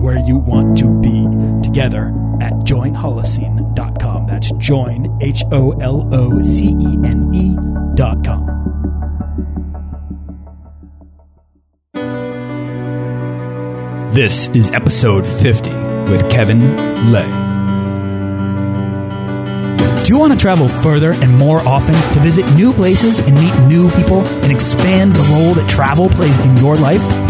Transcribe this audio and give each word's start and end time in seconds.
and 0.00 0.04
where 0.04 0.18
you 0.18 0.38
want 0.38 0.78
to 0.78 0.88
be 1.00 1.24
together 1.62 2.08
at 2.40 2.52
joinholocene.com. 2.64 4.26
That's 4.26 4.50
join, 4.52 5.18
H 5.20 5.44
O 5.52 5.72
L 5.72 6.08
O 6.12 6.40
C 6.42 6.68
E 6.68 6.98
N 7.04 7.30
E.com. 7.34 8.46
This 14.12 14.48
is 14.48 14.70
episode 14.72 15.26
50 15.26 15.70
with 16.10 16.28
Kevin 16.30 17.12
Lay. 17.12 17.50
Do 20.02 20.12
you 20.12 20.18
want 20.18 20.32
to 20.32 20.38
travel 20.38 20.68
further 20.68 21.12
and 21.12 21.38
more 21.38 21.60
often 21.60 21.94
to 21.94 22.20
visit 22.20 22.44
new 22.56 22.72
places 22.72 23.20
and 23.20 23.34
meet 23.34 23.56
new 23.68 23.88
people 23.90 24.26
and 24.42 24.50
expand 24.50 25.12
the 25.12 25.22
role 25.32 25.54
that 25.54 25.70
travel 25.70 26.08
plays 26.08 26.36
in 26.44 26.56
your 26.56 26.76
life? 26.76 27.29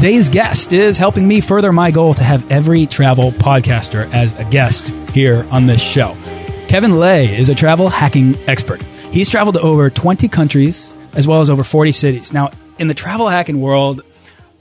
Today's 0.00 0.30
guest 0.30 0.72
is 0.72 0.96
helping 0.96 1.28
me 1.28 1.42
further 1.42 1.74
my 1.74 1.90
goal 1.90 2.14
to 2.14 2.24
have 2.24 2.50
every 2.50 2.86
travel 2.86 3.32
podcaster 3.32 4.10
as 4.14 4.34
a 4.38 4.44
guest 4.46 4.88
here 5.12 5.46
on 5.50 5.66
this 5.66 5.82
show. 5.82 6.16
Kevin 6.68 6.98
Lay 6.98 7.38
is 7.38 7.50
a 7.50 7.54
travel 7.54 7.90
hacking 7.90 8.34
expert. 8.46 8.80
He's 9.12 9.28
traveled 9.28 9.56
to 9.56 9.60
over 9.60 9.90
20 9.90 10.26
countries 10.28 10.94
as 11.12 11.28
well 11.28 11.42
as 11.42 11.50
over 11.50 11.62
40 11.62 11.92
cities. 11.92 12.32
Now, 12.32 12.48
in 12.78 12.88
the 12.88 12.94
travel 12.94 13.28
hacking 13.28 13.60
world, 13.60 14.00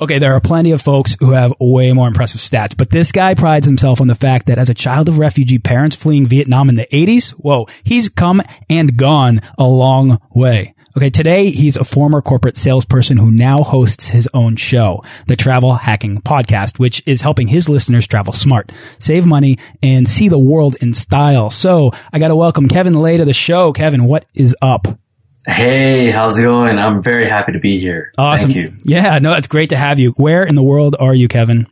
okay, 0.02 0.20
there 0.20 0.34
are 0.34 0.42
plenty 0.42 0.72
of 0.72 0.82
folks 0.82 1.16
who 1.22 1.32
have 1.32 1.54
way 1.58 1.94
more 1.94 2.10
impressive 2.10 2.42
stats, 2.42 2.76
but 2.76 2.90
this 2.90 3.14
guy 3.14 3.34
prides 3.34 3.66
himself 3.66 4.02
on 4.02 4.08
the 4.08 4.16
fact 4.16 4.48
that 4.48 4.58
as 4.58 4.70
a 4.70 4.74
child 4.74 5.08
of 5.08 5.20
refugee 5.20 5.58
parents 5.58 5.96
fleeing 5.96 6.28
Vietnam 6.28 6.68
in 6.68 6.76
the 6.76 6.88
80s, 6.92 7.30
whoa, 7.30 7.66
he's 7.86 8.10
come 8.10 8.42
and 8.70 8.98
gone 8.98 9.40
a 9.58 9.64
long 9.64 10.20
way. 10.32 10.74
Okay, 10.98 11.12
today 11.12 11.52
he's 11.52 11.78
a 11.78 11.84
former 11.84 12.20
corporate 12.20 12.58
salesperson 12.58 13.18
who 13.18 13.30
now 13.30 13.58
hosts 13.58 14.10
his 14.10 14.28
own 14.34 14.56
show, 14.56 15.04
the 15.28 15.36
Travel 15.36 15.76
Hacking 15.76 16.20
Podcast, 16.22 16.80
which 16.80 17.04
is 17.06 17.22
helping 17.22 17.48
his 17.48 17.70
listeners 17.70 18.08
travel 18.08 18.34
smart, 18.34 18.72
save 18.98 19.28
money, 19.28 19.60
and 19.84 20.10
see 20.10 20.30
the 20.30 20.40
world 20.40 20.76
in 20.82 20.96
style. 20.96 21.52
So 21.52 21.92
I 22.12 22.18
got 22.18 22.30
to 22.30 22.36
welcome 22.36 22.68
Kevin 22.68 22.96
Lay 22.96 23.18
to 23.18 23.26
the 23.26 23.34
show. 23.34 23.72
Kevin, 23.72 24.06
what 24.06 24.26
is 24.34 24.56
up? 24.64 24.88
Hey, 25.46 26.12
how's 26.12 26.40
it 26.40 26.44
going? 26.44 26.80
I'm 26.80 27.04
very 27.04 27.30
happy 27.30 27.52
to 27.52 27.60
be 27.60 27.80
here. 27.80 28.12
Awesome. 28.18 28.50
Thank 28.50 28.64
you. 28.66 28.78
Yeah, 28.84 29.20
no, 29.20 29.34
it's 29.34 29.48
great 29.48 29.70
to 29.70 29.78
have 29.78 30.00
you. 30.00 30.12
Where 30.18 30.44
in 30.44 30.56
the 30.56 30.64
world 30.64 30.96
are 31.00 31.14
you, 31.14 31.28
Kevin? 31.28 31.68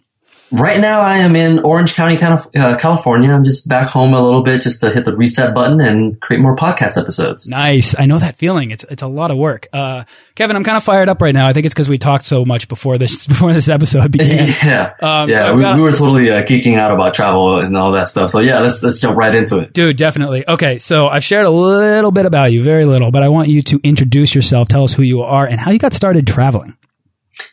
Right 0.52 0.80
now, 0.80 1.02
I 1.02 1.18
am 1.18 1.36
in 1.36 1.60
Orange 1.60 1.94
County, 1.94 2.18
uh, 2.22 2.78
California. 2.78 3.32
I'm 3.32 3.44
just 3.44 3.68
back 3.68 3.90
home 3.90 4.14
a 4.14 4.22
little 4.22 4.44
bit 4.44 4.62
just 4.62 4.80
to 4.82 4.92
hit 4.92 5.04
the 5.04 5.16
reset 5.16 5.54
button 5.54 5.82
and 5.82 6.20
create 6.22 6.40
more 6.40 6.56
podcast 6.56 6.98
episodes. 6.98 7.50
Nice. 7.50 7.96
I 8.00 8.06
know 8.06 8.18
that 8.18 8.38
feeling. 8.38 8.72
It's 8.72 8.86
it's 8.90 9.04
a 9.04 9.08
lot 9.08 9.30
of 9.30 9.38
work. 9.38 9.68
Uh, 9.74 10.06
Kevin, 10.36 10.56
I'm 10.56 10.64
kind 10.64 10.78
of 10.78 10.84
fired 10.84 11.10
up 11.10 11.22
right 11.22 11.34
now. 11.34 11.48
I 11.48 11.54
think 11.54 11.66
it's 11.66 11.74
because 11.74 11.90
we 11.90 11.98
talked 11.98 12.24
so 12.24 12.46
much 12.46 12.70
before 12.70 12.98
this 12.98 13.28
before 13.28 13.52
this 13.52 13.68
episode 13.68 14.12
began. 14.12 14.48
yeah, 14.64 14.94
um, 15.02 15.30
yeah. 15.30 15.38
So 15.38 15.56
we, 15.56 15.66
we, 15.66 15.82
were 15.82 15.92
totally 15.92 16.32
uh, 16.32 16.44
geeking 16.44 16.78
out 16.78 16.92
about 16.92 17.14
travel 17.14 17.60
and 17.60 17.76
all 17.76 17.92
that 17.92 18.08
stuff. 18.08 18.30
So 18.30 18.40
yeah, 18.40 18.60
let's 18.60 18.82
let's 18.84 19.00
jump 19.00 19.18
right 19.18 19.36
into 19.36 19.60
it, 19.60 19.74
dude. 19.74 19.98
Definitely. 19.98 20.48
Okay, 20.48 20.78
so 20.78 21.08
I've 21.08 21.24
shared 21.24 21.46
a 21.46 21.50
little 21.50 22.12
bit 22.12 22.26
about 22.26 22.54
you, 22.54 22.64
very 22.64 22.86
little, 22.86 23.12
but 23.12 23.22
I 23.22 23.28
want 23.28 23.50
you 23.50 23.62
to 23.64 23.82
introduce 23.84 24.34
yourself. 24.34 24.70
Tell 24.70 24.86
us 24.86 24.94
who 24.94 25.04
you 25.04 25.24
are 25.24 25.46
and 25.46 25.60
how 25.60 25.72
you 25.72 25.80
got 25.80 25.94
started 25.94 26.26
traveling. 26.26 26.78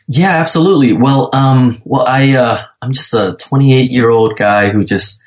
Yeah, 0.07 0.31
absolutely. 0.31 0.93
Well, 0.93 1.29
um, 1.33 1.81
well, 1.85 2.05
I, 2.07 2.31
uh, 2.33 2.63
I'm 2.81 2.93
just 2.93 3.13
a 3.13 3.35
28 3.39 3.91
year 3.91 4.09
old 4.09 4.37
guy 4.37 4.69
who 4.69 4.83
just, 4.83 5.21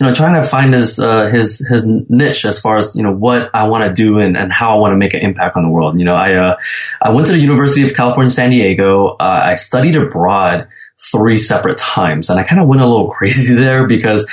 you 0.00 0.06
know, 0.06 0.12
trying 0.12 0.34
to 0.34 0.46
find 0.46 0.74
his, 0.74 0.98
uh, 0.98 1.26
his, 1.26 1.64
his 1.70 1.86
niche 1.86 2.44
as 2.44 2.60
far 2.60 2.76
as, 2.76 2.96
you 2.96 3.02
know, 3.02 3.12
what 3.12 3.50
I 3.54 3.68
want 3.68 3.84
to 3.84 3.92
do 3.92 4.18
and, 4.18 4.36
and 4.36 4.52
how 4.52 4.74
I 4.76 4.78
want 4.78 4.92
to 4.92 4.96
make 4.96 5.14
an 5.14 5.20
impact 5.20 5.56
on 5.56 5.62
the 5.62 5.70
world. 5.70 5.98
You 5.98 6.04
know, 6.04 6.16
I, 6.16 6.34
uh, 6.34 6.56
I 7.00 7.10
went 7.10 7.28
to 7.28 7.32
the 7.32 7.38
University 7.38 7.84
of 7.84 7.94
California, 7.94 8.30
San 8.30 8.50
Diego. 8.50 9.16
Uh, 9.20 9.40
I 9.44 9.54
studied 9.54 9.94
abroad 9.94 10.66
three 11.12 11.36
separate 11.36 11.76
times. 11.76 12.30
And 12.30 12.38
I 12.38 12.44
kind 12.44 12.60
of 12.60 12.68
went 12.68 12.82
a 12.82 12.86
little 12.86 13.10
crazy 13.18 13.54
there 13.54 13.86
because 13.86 14.28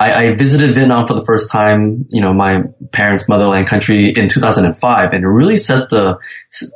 I, 0.00 0.12
I, 0.12 0.34
visited 0.34 0.74
Vietnam 0.74 1.06
for 1.06 1.14
the 1.14 1.24
first 1.24 1.50
time, 1.50 2.06
you 2.10 2.20
know, 2.20 2.32
my 2.32 2.64
parents' 2.92 3.28
motherland 3.28 3.66
country 3.66 4.12
in 4.16 4.28
2005 4.28 5.12
and 5.12 5.24
it 5.24 5.28
really 5.28 5.56
set 5.56 5.88
the, 5.90 6.18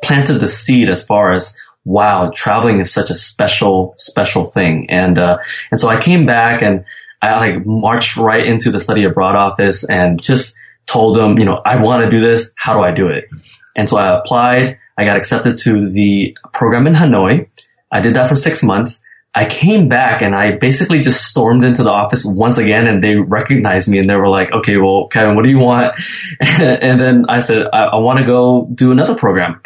planted 0.03 0.41
the 0.41 0.49
seed 0.49 0.89
as 0.89 1.05
far 1.05 1.33
as 1.33 1.55
wow, 1.85 2.31
traveling 2.35 2.81
is 2.81 2.93
such 2.93 3.11
a 3.11 3.15
special, 3.15 3.95
special 3.97 4.45
thing. 4.45 4.87
And, 4.91 5.19
uh, 5.19 5.39
and 5.71 5.81
so 5.81 5.89
I 5.89 6.01
came 6.01 6.27
back 6.27 6.63
and 6.63 6.85
I 7.23 7.37
like 7.39 7.67
marched 7.67 8.17
right 8.17 8.45
into 8.45 8.71
the 8.71 8.81
study 8.81 9.05
abroad 9.05 9.37
office 9.37 9.89
and 9.89 10.21
just 10.21 10.55
told 10.87 11.17
them, 11.17 11.39
you 11.39 11.45
know, 11.45 11.61
I 11.65 11.81
want 11.81 12.05
to 12.05 12.11
do 12.11 12.21
this. 12.21 12.53
How 12.57 12.75
do 12.75 12.81
I 12.81 12.93
do 12.93 13.09
it? 13.09 13.29
And 13.77 13.89
so 13.89 13.97
I 13.97 14.19
applied. 14.19 14.79
I 14.99 15.05
got 15.05 15.17
accepted 15.17 15.57
to 15.59 15.89
the 15.89 16.37
program 16.53 16.87
in 16.87 16.95
Hanoi. 16.95 17.49
I 17.93 18.01
did 18.01 18.15
that 18.15 18.29
for 18.29 18.37
six 18.37 18.63
months. 18.63 19.05
I 19.35 19.47
came 19.47 19.89
back 19.89 20.23
and 20.23 20.35
I 20.35 20.57
basically 20.57 21.01
just 21.01 21.25
stormed 21.25 21.65
into 21.65 21.85
the 21.85 21.91
office 21.91 22.25
once 22.25 22.59
again 22.59 22.89
and 22.89 23.03
they 23.03 23.15
recognized 23.15 23.89
me 23.89 23.99
and 23.99 24.11
they 24.11 24.17
were 24.17 24.29
like, 24.29 24.51
okay, 24.53 24.77
well, 24.77 25.07
Kevin, 25.07 25.37
what 25.37 25.45
do 25.45 25.51
you 25.51 25.59
want? 25.59 25.95
and 26.41 27.01
then 27.01 27.27
I 27.29 27.39
said, 27.39 27.67
I, 27.73 27.85
I 27.85 27.97
want 27.97 28.19
to 28.19 28.25
go 28.25 28.69
do 28.75 28.91
another 28.91 29.15
program. 29.15 29.61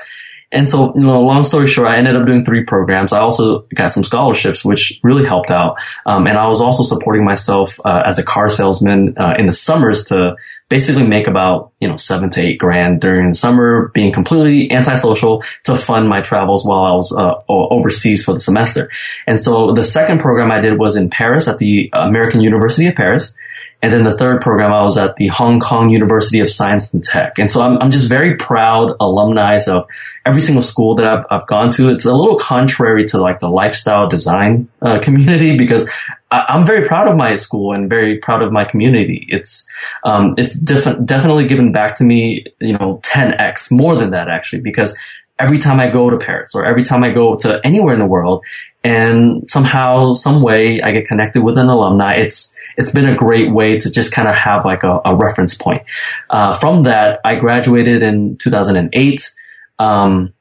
And 0.55 0.69
so, 0.69 0.95
you 0.95 1.01
know, 1.01 1.21
long 1.21 1.45
story 1.45 1.67
short, 1.67 1.89
I 1.89 1.97
ended 1.97 2.15
up 2.15 2.27
doing 2.27 2.45
three 2.45 2.65
programs. 2.65 3.13
I 3.13 3.19
also 3.19 3.67
got 3.75 3.91
some 3.91 4.05
scholarships, 4.05 4.65
which 4.65 5.01
really 5.03 5.27
helped 5.27 5.51
out. 5.51 5.77
Um, 6.07 6.29
and 6.29 6.39
I 6.39 6.47
was 6.47 6.61
also 6.61 6.85
supporting 6.85 7.25
myself 7.25 7.81
uh, 7.85 8.03
as 8.07 8.21
a 8.21 8.23
car 8.23 8.49
salesman 8.49 9.19
uh, 9.19 9.35
in 9.37 9.47
the 9.47 9.53
summers 9.53 10.05
to 10.05 10.37
basically 10.69 11.07
make 11.07 11.27
about, 11.27 11.73
you 11.81 11.89
know, 11.89 11.97
seven 11.97 12.31
to 12.31 12.41
eight 12.41 12.59
grand 12.59 13.01
during 13.01 13.29
the 13.29 13.37
summer, 13.37 13.91
being 13.95 14.13
completely 14.13 14.71
antisocial 14.71 15.43
to 15.65 15.77
fund 15.77 16.09
my 16.09 16.21
travels 16.21 16.65
while 16.65 16.85
I 16.85 16.93
was 16.93 17.13
uh, 17.13 17.35
overseas 17.49 18.25
for 18.25 18.33
the 18.33 18.41
semester. 18.41 18.91
And 19.27 19.39
so 19.39 19.73
the 19.73 19.85
second 19.85 20.21
program 20.21 20.53
I 20.53 20.61
did 20.61 20.79
was 20.79 20.95
in 20.95 21.11
Paris 21.11 21.49
at 21.49 21.59
the 21.59 21.91
American 21.93 22.41
University 22.41 22.87
of 22.87 22.95
Paris. 22.95 23.37
And 23.83 23.93
then 23.93 24.03
the 24.03 24.17
third 24.17 24.41
program, 24.41 24.73
I 24.73 24.83
was 24.83 24.97
at 24.97 25.17
the 25.17 25.27
Hong 25.27 25.61
Kong 25.61 25.91
University 25.91 26.41
of 26.41 26.49
Science 26.49 26.95
and 26.95 27.05
Tech. 27.05 27.39
And 27.39 27.51
so 27.51 27.61
I'm, 27.61 27.77
I'm 27.83 27.91
just 27.91 28.09
very 28.09 28.37
proud 28.37 28.97
alumni 28.99 29.59
of 29.69 29.87
every 30.27 30.41
single 30.41 30.63
school 30.63 30.95
that 30.95 31.07
I've, 31.07 31.25
I've 31.31 31.47
gone 31.47 31.71
to. 31.71 31.91
It's 31.91 32.05
a 32.05 32.15
little 32.15 32.37
contrary 32.37 33.05
to 33.07 33.21
like 33.21 33.41
the 33.41 33.49
lifestyle 33.49 34.09
design 34.09 34.69
uh, 34.81 34.99
community 34.99 35.57
because 35.59 35.89
I, 36.31 36.45
am 36.49 36.65
very 36.65 36.87
proud 36.87 37.09
of 37.09 37.17
my 37.17 37.35
school 37.35 37.75
and 37.75 37.91
very 37.91 38.19
proud 38.19 38.43
of 38.43 38.51
my 38.51 38.65
community. 38.65 39.27
It's, 39.29 39.69
um, 40.05 40.35
it's 40.39 40.59
def- 40.59 41.05
definitely 41.05 41.47
given 41.47 41.73
back 41.73 41.97
to 41.97 42.05
me, 42.05 42.47
you 42.61 42.73
know, 42.73 43.01
10x 43.03 43.71
more 43.71 43.95
than 43.97 44.11
that 44.11 44.29
actually, 44.29 44.63
because 44.63 44.97
every 45.39 45.59
time 45.59 45.81
I 45.81 45.91
go 45.91 46.11
to 46.11 46.17
Paris 46.17 46.55
or 46.55 46.65
every 46.65 46.85
time 46.85 47.05
I 47.05 47.11
go 47.11 47.37
to 47.37 47.61
anywhere 47.65 47.93
in 47.93 48.01
the 48.01 48.07
world 48.07 48.45
and 48.83 49.49
somehow, 49.49 50.15
some 50.15 50.43
way 50.43 50.81
I 50.83 50.93
get 50.93 51.07
connected 51.07 51.43
with 51.43 51.59
an 51.59 51.69
alumni, 51.69 52.15
it's, 52.15 52.55
it's 52.77 52.93
been 52.93 53.07
a 53.07 53.15
great 53.15 53.53
way 53.53 53.79
to 53.79 53.91
just 53.91 54.13
kind 54.13 54.29
of 54.29 54.35
have 54.35 54.65
like 54.65 54.83
a, 54.85 55.01
a 55.05 55.15
reference 55.15 55.55
point. 55.55 55.83
Uh, 56.31 56.53
from 56.55 56.85
that, 56.85 57.21
I 57.25 57.37
graduated 57.37 58.03
in 58.03 58.37
2008. 58.37 59.35
Um, 59.79 60.33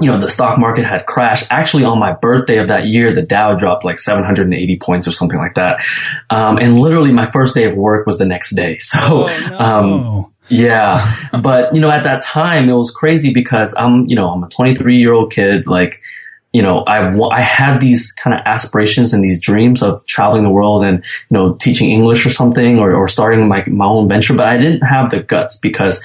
you 0.00 0.10
know, 0.10 0.18
the 0.18 0.28
stock 0.30 0.58
market 0.58 0.86
had 0.86 1.06
crashed. 1.06 1.46
Actually, 1.50 1.84
on 1.84 1.98
my 1.98 2.12
birthday 2.12 2.58
of 2.58 2.68
that 2.68 2.86
year, 2.86 3.12
the 3.12 3.22
Dow 3.22 3.54
dropped 3.54 3.84
like 3.84 3.98
780 3.98 4.78
points 4.82 5.06
or 5.06 5.12
something 5.12 5.38
like 5.38 5.54
that. 5.54 5.84
Um, 6.30 6.56
and 6.58 6.78
literally 6.78 7.12
my 7.12 7.26
first 7.26 7.54
day 7.54 7.64
of 7.64 7.74
work 7.76 8.06
was 8.06 8.18
the 8.18 8.24
next 8.24 8.54
day. 8.56 8.78
So, 8.80 8.98
Oh, 9.28 9.48
no. 9.50 9.58
um, 9.58 10.32
yeah, 10.48 11.16
but 11.42 11.74
you 11.74 11.80
know, 11.80 11.90
at 11.90 12.02
that 12.04 12.22
time 12.22 12.68
it 12.68 12.74
was 12.74 12.90
crazy 12.90 13.32
because 13.32 13.74
I'm, 13.78 14.06
you 14.06 14.16
know, 14.16 14.28
I'm 14.30 14.42
a 14.42 14.48
23 14.48 14.96
year 14.98 15.12
old 15.12 15.32
kid. 15.32 15.66
Like, 15.66 16.00
you 16.52 16.62
know, 16.62 16.80
I 16.80 17.08
I 17.30 17.40
had 17.40 17.80
these 17.80 18.12
kind 18.12 18.34
of 18.34 18.42
aspirations 18.46 19.12
and 19.14 19.22
these 19.24 19.40
dreams 19.40 19.82
of 19.82 20.04
traveling 20.06 20.42
the 20.42 20.50
world 20.50 20.84
and 20.84 20.98
you 20.98 21.34
know 21.36 21.54
teaching 21.54 21.90
English 21.90 22.26
or 22.26 22.30
something 22.30 22.78
or, 22.78 22.94
or 22.94 23.08
starting 23.08 23.48
my 23.48 23.64
my 23.66 23.86
own 23.86 24.08
venture, 24.08 24.34
but 24.34 24.46
I 24.46 24.58
didn't 24.58 24.82
have 24.82 25.10
the 25.10 25.22
guts 25.22 25.56
because 25.58 26.02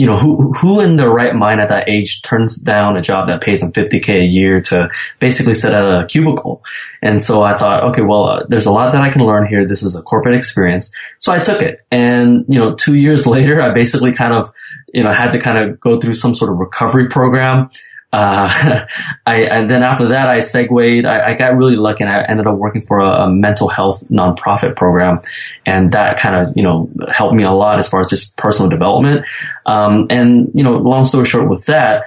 you 0.00 0.06
know 0.06 0.16
who 0.16 0.50
who 0.54 0.80
in 0.80 0.96
their 0.96 1.10
right 1.10 1.34
mind 1.34 1.60
at 1.60 1.68
that 1.68 1.86
age 1.86 2.22
turns 2.22 2.56
down 2.56 2.96
a 2.96 3.02
job 3.02 3.26
that 3.26 3.42
pays 3.42 3.60
them 3.60 3.70
50k 3.70 4.22
a 4.22 4.24
year 4.24 4.58
to 4.58 4.88
basically 5.18 5.52
sit 5.52 5.74
at 5.74 5.84
a 5.84 6.06
cubicle. 6.06 6.64
And 7.02 7.20
so 7.20 7.42
I 7.42 7.52
thought, 7.52 7.84
okay, 7.90 8.00
well, 8.00 8.24
uh, 8.24 8.46
there's 8.48 8.64
a 8.64 8.72
lot 8.72 8.92
that 8.92 9.02
I 9.02 9.10
can 9.10 9.26
learn 9.26 9.46
here. 9.46 9.66
This 9.66 9.82
is 9.82 9.94
a 9.96 10.02
corporate 10.02 10.36
experience, 10.36 10.90
so 11.18 11.32
I 11.32 11.38
took 11.38 11.60
it. 11.60 11.84
And 11.90 12.46
you 12.48 12.58
know, 12.58 12.74
two 12.74 12.94
years 12.94 13.26
later, 13.36 13.60
I 13.60 13.74
basically 13.74 14.14
kind 14.14 14.32
of 14.32 14.50
you 14.94 15.02
know 15.04 15.12
had 15.12 15.32
to 15.32 15.38
kind 15.38 15.58
of 15.58 15.78
go 15.78 16.00
through 16.00 16.14
some 16.14 16.34
sort 16.34 16.50
of 16.50 16.56
recovery 16.56 17.08
program 17.08 17.68
uh, 18.12 18.86
I, 19.26 19.42
and 19.42 19.70
then 19.70 19.82
after 19.82 20.08
that, 20.08 20.28
I 20.28 20.40
segued, 20.40 21.06
I, 21.06 21.28
I, 21.28 21.34
got 21.34 21.54
really 21.54 21.76
lucky 21.76 22.04
and 22.04 22.12
I 22.12 22.22
ended 22.22 22.46
up 22.46 22.56
working 22.56 22.82
for 22.82 22.98
a, 22.98 23.24
a, 23.24 23.30
mental 23.30 23.68
health 23.68 24.02
nonprofit 24.08 24.76
program. 24.76 25.20
And 25.64 25.92
that 25.92 26.18
kind 26.18 26.34
of, 26.34 26.56
you 26.56 26.62
know, 26.62 26.90
helped 27.08 27.34
me 27.34 27.44
a 27.44 27.52
lot 27.52 27.78
as 27.78 27.88
far 27.88 28.00
as 28.00 28.08
just 28.08 28.36
personal 28.36 28.68
development. 28.68 29.26
Um, 29.64 30.08
and, 30.10 30.50
you 30.54 30.64
know, 30.64 30.72
long 30.72 31.06
story 31.06 31.24
short 31.24 31.48
with 31.48 31.66
that, 31.66 32.04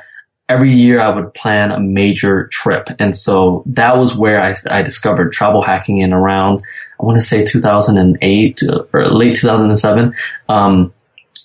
every 0.50 0.74
year 0.74 1.00
I 1.00 1.16
would 1.16 1.34
plan 1.34 1.72
a 1.72 1.80
major 1.80 2.48
trip. 2.48 2.90
And 3.00 3.16
so 3.16 3.64
that 3.68 3.98
was 3.98 4.16
where 4.16 4.42
I, 4.42 4.54
I 4.70 4.82
discovered 4.82 5.32
travel 5.32 5.62
hacking 5.62 6.00
in 6.00 6.12
around, 6.12 6.64
I 7.00 7.06
want 7.06 7.18
to 7.18 7.26
say 7.26 7.46
2008 7.46 8.62
or 8.92 9.10
late 9.10 9.38
2007. 9.38 10.14
Um, 10.50 10.94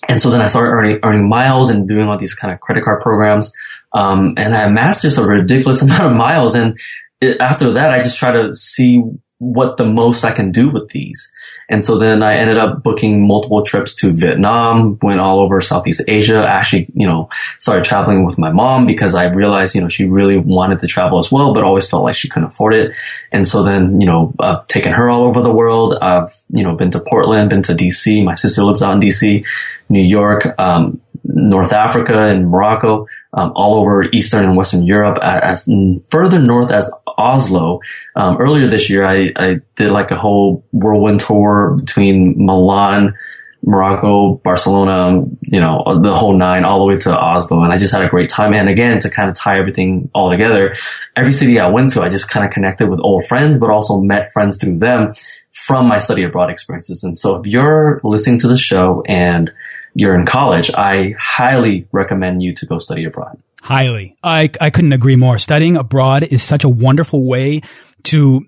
and 0.07 0.21
so 0.21 0.29
then 0.29 0.41
I 0.41 0.47
started 0.47 0.71
earning, 0.71 0.99
earning 1.03 1.29
miles 1.29 1.69
and 1.69 1.87
doing 1.87 2.07
all 2.07 2.17
these 2.17 2.33
kind 2.33 2.53
of 2.53 2.59
credit 2.59 2.83
card 2.83 3.01
programs. 3.01 3.53
Um, 3.93 4.35
and 4.37 4.55
I 4.55 4.63
amassed 4.63 5.01
just 5.01 5.17
a 5.17 5.23
ridiculous 5.23 5.81
amount 5.83 6.03
of 6.03 6.13
miles. 6.13 6.55
And 6.55 6.79
it, 7.21 7.39
after 7.41 7.71
that, 7.71 7.91
I 7.91 8.01
just 8.01 8.19
try 8.19 8.31
to 8.31 8.53
see 8.53 9.03
what 9.39 9.77
the 9.77 9.85
most 9.85 10.25
I 10.25 10.31
can 10.31 10.51
do 10.51 10.69
with 10.69 10.89
these. 10.89 11.31
And 11.69 11.83
so 11.83 11.97
then 11.97 12.21
I 12.21 12.35
ended 12.35 12.57
up 12.57 12.83
booking 12.83 13.25
multiple 13.25 13.63
trips 13.63 13.95
to 13.95 14.11
Vietnam, 14.11 14.99
went 15.01 15.21
all 15.21 15.39
over 15.39 15.61
Southeast 15.61 16.01
Asia. 16.09 16.45
Actually, 16.45 16.87
you 16.93 17.07
know, 17.07 17.29
started 17.57 17.85
traveling 17.85 18.25
with 18.25 18.37
my 18.37 18.51
mom 18.51 18.85
because 18.85 19.15
I 19.15 19.25
realized, 19.25 19.75
you 19.75 19.81
know, 19.81 19.87
she 19.87 20.03
really 20.05 20.37
wanted 20.37 20.79
to 20.79 20.87
travel 20.87 21.19
as 21.19 21.31
well, 21.31 21.53
but 21.53 21.63
always 21.63 21.89
felt 21.89 22.03
like 22.03 22.15
she 22.15 22.27
couldn't 22.27 22.49
afford 22.49 22.73
it. 22.73 22.91
And 23.31 23.47
so 23.47 23.63
then, 23.63 24.01
you 24.01 24.07
know, 24.07 24.33
I've 24.39 24.67
taken 24.67 24.91
her 24.91 25.09
all 25.09 25.23
over 25.23 25.41
the 25.41 25.53
world. 25.53 25.95
I've, 26.01 26.35
you 26.49 26.63
know, 26.63 26.75
been 26.75 26.91
to 26.91 26.99
Portland, 26.99 27.49
been 27.49 27.63
to 27.63 27.73
DC. 27.73 28.25
My 28.25 28.35
sister 28.35 28.65
lives 28.65 28.83
out 28.83 28.95
in 28.95 28.99
DC, 28.99 29.45
New 29.87 30.03
York, 30.03 30.53
um, 30.59 30.99
North 31.23 31.71
Africa 31.71 32.23
and 32.23 32.49
Morocco, 32.49 33.07
um, 33.33 33.51
all 33.55 33.79
over 33.79 34.03
Eastern 34.11 34.45
and 34.45 34.57
Western 34.57 34.85
Europe, 34.85 35.17
as 35.21 35.69
further 36.09 36.39
north 36.39 36.71
as 36.71 36.91
Oslo. 37.17 37.79
Um, 38.15 38.37
earlier 38.37 38.67
this 38.67 38.89
year, 38.89 39.05
I, 39.05 39.31
I 39.35 39.55
did 39.75 39.91
like 39.91 40.11
a 40.11 40.17
whole 40.17 40.65
whirlwind 40.71 41.19
tour 41.19 41.75
between 41.79 42.35
Milan, 42.37 43.13
Morocco, 43.61 44.35
Barcelona, 44.35 45.25
you 45.41 45.59
know, 45.59 45.83
the 46.01 46.15
whole 46.15 46.35
nine, 46.35 46.63
all 46.63 46.79
the 46.79 46.85
way 46.85 46.97
to 46.97 47.15
Oslo. 47.15 47.61
And 47.61 47.73
I 47.73 47.77
just 47.77 47.93
had 47.93 48.03
a 48.03 48.07
great 48.07 48.29
time. 48.29 48.53
And 48.53 48.69
again, 48.69 48.99
to 48.99 49.09
kind 49.09 49.29
of 49.29 49.35
tie 49.35 49.59
everything 49.59 50.09
all 50.13 50.29
together, 50.29 50.75
every 51.15 51.33
city 51.33 51.59
I 51.59 51.67
went 51.67 51.89
to, 51.89 52.01
I 52.01 52.09
just 52.09 52.29
kind 52.29 52.45
of 52.45 52.51
connected 52.51 52.89
with 52.89 52.99
old 53.01 53.25
friends, 53.25 53.57
but 53.57 53.69
also 53.69 53.99
met 53.99 54.31
friends 54.31 54.57
through 54.57 54.77
them 54.77 55.13
from 55.51 55.87
my 55.87 55.99
study 55.99 56.23
abroad 56.23 56.49
experiences. 56.49 57.03
And 57.03 57.17
so 57.17 57.35
if 57.35 57.47
you're 57.47 57.99
listening 58.03 58.39
to 58.39 58.47
the 58.47 58.57
show 58.57 59.03
and 59.07 59.51
you're 59.93 60.15
in 60.15 60.25
college, 60.25 60.71
I 60.71 61.15
highly 61.19 61.87
recommend 61.91 62.41
you 62.41 62.53
to 62.55 62.65
go 62.65 62.77
study 62.77 63.05
abroad. 63.05 63.41
Highly. 63.61 64.15
I, 64.23 64.49
I 64.61 64.69
couldn't 64.69 64.93
agree 64.93 65.15
more. 65.15 65.37
Studying 65.37 65.75
abroad 65.75 66.23
is 66.23 66.41
such 66.41 66.63
a 66.63 66.69
wonderful 66.69 67.27
way 67.27 67.61
to 68.03 68.45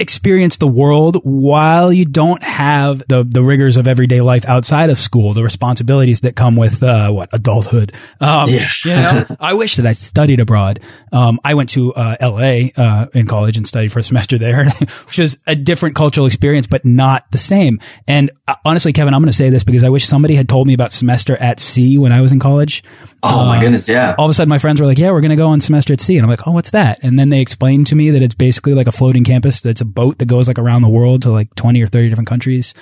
experience 0.00 0.56
the 0.56 0.66
world 0.66 1.16
while 1.24 1.92
you 1.92 2.04
don't 2.04 2.42
have 2.42 3.02
the 3.08 3.22
the 3.22 3.42
rigors 3.42 3.76
of 3.76 3.86
everyday 3.86 4.20
life 4.20 4.44
outside 4.46 4.90
of 4.90 4.98
school, 4.98 5.32
the 5.34 5.42
responsibilities 5.44 6.22
that 6.22 6.34
come 6.34 6.56
with 6.56 6.82
uh, 6.82 7.10
what 7.10 7.28
adulthood. 7.32 7.92
Um, 8.20 8.48
Yeah. 8.48 8.66
you 8.84 8.90
know, 8.90 9.26
I 9.40 9.54
wish 9.54 9.76
that 9.76 9.86
I 9.86 9.92
studied 9.92 10.40
abroad. 10.40 10.80
Um, 11.12 11.38
I 11.44 11.54
went 11.54 11.68
to 11.70 11.92
uh, 11.94 12.16
L.A. 12.18 12.72
Uh, 12.76 13.06
in 13.14 13.26
college 13.26 13.56
and 13.56 13.66
studied 13.68 13.92
for 13.92 13.98
a 13.98 14.02
semester 14.10 14.38
there, 14.38 14.64
which 15.06 15.18
was 15.18 15.38
a 15.46 15.54
different 15.54 15.94
cultural 15.94 16.26
experience, 16.26 16.66
but 16.66 16.84
not 16.84 17.30
the 17.30 17.38
same. 17.38 17.78
And 18.08 18.30
uh, 18.48 18.54
honestly, 18.64 18.92
Kevin, 18.92 19.14
I'm 19.14 19.20
going 19.20 19.30
to 19.30 19.36
say 19.36 19.50
this 19.50 19.64
because 19.64 19.84
I 19.84 19.90
wish 19.90 20.06
somebody 20.06 20.34
had 20.34 20.48
told 20.48 20.66
me 20.66 20.74
about 20.74 20.90
semester 20.92 21.36
at 21.36 21.60
sea 21.60 21.98
when 21.98 22.12
I 22.12 22.20
was 22.20 22.32
in 22.32 22.40
college. 22.40 22.82
Oh 23.22 23.44
my 23.44 23.58
Uh, 23.58 23.60
goodness. 23.60 23.88
Yeah. 23.88 24.14
all 24.18 24.24
of 24.26 24.30
a 24.30 24.34
sudden 24.34 24.48
my 24.48 24.58
friends 24.58 24.80
were 24.80 24.86
like, 24.86 24.98
yeah, 24.98 25.10
we're 25.10 25.20
going 25.20 25.30
to 25.30 25.36
go 25.36 25.48
on 25.48 25.60
semester 25.60 25.92
at 25.92 26.00
sea. 26.00 26.16
And 26.16 26.24
I'm 26.24 26.30
like, 26.30 26.46
oh, 26.46 26.52
what's 26.52 26.70
that? 26.70 27.00
And 27.02 27.18
then 27.18 27.28
they 27.28 27.40
explained 27.40 27.86
to 27.88 27.94
me 27.94 28.10
that 28.10 28.22
it's 28.22 28.34
basically 28.34 28.74
like 28.74 28.86
a 28.88 28.92
floating 28.92 29.24
campus. 29.24 29.60
That's 29.60 29.80
a 29.80 29.84
boat 29.84 30.18
that 30.18 30.26
goes 30.26 30.48
like 30.48 30.58
around 30.58 30.82
the 30.82 30.88
world 30.88 31.22
to 31.22 31.30
like 31.30 31.54
20 31.54 31.82
or 31.82 31.86
30 31.86 32.08
different 32.08 32.28
countries 32.28 32.72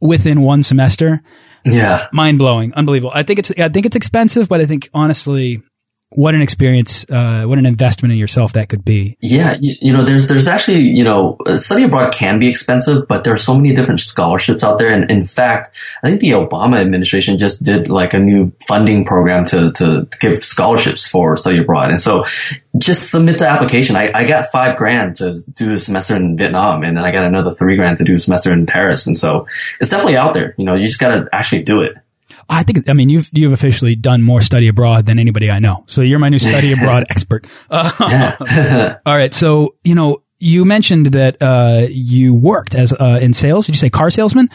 within 0.00 0.40
one 0.42 0.62
semester. 0.62 1.22
Yeah. 1.64 2.08
Mind 2.12 2.38
blowing. 2.38 2.72
Unbelievable. 2.74 3.12
I 3.14 3.22
think 3.22 3.38
it's, 3.38 3.50
I 3.58 3.68
think 3.68 3.86
it's 3.86 3.96
expensive, 3.96 4.48
but 4.48 4.60
I 4.60 4.66
think 4.66 4.88
honestly, 4.94 5.62
what 6.14 6.34
an 6.34 6.42
experience, 6.42 7.04
uh, 7.10 7.44
what 7.44 7.58
an 7.58 7.66
investment 7.66 8.12
in 8.12 8.18
yourself 8.18 8.52
that 8.54 8.68
could 8.68 8.84
be. 8.84 9.16
Yeah, 9.20 9.56
you, 9.60 9.74
you, 9.80 9.92
know, 9.92 10.02
there's 10.02 10.28
there's 10.28 10.48
actually 10.48 10.80
you 10.80 11.04
know, 11.04 11.38
study 11.58 11.84
abroad 11.84 12.12
can 12.12 12.38
be 12.38 12.48
expensive, 12.48 13.08
but 13.08 13.24
there 13.24 13.32
are 13.32 13.38
so 13.38 13.54
many 13.54 13.74
different 13.74 14.00
scholarships 14.00 14.62
out 14.62 14.78
there. 14.78 14.90
And 14.90 15.10
in 15.10 15.24
fact, 15.24 15.76
I 16.02 16.08
think 16.08 16.20
the 16.20 16.30
Obama 16.30 16.80
administration 16.80 17.38
just 17.38 17.62
did 17.62 17.88
like 17.88 18.14
a 18.14 18.18
new 18.18 18.52
funding 18.66 19.04
program 19.04 19.44
to 19.46 19.72
to, 19.72 20.08
give 20.20 20.44
scholarships 20.44 21.06
for 21.06 21.36
study 21.36 21.58
abroad. 21.58 21.90
And 21.90 22.00
so, 22.00 22.24
just 22.78 23.10
submit 23.10 23.38
the 23.38 23.48
application. 23.48 23.96
I, 23.96 24.10
I 24.14 24.24
got 24.24 24.52
five 24.52 24.76
grand 24.76 25.16
to 25.16 25.34
do 25.52 25.72
a 25.72 25.78
semester 25.78 26.16
in 26.16 26.36
Vietnam, 26.36 26.84
and 26.84 26.96
then 26.96 27.04
I 27.04 27.10
got 27.10 27.24
another 27.24 27.50
three 27.50 27.76
grand 27.76 27.96
to 27.98 28.04
do 28.04 28.14
a 28.14 28.18
semester 28.18 28.52
in 28.52 28.66
Paris. 28.66 29.06
And 29.06 29.16
so, 29.16 29.46
it's 29.80 29.90
definitely 29.90 30.16
out 30.16 30.34
there. 30.34 30.54
You 30.58 30.64
know, 30.64 30.74
you 30.74 30.84
just 30.84 31.00
got 31.00 31.08
to 31.08 31.28
actually 31.32 31.62
do 31.62 31.80
it. 31.82 31.96
I 32.48 32.62
think, 32.62 32.88
I 32.88 32.92
mean, 32.92 33.08
you've, 33.08 33.30
you've 33.32 33.52
officially 33.52 33.94
done 33.94 34.22
more 34.22 34.40
study 34.40 34.68
abroad 34.68 35.06
than 35.06 35.18
anybody 35.18 35.50
I 35.50 35.58
know. 35.58 35.84
So 35.86 36.02
you're 36.02 36.18
my 36.18 36.28
new 36.28 36.38
study 36.38 36.72
abroad 36.78 37.04
expert. 37.10 37.46
Uh, 37.70 38.96
All 39.06 39.16
right. 39.16 39.32
So, 39.32 39.76
you 39.84 39.94
know, 39.94 40.22
you 40.42 40.64
mentioned 40.64 41.06
that 41.06 41.40
uh, 41.40 41.86
you 41.88 42.34
worked 42.34 42.74
as 42.74 42.92
uh, 42.92 43.20
in 43.22 43.32
sales. 43.32 43.66
Did 43.66 43.76
you 43.76 43.78
say 43.78 43.90
car 43.90 44.10
salesman? 44.10 44.48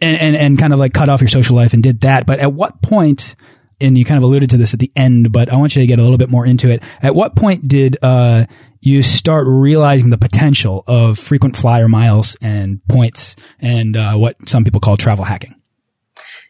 And, 0.00 0.16
and 0.18 0.36
and 0.36 0.58
kind 0.58 0.72
of 0.72 0.78
like 0.78 0.92
cut 0.92 1.08
off 1.08 1.20
your 1.20 1.28
social 1.28 1.56
life 1.56 1.72
and 1.72 1.82
did 1.82 2.02
that. 2.02 2.24
But 2.26 2.38
at 2.38 2.52
what 2.52 2.80
point? 2.82 3.34
And 3.80 3.98
you 3.98 4.04
kind 4.04 4.16
of 4.16 4.22
alluded 4.22 4.50
to 4.50 4.56
this 4.56 4.72
at 4.72 4.78
the 4.78 4.92
end, 4.94 5.32
but 5.32 5.52
I 5.52 5.56
want 5.56 5.74
you 5.74 5.82
to 5.82 5.86
get 5.86 5.98
a 5.98 6.02
little 6.02 6.16
bit 6.16 6.30
more 6.30 6.46
into 6.46 6.70
it. 6.70 6.82
At 7.02 7.16
what 7.16 7.34
point 7.34 7.66
did 7.66 7.98
uh, 8.02 8.46
you 8.80 9.02
start 9.02 9.46
realizing 9.48 10.10
the 10.10 10.18
potential 10.18 10.84
of 10.86 11.18
frequent 11.18 11.56
flyer 11.56 11.88
miles 11.88 12.36
and 12.40 12.80
points 12.86 13.34
and 13.58 13.96
uh, 13.96 14.14
what 14.14 14.48
some 14.48 14.62
people 14.62 14.80
call 14.80 14.96
travel 14.96 15.24
hacking? 15.24 15.53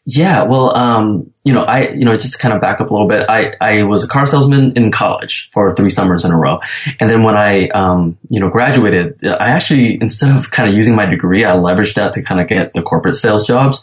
Yeah, 0.07 0.43
well, 0.43 0.77
um, 0.77 1.33
you 1.45 1.55
know, 1.55 1.63
I, 1.63 1.89
you 1.89 2.05
know, 2.05 2.15
just 2.15 2.35
to 2.35 2.39
kind 2.39 2.53
of 2.55 2.61
back 2.61 2.79
up 2.79 2.91
a 2.91 2.93
little 2.93 3.09
bit, 3.09 3.25
I, 3.27 3.55
I 3.59 3.85
was 3.85 4.05
a 4.05 4.09
car 4.09 4.27
salesman 4.27 4.77
in 4.77 4.91
college 4.91 5.49
for 5.51 5.75
three 5.75 5.89
summers 5.89 6.27
in 6.27 6.31
a 6.31 6.37
row. 6.37 6.61
And 7.01 7.09
then 7.09 7.23
when 7.23 7.37
I, 7.37 7.69
um, 7.69 8.19
you 8.29 8.39
know, 8.39 8.51
graduated, 8.51 9.19
I 9.25 9.49
actually, 9.49 9.99
instead 9.99 10.37
of 10.37 10.51
kind 10.51 10.69
of 10.69 10.75
using 10.75 10.95
my 10.95 11.07
degree, 11.07 11.47
I 11.47 11.57
leveraged 11.57 11.95
that 11.95 12.13
to 12.15 12.23
kind 12.23 12.39
of 12.39 12.49
get 12.49 12.75
the 12.75 12.83
corporate 12.83 13.15
sales 13.15 13.47
jobs. 13.47 13.83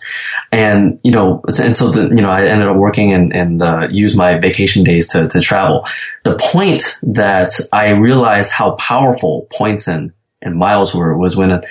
And, 0.51 0.99
you 1.01 1.11
know, 1.11 1.41
and 1.57 1.75
so 1.75 1.89
the, 1.89 2.03
you 2.09 2.21
know, 2.21 2.29
I 2.29 2.45
ended 2.45 2.67
up 2.67 2.77
working 2.77 3.13
and, 3.13 3.35
and, 3.35 3.61
uh, 3.61 3.87
use 3.89 4.15
my 4.15 4.37
vacation 4.39 4.83
days 4.83 5.07
to, 5.13 5.27
to 5.27 5.39
travel. 5.39 5.87
The 6.23 6.35
point 6.35 6.99
that 7.01 7.59
I 7.73 7.89
realized 7.89 8.51
how 8.51 8.73
powerful 8.73 9.47
points 9.51 9.87
and, 9.87 10.11
and 10.39 10.55
miles 10.55 10.93
were 10.93 11.17
was 11.17 11.35
when, 11.35 11.63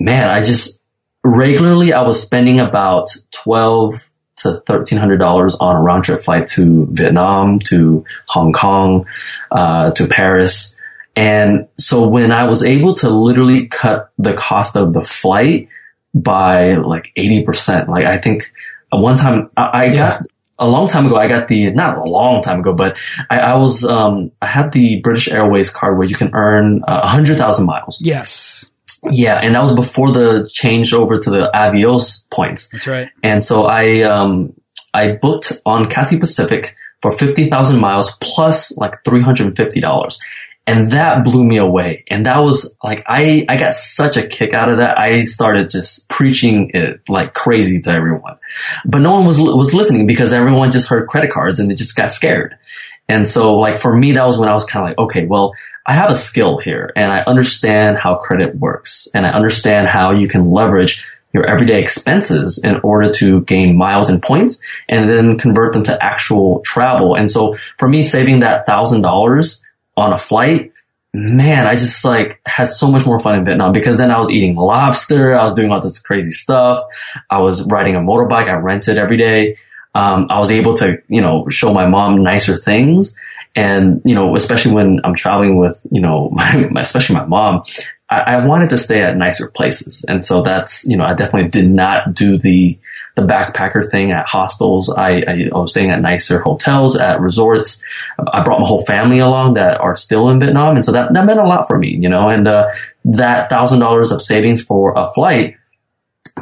man, 0.00 0.28
I 0.28 0.42
just, 0.42 0.80
regularly 1.24 1.92
I 1.92 2.02
was 2.02 2.20
spending 2.22 2.60
about 2.60 3.08
twelve 3.30 4.10
to 4.36 4.58
thirteen 4.58 4.98
hundred 4.98 5.18
dollars 5.18 5.54
on 5.56 5.76
a 5.76 5.80
round 5.80 6.04
trip 6.04 6.22
flight 6.22 6.46
to 6.48 6.86
Vietnam, 6.90 7.58
to 7.60 8.04
Hong 8.28 8.52
Kong, 8.52 9.06
uh, 9.50 9.90
to 9.92 10.06
Paris. 10.06 10.76
And 11.16 11.68
so 11.78 12.08
when 12.08 12.32
I 12.32 12.44
was 12.44 12.62
able 12.64 12.94
to 12.94 13.08
literally 13.08 13.68
cut 13.68 14.10
the 14.18 14.34
cost 14.34 14.76
of 14.76 14.92
the 14.92 15.02
flight 15.02 15.68
by 16.12 16.74
like 16.74 17.12
eighty 17.16 17.42
percent, 17.44 17.88
like 17.88 18.04
I 18.04 18.18
think 18.18 18.52
one 18.90 19.16
time 19.16 19.48
I, 19.56 19.62
I 19.62 19.84
Yeah. 19.86 19.92
got 20.18 20.22
a 20.58 20.68
long 20.68 20.86
time 20.86 21.06
ago, 21.06 21.16
I 21.16 21.26
got 21.26 21.48
the, 21.48 21.70
not 21.72 21.98
a 21.98 22.04
long 22.04 22.40
time 22.40 22.60
ago, 22.60 22.72
but 22.72 22.96
I, 23.28 23.40
I 23.40 23.54
was, 23.54 23.84
um, 23.84 24.30
I 24.40 24.46
had 24.46 24.70
the 24.70 25.00
British 25.00 25.26
Airways 25.28 25.68
card 25.68 25.98
where 25.98 26.06
you 26.06 26.14
can 26.14 26.30
earn 26.32 26.84
uh, 26.86 27.00
a 27.02 27.08
hundred 27.08 27.38
thousand 27.38 27.66
miles. 27.66 28.00
Yes. 28.00 28.70
Yeah, 29.10 29.38
and 29.42 29.54
that 29.54 29.60
was 29.60 29.74
before 29.74 30.12
the 30.12 30.48
change 30.50 30.92
over 30.92 31.18
to 31.18 31.30
the 31.30 31.50
Avios 31.54 32.24
points. 32.30 32.68
That's 32.68 32.86
right. 32.86 33.08
And 33.22 33.42
so 33.42 33.64
I 33.64 34.02
um, 34.02 34.54
I 34.92 35.12
booked 35.12 35.52
on 35.66 35.88
Cathay 35.88 36.18
Pacific 36.18 36.76
for 37.02 37.12
fifty 37.12 37.50
thousand 37.50 37.80
miles 37.80 38.16
plus 38.20 38.76
like 38.76 38.94
three 39.04 39.22
hundred 39.22 39.48
and 39.48 39.56
fifty 39.56 39.80
dollars, 39.80 40.18
and 40.66 40.90
that 40.90 41.24
blew 41.24 41.44
me 41.44 41.58
away. 41.58 42.04
And 42.08 42.26
that 42.26 42.38
was 42.38 42.74
like 42.82 43.04
I 43.06 43.44
I 43.48 43.56
got 43.56 43.74
such 43.74 44.16
a 44.16 44.26
kick 44.26 44.54
out 44.54 44.70
of 44.70 44.78
that. 44.78 44.98
I 44.98 45.18
started 45.20 45.68
just 45.68 46.08
preaching 46.08 46.70
it 46.72 47.00
like 47.08 47.34
crazy 47.34 47.80
to 47.82 47.90
everyone, 47.90 48.38
but 48.86 48.98
no 48.98 49.12
one 49.12 49.26
was 49.26 49.38
was 49.38 49.74
listening 49.74 50.06
because 50.06 50.32
everyone 50.32 50.70
just 50.70 50.88
heard 50.88 51.08
credit 51.08 51.30
cards 51.30 51.58
and 51.58 51.70
they 51.70 51.74
just 51.74 51.96
got 51.96 52.10
scared. 52.10 52.56
And 53.08 53.26
so 53.26 53.54
like 53.54 53.78
for 53.78 53.94
me, 53.94 54.12
that 54.12 54.26
was 54.26 54.38
when 54.38 54.48
I 54.48 54.54
was 54.54 54.64
kind 54.64 54.84
of 54.84 54.90
like, 54.90 54.98
okay, 54.98 55.26
well 55.26 55.52
I 55.86 55.92
have 55.92 56.10
a 56.10 56.16
skill 56.16 56.58
here 56.58 56.92
and 56.96 57.12
I 57.12 57.20
understand 57.26 57.98
how 57.98 58.16
credit 58.16 58.56
works 58.56 59.08
and 59.14 59.26
I 59.26 59.30
understand 59.30 59.88
how 59.88 60.12
you 60.12 60.28
can 60.28 60.50
leverage 60.50 61.04
your 61.34 61.44
everyday 61.44 61.80
expenses 61.80 62.58
in 62.62 62.76
order 62.82 63.10
to 63.10 63.42
gain 63.42 63.76
miles 63.76 64.08
and 64.08 64.22
points 64.22 64.62
and 64.88 65.10
then 65.10 65.36
convert 65.36 65.72
them 65.72 65.82
to 65.84 66.02
actual 66.02 66.60
travel. 66.60 67.16
And 67.16 67.30
so 67.30 67.56
for 67.76 67.88
me, 67.88 68.04
saving 68.04 68.40
that 68.40 68.66
thousand 68.66 69.02
dollars 69.02 69.60
on 69.96 70.12
a 70.12 70.18
flight, 70.18 70.72
man, 71.12 71.66
I 71.66 71.74
just 71.74 72.04
like 72.04 72.40
had 72.46 72.68
so 72.68 72.90
much 72.90 73.04
more 73.04 73.18
fun 73.18 73.36
in 73.36 73.44
Vietnam 73.44 73.72
because 73.72 73.98
then 73.98 74.10
I 74.10 74.18
was 74.18 74.30
eating 74.30 74.54
lobster. 74.54 75.36
I 75.36 75.42
was 75.42 75.54
doing 75.54 75.70
all 75.70 75.80
this 75.80 75.98
crazy 75.98 76.30
stuff. 76.30 76.80
I 77.28 77.40
was 77.40 77.66
riding 77.66 77.96
a 77.96 78.00
motorbike. 78.00 78.48
I 78.48 78.54
rented 78.54 78.96
every 78.96 79.16
day. 79.16 79.58
Um, 79.94 80.28
I 80.30 80.38
was 80.38 80.50
able 80.50 80.74
to, 80.74 80.98
you 81.08 81.20
know, 81.20 81.48
show 81.48 81.72
my 81.72 81.86
mom 81.86 82.22
nicer 82.22 82.56
things. 82.56 83.16
And, 83.56 84.02
you 84.04 84.14
know, 84.14 84.34
especially 84.34 84.72
when 84.72 85.00
I'm 85.04 85.14
traveling 85.14 85.56
with, 85.56 85.86
you 85.90 86.00
know, 86.00 86.30
my, 86.32 86.80
especially 86.80 87.16
my 87.16 87.26
mom, 87.26 87.64
I, 88.10 88.20
I, 88.20 88.46
wanted 88.46 88.70
to 88.70 88.78
stay 88.78 89.00
at 89.02 89.16
nicer 89.16 89.48
places. 89.48 90.04
And 90.06 90.24
so 90.24 90.42
that's, 90.42 90.84
you 90.84 90.96
know, 90.96 91.04
I 91.04 91.14
definitely 91.14 91.50
did 91.50 91.70
not 91.70 92.14
do 92.14 92.36
the, 92.36 92.78
the 93.14 93.22
backpacker 93.22 93.88
thing 93.88 94.10
at 94.10 94.28
hostels. 94.28 94.90
I, 94.90 95.22
I, 95.26 95.48
I 95.54 95.58
was 95.58 95.70
staying 95.70 95.90
at 95.90 96.02
nicer 96.02 96.40
hotels, 96.40 96.96
at 96.96 97.20
resorts. 97.20 97.80
I 98.18 98.42
brought 98.42 98.60
my 98.60 98.66
whole 98.66 98.84
family 98.84 99.20
along 99.20 99.54
that 99.54 99.80
are 99.80 99.94
still 99.94 100.28
in 100.30 100.40
Vietnam. 100.40 100.74
And 100.74 100.84
so 100.84 100.92
that, 100.92 101.12
that 101.14 101.24
meant 101.24 101.38
a 101.38 101.46
lot 101.46 101.68
for 101.68 101.78
me, 101.78 101.96
you 101.96 102.08
know, 102.08 102.28
and, 102.28 102.48
uh, 102.48 102.72
that 103.04 103.48
thousand 103.48 103.78
dollars 103.78 104.10
of 104.10 104.20
savings 104.20 104.64
for 104.64 104.94
a 104.96 105.12
flight, 105.12 105.56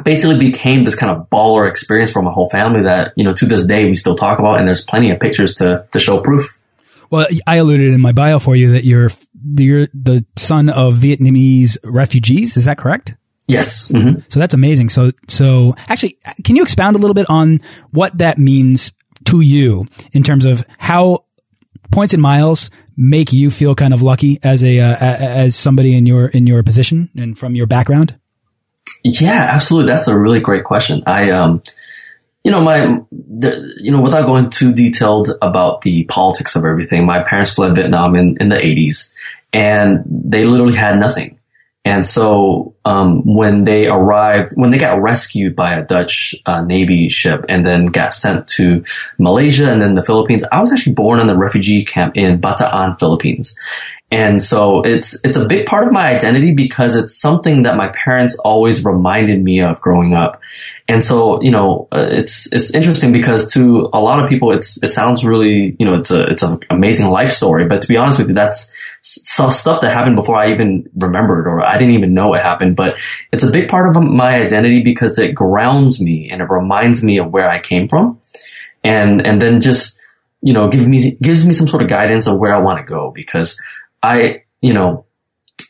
basically 0.03 0.37
became 0.37 0.83
this 0.83 0.95
kind 0.95 1.11
of 1.11 1.29
baller 1.29 1.69
experience 1.69 2.11
for 2.11 2.21
my 2.21 2.31
whole 2.31 2.49
family 2.49 2.83
that, 2.83 3.13
you 3.15 3.23
know, 3.23 3.33
to 3.33 3.45
this 3.45 3.65
day 3.65 3.85
we 3.85 3.95
still 3.95 4.15
talk 4.15 4.39
about 4.39 4.57
and 4.57 4.67
there's 4.67 4.83
plenty 4.83 5.11
of 5.11 5.19
pictures 5.19 5.55
to, 5.55 5.85
to 5.91 5.99
show 5.99 6.19
proof. 6.19 6.57
Well, 7.13 7.27
I 7.45 7.57
alluded 7.57 7.93
in 7.93 8.01
my 8.01 8.11
bio 8.11 8.39
for 8.39 8.55
you 8.55 8.71
that 8.71 8.85
you're 8.85 9.11
you're 9.55 9.87
the 9.93 10.25
son 10.35 10.69
of 10.69 10.95
Vietnamese 10.95 11.77
refugees. 11.83 12.57
Is 12.57 12.65
that 12.65 12.79
correct? 12.79 13.15
Yes. 13.47 13.91
Mm 13.91 14.01
-hmm. 14.01 14.23
So 14.29 14.39
that's 14.39 14.55
amazing. 14.55 14.89
So 14.89 15.11
so 15.27 15.75
actually, 15.87 16.17
can 16.43 16.55
you 16.55 16.63
expound 16.63 16.95
a 16.95 16.99
little 16.99 17.13
bit 17.13 17.29
on 17.29 17.59
what 17.91 18.17
that 18.17 18.37
means 18.37 18.93
to 19.25 19.41
you 19.41 19.85
in 20.11 20.23
terms 20.23 20.45
of 20.45 20.63
how 20.79 21.25
points 21.91 22.13
and 22.13 22.21
miles 22.23 22.71
make 22.95 23.31
you 23.31 23.51
feel 23.51 23.75
kind 23.75 23.93
of 23.93 24.01
lucky 24.01 24.39
as 24.41 24.63
a 24.63 24.79
uh, 24.79 25.45
as 25.45 25.55
somebody 25.55 25.89
in 25.89 26.07
your 26.07 26.29
in 26.31 26.47
your 26.47 26.63
position 26.63 27.09
and 27.15 27.37
from 27.37 27.55
your 27.55 27.67
background? 27.67 28.15
Yeah, 29.03 29.49
absolutely. 29.51 29.93
That's 29.93 30.07
a 30.07 30.17
really 30.17 30.39
great 30.39 30.63
question. 30.63 31.03
I 31.05 31.31
um 31.31 31.61
you 32.43 32.51
know, 32.51 32.61
my, 32.61 33.01
the, 33.11 33.73
you 33.77 33.91
know, 33.91 34.01
without 34.01 34.25
going 34.25 34.49
too 34.49 34.73
detailed 34.73 35.29
about 35.41 35.81
the 35.81 36.03
politics 36.05 36.55
of 36.55 36.65
everything, 36.65 37.05
my 37.05 37.23
parents 37.23 37.51
fled 37.51 37.75
Vietnam 37.75 38.15
in, 38.15 38.37
in 38.39 38.49
the 38.49 38.57
80s 38.57 39.13
and 39.53 40.03
they 40.07 40.43
literally 40.43 40.75
had 40.75 40.99
nothing. 40.99 41.39
And 41.85 42.05
so, 42.05 42.75
um, 42.85 43.21
when 43.25 43.65
they 43.65 43.87
arrived, 43.87 44.53
when 44.55 44.71
they 44.71 44.77
got 44.77 45.01
rescued 45.01 45.53
by 45.53 45.75
a 45.75 45.85
Dutch 45.85 46.33
uh, 46.45 46.61
Navy 46.61 47.09
ship 47.09 47.45
and 47.49 47.65
then 47.65 47.87
got 47.87 48.13
sent 48.13 48.47
to 48.49 48.85
Malaysia 49.19 49.69
and 49.69 49.81
then 49.81 49.93
the 49.93 50.03
Philippines, 50.03 50.45
I 50.49 50.61
was 50.61 50.71
actually 50.71 50.93
born 50.93 51.19
in 51.19 51.27
the 51.27 51.35
refugee 51.35 51.83
camp 51.83 52.15
in 52.15 52.39
Bataan, 52.39 52.97
Philippines. 52.99 53.57
And 54.13 54.39
so 54.39 54.81
it's, 54.81 55.19
it's 55.25 55.37
a 55.37 55.45
big 55.47 55.65
part 55.65 55.87
of 55.87 55.91
my 55.91 56.13
identity 56.13 56.53
because 56.53 56.95
it's 56.95 57.19
something 57.19 57.63
that 57.63 57.75
my 57.75 57.87
parents 57.87 58.37
always 58.37 58.85
reminded 58.85 59.43
me 59.43 59.59
of 59.59 59.81
growing 59.81 60.13
up. 60.13 60.39
And 60.87 61.03
so, 61.03 61.41
you 61.41 61.49
know, 61.49 61.87
uh, 61.91 62.09
it's, 62.11 62.45
it's 62.53 62.75
interesting 62.75 63.11
because 63.11 63.51
to 63.53 63.89
a 63.91 63.99
lot 63.99 64.23
of 64.23 64.29
people, 64.29 64.51
it's, 64.51 64.81
it 64.83 64.89
sounds 64.89 65.25
really, 65.25 65.75
you 65.79 65.85
know, 65.87 65.95
it's 65.95 66.11
a, 66.11 66.27
it's 66.27 66.43
an 66.43 66.59
amazing 66.69 67.07
life 67.07 67.31
story. 67.31 67.65
But 67.65 67.81
to 67.81 67.87
be 67.87 67.97
honest 67.97 68.19
with 68.19 68.27
you, 68.27 68.35
that's 68.35 68.71
stuff 69.01 69.81
that 69.81 69.91
happened 69.91 70.15
before 70.15 70.35
I 70.35 70.51
even 70.51 70.87
remembered 70.95 71.47
or 71.47 71.65
I 71.65 71.79
didn't 71.79 71.95
even 71.95 72.13
know 72.13 72.35
it 72.35 72.43
happened. 72.43 72.75
But 72.75 72.99
it's 73.31 73.43
a 73.43 73.49
big 73.49 73.67
part 73.67 73.89
of 73.89 74.03
my 74.03 74.43
identity 74.43 74.83
because 74.83 75.17
it 75.17 75.33
grounds 75.33 75.99
me 75.99 76.29
and 76.31 76.39
it 76.39 76.49
reminds 76.51 77.03
me 77.03 77.17
of 77.17 77.31
where 77.31 77.49
I 77.49 77.59
came 77.59 77.87
from. 77.87 78.19
And, 78.83 79.25
and 79.25 79.41
then 79.41 79.59
just, 79.59 79.97
you 80.43 80.53
know, 80.53 80.67
gives 80.67 80.85
me, 80.85 81.17
gives 81.19 81.47
me 81.47 81.53
some 81.53 81.67
sort 81.67 81.81
of 81.81 81.89
guidance 81.89 82.27
of 82.27 82.37
where 82.37 82.53
I 82.53 82.59
want 82.59 82.85
to 82.85 82.93
go 82.93 83.09
because 83.09 83.59
I, 84.03 84.43
you 84.61 84.73
know, 84.73 85.05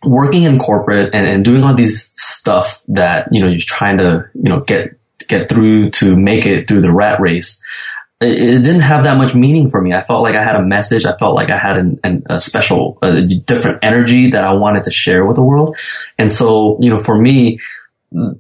working 0.04 0.44
in 0.44 0.60
corporate 0.60 1.14
and, 1.14 1.26
and 1.26 1.46
doing 1.46 1.64
all 1.64 1.76
these 1.76 2.14
stuff 2.18 2.82
that, 2.90 3.28
you 3.32 3.42
know, 3.42 3.48
you're 3.48 3.58
trying 3.60 3.98
to, 3.98 4.26
you 4.34 4.50
know, 4.50 4.62
get, 4.62 5.00
get 5.28 5.48
through 5.48 5.92
to 5.92 6.16
make 6.16 6.46
it 6.46 6.68
through 6.68 6.82
the 6.82 6.92
rat 6.92 7.22
race. 7.22 7.62
It, 8.20 8.64
didn't 8.64 8.82
have 8.82 9.04
that 9.04 9.18
much 9.18 9.36
meaning 9.36 9.70
for 9.70 9.82
me. 9.82 9.94
I 9.94 10.02
felt 10.02 10.24
like 10.24 10.36
I 10.36 10.44
had 10.44 10.56
a 10.56 10.62
message. 10.62 11.06
I 11.06 11.16
felt 11.18 11.36
like 11.36 11.50
I 11.50 11.58
had 11.58 11.78
an, 11.78 12.00
an, 12.04 12.24
a 12.30 12.40
special, 12.40 12.98
a 13.04 13.22
different 13.22 13.80
energy 13.82 14.32
that 14.32 14.44
I 14.44 14.54
wanted 14.54 14.84
to 14.86 14.92
share 14.92 15.26
with 15.26 15.36
the 15.36 15.44
world. 15.44 15.78
And 16.18 16.32
so, 16.32 16.78
you 16.82 16.90
know, 16.90 17.00
for 17.00 17.18
me, 17.18 17.60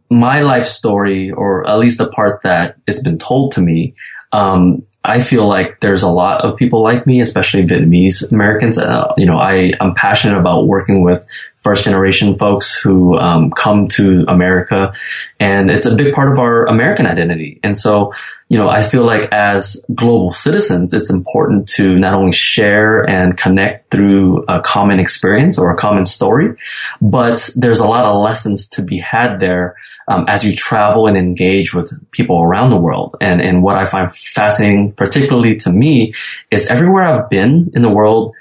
my 0.10 0.42
life 0.42 0.66
story, 0.66 1.32
or 1.32 1.68
at 1.70 1.80
least 1.80 1.98
the 1.98 2.08
part 2.08 2.44
that 2.44 2.78
it's 2.88 3.02
been 3.02 3.18
told 3.18 3.54
to 3.54 3.62
me, 3.62 3.96
um, 4.32 4.82
I 5.06 5.20
feel 5.20 5.48
like 5.48 5.82
there's 5.82 6.02
a 6.02 6.10
lot 6.10 6.46
of 6.46 6.58
people 6.58 6.82
like 6.82 7.06
me, 7.06 7.20
especially 7.20 7.64
Vietnamese 7.64 8.32
Americans. 8.32 8.78
Uh, 8.78 9.14
you 9.18 9.26
know, 9.26 9.38
I, 9.38 9.74
I'm 9.82 9.94
passionate 9.94 10.38
about 10.38 10.68
working 10.68 11.04
with 11.04 11.26
first 11.64 11.86
generation 11.86 12.38
folks 12.38 12.80
who 12.80 13.18
um, 13.18 13.52
come 13.52 13.88
to 13.88 14.26
America, 14.28 14.94
and 15.40 15.72
it's 15.72 15.86
a 15.86 15.96
big 15.96 16.14
part 16.14 16.32
of 16.32 16.40
our 16.40 16.66
American 16.66 17.06
identity. 17.06 17.60
And 17.64 17.78
so, 17.78 18.14
you 18.50 18.58
know, 18.58 18.70
I 18.70 18.84
feel 18.84 19.06
like 19.06 19.32
as 19.32 19.84
global 19.96 20.34
citizens, 20.34 20.94
it's 20.94 21.10
important 21.10 21.68
to 21.70 21.98
not 21.98 22.14
only 22.14 22.34
share 22.34 23.10
and 23.10 23.38
connect 23.38 23.92
through 23.92 24.44
a 24.48 24.62
common 24.62 25.00
experience 25.00 25.58
or 25.58 25.72
a 25.72 25.78
common 25.78 26.06
story, 26.06 26.56
but 27.02 27.50
there's 27.56 27.80
a 27.80 27.88
lot 27.88 28.04
of 28.04 28.22
lessons 28.22 28.68
to 28.70 28.82
be 28.82 29.00
had 29.00 29.40
there 29.40 29.76
um, 30.08 30.26
as 30.28 30.46
you 30.46 30.54
travel 30.54 31.08
and 31.08 31.18
engage 31.18 31.74
with 31.74 31.94
people 32.12 32.42
around 32.42 32.70
the 32.70 32.78
world. 32.78 33.16
And 33.22 33.42
and 33.42 33.64
what 33.64 33.76
I 33.76 33.86
find 33.86 34.14
fascinating, 34.16 34.94
particularly 34.94 35.56
to 35.58 35.72
me, 35.72 36.14
is 36.52 36.68
everywhere 36.68 37.04
I've 37.04 37.30
been 37.30 37.72
in 37.74 37.82
the 37.82 37.90
world. 37.90 38.36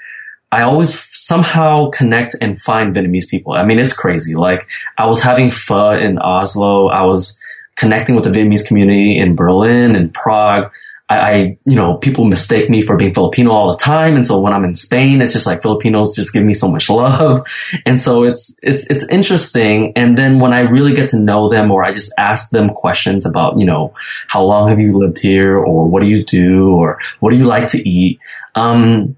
I 0.53 0.61
always 0.61 1.03
somehow 1.11 1.89
connect 1.89 2.35
and 2.39 2.61
find 2.61 2.95
Vietnamese 2.95 3.27
people. 3.27 3.53
I 3.53 3.65
mean, 3.65 3.79
it's 3.79 3.95
crazy. 3.95 4.35
Like 4.35 4.69
I 4.99 5.07
was 5.07 5.19
having 5.19 5.49
pho 5.49 5.91
in 5.91 6.19
Oslo. 6.19 6.89
I 6.89 7.03
was 7.05 7.39
connecting 7.75 8.13
with 8.13 8.25
the 8.25 8.29
Vietnamese 8.29 8.63
community 8.63 9.17
in 9.17 9.35
Berlin 9.35 9.95
and 9.95 10.13
Prague. 10.13 10.71
I, 11.09 11.19
I, 11.19 11.57
you 11.65 11.75
know, 11.75 11.97
people 11.97 12.25
mistake 12.25 12.69
me 12.69 12.83
for 12.83 12.95
being 12.97 13.15
Filipino 13.15 13.49
all 13.51 13.71
the 13.71 13.77
time. 13.79 14.13
And 14.13 14.23
so 14.23 14.39
when 14.39 14.53
I'm 14.53 14.63
in 14.63 14.75
Spain, 14.75 15.21
it's 15.21 15.33
just 15.33 15.47
like 15.47 15.63
Filipinos 15.63 16.15
just 16.15 16.33
give 16.33 16.43
me 16.43 16.53
so 16.53 16.69
much 16.69 16.87
love. 16.87 17.45
And 17.87 17.99
so 17.99 18.23
it's, 18.23 18.57
it's, 18.61 18.87
it's 18.91 19.07
interesting. 19.09 19.91
And 19.95 20.15
then 20.15 20.39
when 20.39 20.53
I 20.53 20.59
really 20.59 20.93
get 20.93 21.09
to 21.09 21.19
know 21.19 21.49
them 21.49 21.71
or 21.71 21.83
I 21.83 21.89
just 21.91 22.13
ask 22.19 22.51
them 22.51 22.69
questions 22.69 23.25
about, 23.25 23.57
you 23.57 23.65
know, 23.65 23.93
how 24.27 24.43
long 24.43 24.69
have 24.69 24.79
you 24.79 24.95
lived 24.95 25.17
here 25.19 25.57
or 25.57 25.87
what 25.87 26.01
do 26.01 26.07
you 26.07 26.23
do 26.23 26.71
or 26.71 26.99
what 27.21 27.31
do 27.31 27.37
you 27.37 27.45
like 27.45 27.67
to 27.69 27.89
eat? 27.89 28.19
Um, 28.53 29.17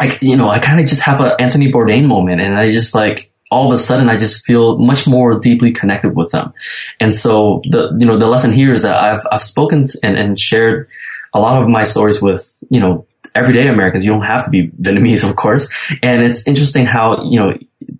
I, 0.00 0.18
you 0.20 0.36
know, 0.36 0.48
I 0.48 0.58
kind 0.58 0.80
of 0.80 0.86
just 0.86 1.02
have 1.02 1.20
an 1.20 1.32
Anthony 1.38 1.70
Bourdain 1.70 2.06
moment 2.06 2.40
and 2.40 2.54
I 2.54 2.68
just 2.68 2.94
like, 2.94 3.30
all 3.50 3.66
of 3.66 3.72
a 3.74 3.78
sudden 3.78 4.08
I 4.08 4.16
just 4.16 4.46
feel 4.46 4.78
much 4.78 5.06
more 5.06 5.38
deeply 5.38 5.72
connected 5.72 6.16
with 6.16 6.30
them. 6.30 6.54
And 6.98 7.14
so 7.14 7.60
the, 7.68 7.94
you 7.98 8.06
know, 8.06 8.18
the 8.18 8.26
lesson 8.26 8.50
here 8.50 8.72
is 8.72 8.82
that 8.82 8.96
I've, 8.96 9.20
I've 9.30 9.42
spoken 9.42 9.84
and, 10.02 10.16
and 10.16 10.40
shared 10.40 10.88
a 11.34 11.40
lot 11.40 11.62
of 11.62 11.68
my 11.68 11.84
stories 11.84 12.22
with, 12.22 12.64
you 12.70 12.80
know, 12.80 13.06
everyday 13.34 13.68
Americans. 13.68 14.06
You 14.06 14.12
don't 14.12 14.22
have 14.22 14.44
to 14.44 14.50
be 14.50 14.68
Vietnamese, 14.68 15.22
of 15.28 15.36
course. 15.36 15.68
And 16.02 16.22
it's 16.22 16.46
interesting 16.46 16.86
how, 16.86 17.28
you 17.30 17.38
know, 17.38 17.52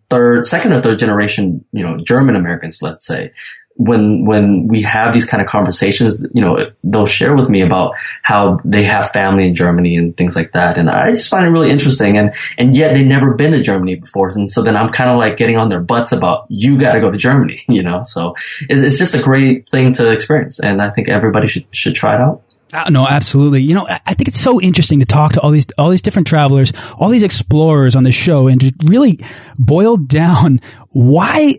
third, 0.09 0.47
second 0.47 0.73
or 0.73 0.83
third 0.83 0.99
generation, 0.99 1.65
you 1.73 1.83
know, 1.83 1.99
German 2.03 2.37
Americans, 2.37 2.83
let's 2.83 3.07
say, 3.07 3.33
when 3.77 4.25
when 4.25 4.69
we 4.69 4.83
have 4.83 5.13
these 5.13 5.25
kind 5.25 5.43
of 5.43 5.49
conversations, 5.49 6.23
you 6.35 6.41
know, 6.41 6.71
they'll 6.85 7.07
share 7.07 7.35
with 7.35 7.49
me 7.49 7.63
about 7.63 7.95
how 8.23 8.59
they 8.65 8.85
have 8.85 9.11
family 9.11 9.47
in 9.47 9.55
Germany 9.55 9.97
and 9.97 10.17
things 10.17 10.37
like 10.37 10.53
that, 10.53 10.77
and 10.79 10.91
I 10.91 11.09
just 11.09 11.31
find 11.31 11.45
it 11.47 11.51
really 11.51 11.71
interesting. 11.71 12.17
And 12.19 12.35
and 12.59 12.77
yet 12.77 12.95
they've 12.95 13.07
never 13.07 13.35
been 13.35 13.53
to 13.53 13.63
Germany 13.63 13.97
before, 13.97 14.29
and 14.29 14.51
so 14.51 14.63
then 14.63 14.77
I'm 14.77 14.91
kind 14.91 15.11
of 15.11 15.17
like 15.17 15.37
getting 15.37 15.57
on 15.57 15.69
their 15.69 15.81
butts 15.81 16.13
about 16.13 16.47
you 16.49 16.79
got 16.79 16.93
to 16.93 17.01
go 17.01 17.11
to 17.11 17.19
Germany, 17.19 17.63
you 17.69 17.83
know. 17.83 18.03
So 18.05 18.35
it's 18.69 18.99
just 18.99 19.15
a 19.15 19.23
great 19.23 19.69
thing 19.69 19.93
to 19.95 20.13
experience, 20.13 20.61
and 20.61 20.83
I 20.83 20.91
think 20.91 21.09
everybody 21.09 21.47
should 21.47 21.67
should 21.73 21.95
try 21.95 22.15
it 22.15 22.21
out. 22.21 22.43
Uh, 22.73 22.89
no, 22.89 23.07
absolutely. 23.07 23.61
You 23.61 23.75
know, 23.75 23.87
I 23.87 24.15
think 24.15 24.29
it's 24.29 24.41
so 24.41 24.59
interesting 24.59 25.01
to 25.01 25.05
talk 25.05 25.35
to 25.35 25.41
all 25.43 25.51
these 25.51 25.67
all 25.77 25.91
these 25.91 26.01
different 26.01 26.27
travelers, 26.27 26.73
all 26.99 27.11
these 27.11 27.23
explorers 27.23 27.95
on 27.95 28.03
the 28.03 28.13
show, 28.13 28.49
and 28.49 28.61
to 28.63 28.73
really 28.85 29.21
boil 29.59 29.97
down 30.13 30.61
why 30.89 31.59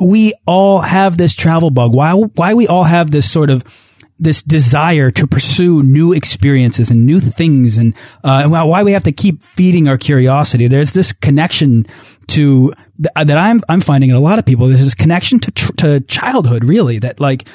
we 0.00 0.32
all 0.46 0.80
have 0.80 1.18
this 1.18 1.34
travel 1.34 1.70
bug, 1.70 1.94
why 1.94 2.12
why 2.12 2.54
we 2.54 2.66
all 2.66 2.84
have 2.84 3.10
this 3.10 3.30
sort 3.30 3.50
of 3.50 3.64
this 4.20 4.42
desire 4.42 5.10
to 5.10 5.26
pursue 5.26 5.82
new 5.82 6.12
experiences 6.12 6.90
and 6.90 7.06
new 7.06 7.20
things 7.20 7.78
and, 7.78 7.94
uh, 8.22 8.42
and 8.42 8.52
why 8.52 8.82
we 8.82 8.92
have 8.92 9.04
to 9.04 9.12
keep 9.12 9.42
feeding 9.42 9.88
our 9.88 9.96
curiosity. 9.96 10.68
There's 10.68 10.92
this 10.92 11.14
connection 11.14 11.86
to 12.28 12.74
that 12.98 13.38
I'm 13.38 13.62
I'm 13.68 13.80
finding 13.80 14.10
in 14.10 14.16
a 14.16 14.20
lot 14.20 14.38
of 14.38 14.44
people. 14.44 14.66
There's 14.68 14.84
this 14.84 14.94
connection 14.94 15.40
to 15.40 15.50
to 15.78 16.00
childhood, 16.00 16.64
really. 16.64 16.98
That 16.98 17.18
like 17.18 17.48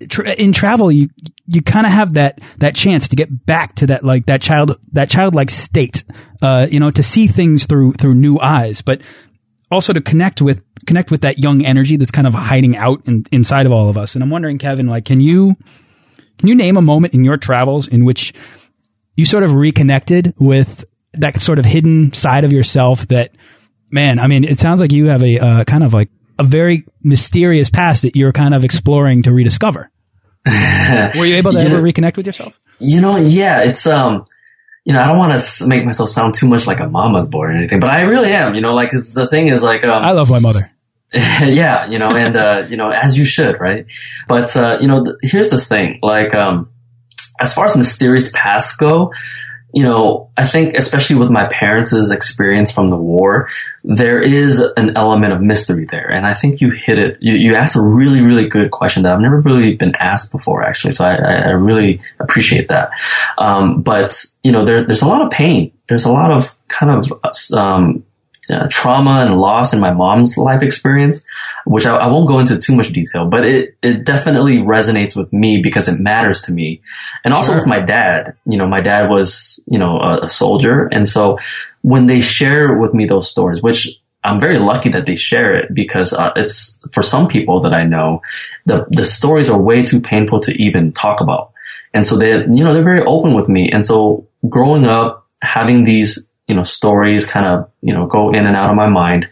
in 0.00 0.52
travel, 0.52 0.90
you 0.90 1.08
you 1.46 1.62
kind 1.62 1.86
of 1.86 1.92
have 1.92 2.14
that 2.14 2.40
that 2.58 2.74
chance 2.74 3.08
to 3.08 3.16
get 3.16 3.46
back 3.46 3.76
to 3.76 3.86
that 3.86 4.04
like 4.04 4.26
that 4.26 4.42
child 4.42 4.78
that 4.92 5.08
childlike 5.08 5.50
state. 5.50 6.04
Uh, 6.42 6.66
you 6.70 6.80
know, 6.80 6.90
to 6.90 7.02
see 7.02 7.28
things 7.28 7.64
through 7.64 7.92
through 7.92 8.14
new 8.14 8.38
eyes, 8.40 8.82
but 8.82 9.00
also 9.70 9.92
to 9.92 10.00
connect 10.00 10.42
with 10.42 10.62
connect 10.86 11.10
with 11.10 11.22
that 11.22 11.38
young 11.38 11.64
energy 11.64 11.96
that's 11.96 12.10
kind 12.10 12.26
of 12.26 12.34
hiding 12.34 12.76
out 12.76 13.02
in, 13.06 13.24
inside 13.32 13.66
of 13.66 13.72
all 13.72 13.88
of 13.88 13.98
us. 13.98 14.14
And 14.14 14.22
I'm 14.22 14.30
wondering, 14.30 14.58
Kevin, 14.58 14.86
like, 14.86 15.04
can 15.04 15.20
you 15.20 15.56
can 16.38 16.48
you 16.48 16.54
name 16.54 16.76
a 16.76 16.82
moment 16.82 17.14
in 17.14 17.24
your 17.24 17.36
travels 17.36 17.88
in 17.88 18.04
which 18.04 18.32
you 19.16 19.24
sort 19.24 19.42
of 19.42 19.54
reconnected 19.54 20.34
with 20.38 20.84
that 21.14 21.40
sort 21.40 21.58
of 21.58 21.64
hidden 21.64 22.12
side 22.12 22.44
of 22.44 22.52
yourself 22.52 23.08
that, 23.08 23.32
man, 23.90 24.18
I 24.18 24.26
mean, 24.26 24.44
it 24.44 24.58
sounds 24.58 24.80
like 24.80 24.92
you 24.92 25.06
have 25.06 25.22
a 25.22 25.38
uh, 25.38 25.64
kind 25.64 25.82
of 25.82 25.94
like 25.94 26.10
a 26.38 26.44
very 26.44 26.84
mysterious 27.02 27.70
past 27.70 28.02
that 28.02 28.14
you're 28.14 28.32
kind 28.32 28.54
of 28.54 28.64
exploring 28.64 29.22
to 29.22 29.32
rediscover. 29.32 29.90
Were 30.46 31.24
you 31.24 31.36
able 31.36 31.52
to 31.52 31.58
you 31.58 31.66
ever 31.66 31.78
know, 31.78 31.82
reconnect 31.82 32.16
with 32.16 32.26
yourself? 32.26 32.60
You 32.78 33.00
know, 33.00 33.16
yeah, 33.16 33.62
it's, 33.62 33.86
um, 33.86 34.26
you 34.84 34.92
know, 34.92 35.00
I 35.00 35.06
don't 35.06 35.18
want 35.18 35.40
to 35.40 35.66
make 35.66 35.84
myself 35.84 36.10
sound 36.10 36.34
too 36.34 36.46
much 36.46 36.66
like 36.66 36.78
a 36.78 36.88
mama's 36.88 37.28
boy 37.28 37.46
or 37.46 37.50
anything, 37.50 37.80
but 37.80 37.90
I 37.90 38.02
really 38.02 38.32
am, 38.32 38.54
you 38.54 38.60
know, 38.60 38.74
like, 38.74 38.90
the 38.90 39.26
thing 39.28 39.48
is 39.48 39.62
like, 39.62 39.82
um, 39.84 40.04
I 40.04 40.12
love 40.12 40.30
my 40.30 40.38
mother. 40.38 40.60
yeah, 41.46 41.86
you 41.86 41.98
know, 41.98 42.14
and, 42.14 42.36
uh, 42.36 42.66
you 42.68 42.76
know, 42.76 42.90
as 42.90 43.18
you 43.18 43.24
should, 43.24 43.58
right? 43.58 43.86
But, 44.28 44.54
uh, 44.56 44.78
you 44.80 44.86
know, 44.86 45.04
th- 45.04 45.16
here's 45.22 45.50
the 45.50 45.58
thing, 45.58 45.98
like, 46.02 46.34
um, 46.34 46.68
as 47.40 47.54
far 47.54 47.64
as 47.64 47.76
mysterious 47.76 48.30
pasts 48.34 48.76
go, 48.76 49.12
you 49.72 49.82
know, 49.82 50.30
I 50.36 50.46
think 50.46 50.74
especially 50.74 51.16
with 51.16 51.28
my 51.28 51.46
parents' 51.48 52.10
experience 52.10 52.70
from 52.70 52.88
the 52.88 52.96
war, 52.96 53.48
there 53.84 54.20
is 54.20 54.60
an 54.76 54.96
element 54.96 55.32
of 55.32 55.42
mystery 55.42 55.84
there. 55.84 56.10
And 56.10 56.26
I 56.26 56.32
think 56.32 56.60
you 56.62 56.70
hit 56.70 56.98
it. 56.98 57.18
You, 57.20 57.34
you 57.34 57.54
asked 57.54 57.76
a 57.76 57.82
really, 57.82 58.22
really 58.22 58.48
good 58.48 58.70
question 58.70 59.02
that 59.02 59.12
I've 59.12 59.20
never 59.20 59.40
really 59.40 59.74
been 59.74 59.94
asked 59.96 60.32
before, 60.32 60.62
actually. 60.62 60.92
So 60.92 61.04
I, 61.04 61.16
I 61.16 61.50
really 61.50 62.00
appreciate 62.20 62.68
that. 62.68 62.90
Um, 63.36 63.82
but, 63.82 64.24
you 64.42 64.52
know, 64.52 64.64
there, 64.64 64.82
there's 64.84 65.02
a 65.02 65.08
lot 65.08 65.22
of 65.22 65.30
pain. 65.30 65.72
There's 65.88 66.06
a 66.06 66.12
lot 66.12 66.30
of 66.30 66.54
kind 66.68 66.92
of, 66.92 67.12
um, 67.52 68.04
uh, 68.50 68.66
trauma 68.70 69.24
and 69.24 69.38
loss 69.38 69.72
in 69.72 69.80
my 69.80 69.92
mom's 69.92 70.36
life 70.36 70.62
experience, 70.62 71.24
which 71.64 71.86
I, 71.86 71.96
I, 71.96 72.06
won't 72.06 72.28
go 72.28 72.38
into 72.38 72.58
too 72.58 72.76
much 72.76 72.92
detail, 72.92 73.26
but 73.26 73.44
it, 73.44 73.76
it 73.82 74.04
definitely 74.04 74.58
resonates 74.58 75.16
with 75.16 75.32
me 75.32 75.60
because 75.60 75.88
it 75.88 75.98
matters 75.98 76.42
to 76.42 76.52
me. 76.52 76.80
And 77.24 77.34
also 77.34 77.48
sure. 77.48 77.56
with 77.56 77.66
my 77.66 77.80
dad, 77.80 78.36
you 78.44 78.56
know, 78.56 78.66
my 78.66 78.80
dad 78.80 79.08
was, 79.08 79.62
you 79.66 79.78
know, 79.78 79.98
a, 79.98 80.22
a 80.22 80.28
soldier. 80.28 80.86
And 80.86 81.08
so 81.08 81.38
when 81.82 82.06
they 82.06 82.20
share 82.20 82.76
with 82.76 82.94
me 82.94 83.06
those 83.06 83.28
stories, 83.28 83.62
which 83.62 84.00
I'm 84.26 84.40
very 84.40 84.58
lucky 84.58 84.88
that 84.90 85.06
they 85.06 85.16
share 85.16 85.56
it 85.56 85.72
because 85.72 86.12
uh, 86.12 86.32
it's 86.34 86.80
for 86.92 87.02
some 87.02 87.28
people 87.28 87.60
that 87.60 87.72
I 87.72 87.84
know, 87.84 88.22
the 88.64 88.84
the 88.90 89.04
stories 89.04 89.48
are 89.48 89.60
way 89.60 89.84
too 89.84 90.00
painful 90.00 90.40
to 90.40 90.52
even 90.60 90.92
talk 90.92 91.20
about, 91.20 91.52
and 91.94 92.04
so 92.04 92.16
they 92.16 92.30
you 92.30 92.64
know 92.64 92.74
they're 92.74 92.82
very 92.82 93.02
open 93.02 93.34
with 93.34 93.48
me. 93.48 93.70
And 93.70 93.86
so 93.86 94.26
growing 94.48 94.84
up, 94.84 95.26
having 95.42 95.84
these 95.84 96.25
you 96.46 96.54
know, 96.54 96.62
stories 96.62 97.26
kind 97.26 97.46
of, 97.46 97.70
you 97.82 97.92
know, 97.92 98.06
go 98.06 98.30
in 98.30 98.46
and 98.46 98.56
out 98.56 98.70
of 98.70 98.76
my 98.76 98.88
mind. 98.88 99.28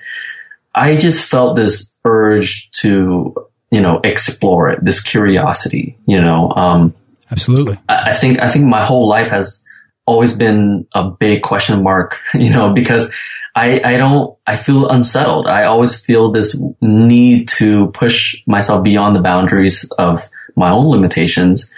I 0.74 0.96
just 0.96 1.24
felt 1.24 1.56
this 1.56 1.92
urge 2.04 2.70
to, 2.72 3.34
you 3.70 3.80
know, 3.80 4.00
explore 4.02 4.70
it, 4.70 4.84
this 4.84 5.02
curiosity, 5.02 5.96
you 6.06 6.20
know, 6.20 6.50
um, 6.50 6.94
absolutely. 7.30 7.78
I, 7.88 8.10
I 8.10 8.12
think, 8.12 8.40
I 8.40 8.48
think 8.48 8.66
my 8.66 8.84
whole 8.84 9.08
life 9.08 9.30
has 9.30 9.64
always 10.06 10.34
been 10.34 10.86
a 10.94 11.10
big 11.10 11.42
question 11.42 11.82
mark, 11.82 12.18
you 12.34 12.50
know, 12.50 12.72
because 12.72 13.14
I, 13.54 13.80
I 13.84 13.96
don't, 13.96 14.38
I 14.46 14.56
feel 14.56 14.88
unsettled. 14.88 15.46
I 15.46 15.64
always 15.64 16.04
feel 16.04 16.32
this 16.32 16.56
need 16.80 17.48
to 17.50 17.88
push 17.94 18.34
myself 18.46 18.82
beyond 18.82 19.14
the 19.14 19.22
boundaries 19.22 19.88
of 19.96 20.28
my 20.56 20.72
own 20.72 20.86
limitations. 20.86 21.70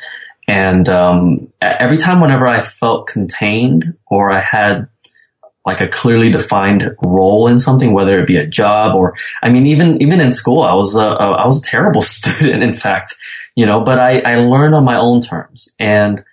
And, 0.49 0.89
um, 0.89 1.53
every 1.61 1.99
time 1.99 2.21
whenever 2.21 2.47
I 2.47 2.63
felt 2.63 3.09
contained 3.09 3.97
or 4.07 4.31
I 4.31 4.41
had 4.41 4.89
like 5.67 5.81
a 5.81 5.89
clearly 5.89 6.31
defined 6.31 6.97
role 7.03 7.49
in 7.49 7.59
something, 7.59 7.93
whether 7.93 8.21
it 8.21 8.27
be 8.27 8.37
a 8.37 8.47
job 8.47 8.97
or, 8.97 9.15
I 9.43 9.51
mean, 9.51 9.67
even, 9.67 10.01
even 10.01 10.21
in 10.21 10.31
school, 10.31 10.63
I 10.63 10.73
was 10.75 10.95
a, 10.95 11.03
I 11.03 11.45
was 11.45 11.59
a 11.59 11.63
terrible 11.63 12.03
student, 12.17 12.63
in 12.63 12.73
fact, 12.73 13.15
you 13.57 13.67
know, 13.67 13.81
but 13.81 13.99
I, 13.99 14.21
I 14.21 14.37
learned 14.37 14.77
on 14.77 14.85
my 14.85 14.97
own 14.97 15.21
terms. 15.21 15.69
And, 15.81 16.25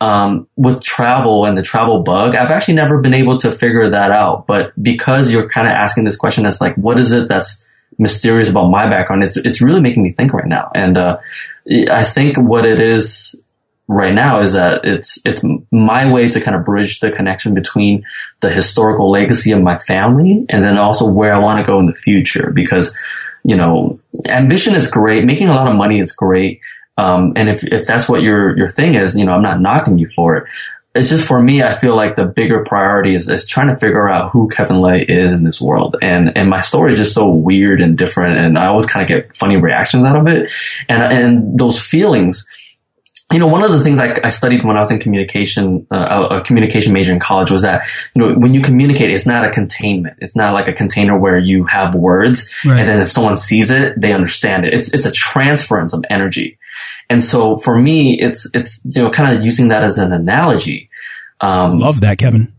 um, 0.00 0.48
with 0.56 0.82
travel 0.82 1.46
and 1.46 1.56
the 1.56 1.62
travel 1.62 2.02
bug, 2.02 2.34
I've 2.34 2.50
actually 2.50 2.74
never 2.74 3.00
been 3.00 3.14
able 3.14 3.38
to 3.38 3.52
figure 3.52 3.88
that 3.88 4.10
out. 4.10 4.46
But 4.46 4.72
because 4.82 5.32
you're 5.32 5.48
kind 5.48 5.68
of 5.68 5.72
asking 5.72 6.04
this 6.04 6.16
question, 6.16 6.44
it's 6.44 6.60
like, 6.60 6.74
what 6.76 6.98
is 6.98 7.12
it 7.12 7.28
that's 7.28 7.64
mysterious 7.96 8.50
about 8.50 8.70
my 8.70 8.90
background? 8.90 9.22
It's, 9.22 9.36
it's 9.36 9.62
really 9.62 9.80
making 9.80 10.02
me 10.02 10.10
think 10.10 10.32
right 10.32 10.48
now. 10.48 10.70
And, 10.74 10.98
uh, 10.98 11.18
I 11.90 12.02
think 12.02 12.36
what 12.36 12.66
it 12.66 12.80
is 12.80 13.40
right 13.86 14.14
now 14.14 14.40
is 14.40 14.54
that 14.54 14.84
it's 14.84 15.18
it's 15.24 15.42
my 15.70 16.10
way 16.10 16.28
to 16.28 16.40
kind 16.40 16.56
of 16.56 16.64
bridge 16.64 17.00
the 17.00 17.10
connection 17.10 17.52
between 17.52 18.04
the 18.40 18.50
historical 18.50 19.10
legacy 19.10 19.52
of 19.52 19.60
my 19.60 19.78
family 19.78 20.46
and 20.48 20.64
then 20.64 20.78
also 20.78 21.06
where 21.06 21.34
I 21.34 21.38
want 21.38 21.58
to 21.58 21.70
go 21.70 21.78
in 21.78 21.86
the 21.86 21.94
future 21.94 22.50
because 22.50 22.96
you 23.44 23.56
know 23.56 23.98
ambition 24.28 24.74
is 24.74 24.86
great 24.86 25.24
making 25.24 25.48
a 25.48 25.54
lot 25.54 25.68
of 25.68 25.76
money 25.76 26.00
is 26.00 26.12
great 26.12 26.60
um, 26.96 27.34
and 27.36 27.50
if 27.50 27.62
if 27.64 27.86
that's 27.86 28.08
what 28.08 28.22
your 28.22 28.56
your 28.56 28.70
thing 28.70 28.94
is 28.94 29.18
you 29.18 29.26
know 29.26 29.32
I'm 29.32 29.42
not 29.42 29.60
knocking 29.60 29.98
you 29.98 30.08
for 30.08 30.36
it. 30.36 30.44
It's 30.94 31.08
just 31.08 31.26
for 31.26 31.42
me 31.42 31.62
I 31.62 31.76
feel 31.76 31.96
like 31.96 32.14
the 32.14 32.24
bigger 32.24 32.64
priority 32.64 33.16
is, 33.16 33.28
is 33.28 33.46
trying 33.46 33.68
to 33.68 33.76
figure 33.76 34.08
out 34.08 34.30
who 34.30 34.48
Kevin 34.48 34.80
Lay 34.80 35.02
is 35.02 35.32
in 35.32 35.42
this 35.42 35.60
world. 35.60 35.96
And 36.00 36.38
and 36.38 36.48
my 36.48 36.60
story 36.60 36.92
is 36.92 36.98
just 36.98 37.14
so 37.14 37.28
weird 37.28 37.82
and 37.82 37.98
different 37.98 38.38
and 38.38 38.56
I 38.56 38.66
always 38.66 38.86
kind 38.86 39.02
of 39.02 39.08
get 39.08 39.36
funny 39.36 39.56
reactions 39.56 40.04
out 40.04 40.16
of 40.16 40.28
it. 40.28 40.50
And 40.88 41.02
and 41.02 41.58
those 41.58 41.80
feelings 41.80 42.46
you 43.32 43.38
know, 43.38 43.46
one 43.46 43.62
of 43.62 43.72
the 43.72 43.80
things 43.80 43.98
I, 43.98 44.16
I 44.22 44.28
studied 44.28 44.64
when 44.64 44.76
I 44.76 44.80
was 44.80 44.90
in 44.90 44.98
communication, 44.98 45.86
uh, 45.90 46.28
a, 46.30 46.40
communication 46.42 46.92
major 46.92 47.12
in 47.12 47.20
college 47.20 47.50
was 47.50 47.62
that, 47.62 47.82
you 48.14 48.22
know, 48.22 48.34
when 48.34 48.54
you 48.54 48.60
communicate, 48.60 49.10
it's 49.10 49.26
not 49.26 49.44
a 49.44 49.50
containment. 49.50 50.18
It's 50.20 50.36
not 50.36 50.52
like 50.52 50.68
a 50.68 50.72
container 50.72 51.18
where 51.18 51.38
you 51.38 51.64
have 51.64 51.94
words 51.94 52.48
right. 52.64 52.80
and 52.80 52.88
then 52.88 53.00
if 53.00 53.10
someone 53.10 53.36
sees 53.36 53.70
it, 53.70 54.00
they 54.00 54.12
understand 54.12 54.66
it. 54.66 54.74
It's, 54.74 54.92
it's 54.92 55.06
a 55.06 55.10
transference 55.10 55.92
of 55.94 56.04
energy. 56.10 56.58
And 57.10 57.22
so 57.22 57.56
for 57.56 57.80
me, 57.80 58.18
it's, 58.20 58.48
it's, 58.54 58.82
you 58.84 59.02
know, 59.02 59.10
kind 59.10 59.36
of 59.36 59.44
using 59.44 59.68
that 59.68 59.82
as 59.82 59.98
an 59.98 60.12
analogy. 60.12 60.90
Um, 61.40 61.78
Love 61.78 62.00
that, 62.02 62.18
Kevin. 62.18 62.53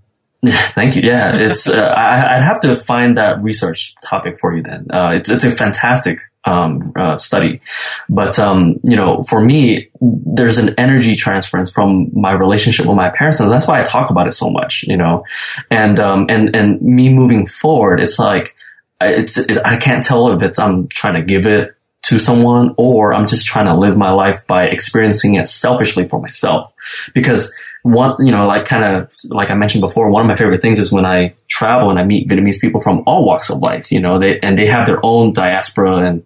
Thank 0.74 0.96
you. 0.96 1.02
Yeah, 1.04 1.36
it's. 1.36 1.68
Uh, 1.68 1.80
I, 1.80 2.38
would 2.38 2.44
have 2.44 2.60
to 2.62 2.76
find 2.76 3.18
that 3.18 3.42
research 3.42 3.96
topic 4.04 4.40
for 4.40 4.56
you. 4.56 4.62
Then 4.62 4.88
uh, 4.92 5.12
it's 5.14 5.30
it's 5.30 5.44
a 5.44 5.56
fantastic 5.56 6.20
um, 6.44 6.80
uh, 6.96 7.18
study, 7.18 7.62
but 8.10 8.38
um, 8.38 8.80
you 8.84 8.96
know, 8.96 9.24
for 9.24 9.42
me, 9.42 9.90
there's 10.02 10.58
an 10.58 10.76
energy 10.78 11.16
transference 11.16 11.72
from 11.72 12.12
my 12.14 12.32
relationship 12.32 12.86
with 12.86 12.96
my 12.96 13.10
parents, 13.10 13.40
and 13.40 13.50
that's 13.50 13.68
why 13.68 13.80
I 13.80 13.84
talk 13.84 14.10
about 14.12 14.28
it 14.28 14.34
so 14.34 14.50
much. 14.50 14.84
You 14.84 14.98
know, 14.98 15.26
and 15.72 16.00
um, 16.00 16.28
and 16.30 16.56
and 16.56 16.82
me 16.82 17.12
moving 17.12 17.48
forward, 17.48 18.00
it's 18.00 18.20
like 18.20 18.56
it's 19.02 19.38
it, 19.38 19.58
I 19.66 19.78
can't 19.78 20.04
tell 20.04 20.32
if 20.32 20.44
it's 20.44 20.60
I'm 20.60 20.88
trying 20.90 21.16
to 21.16 21.24
give 21.24 21.48
it 21.48 21.76
to 22.04 22.20
someone 22.20 22.76
or 22.78 23.16
I'm 23.16 23.26
just 23.26 23.48
trying 23.48 23.66
to 23.66 23.74
live 23.74 23.98
my 23.98 24.12
life 24.12 24.46
by 24.46 24.66
experiencing 24.66 25.36
it 25.36 25.48
selfishly 25.48 26.08
for 26.08 26.22
myself 26.22 26.72
because 27.16 27.52
one, 27.86 28.16
you 28.26 28.32
know, 28.32 28.48
like 28.48 28.66
kind 28.66 28.84
of, 28.84 29.14
like 29.30 29.52
I 29.52 29.54
mentioned 29.54 29.82
before, 29.82 30.10
one 30.10 30.24
of 30.24 30.28
my 30.28 30.36
favorite 30.36 30.60
things 30.60 30.80
is 30.80 30.92
when 30.92 31.06
I 31.06 31.36
travel 31.48 31.92
and 31.92 32.00
I 32.00 32.04
meet 32.04 32.28
Vietnamese 32.28 32.60
people 32.60 32.82
from 32.82 33.04
all 33.06 33.24
walks 33.24 33.52
of 33.52 33.60
life, 33.60 33.92
you 33.92 34.00
know, 34.00 34.18
they, 34.18 34.40
and 34.40 34.58
they 34.58 34.66
have 34.66 34.88
their 34.88 34.98
own 35.06 35.34
diaspora 35.34 35.98
and, 35.98 36.24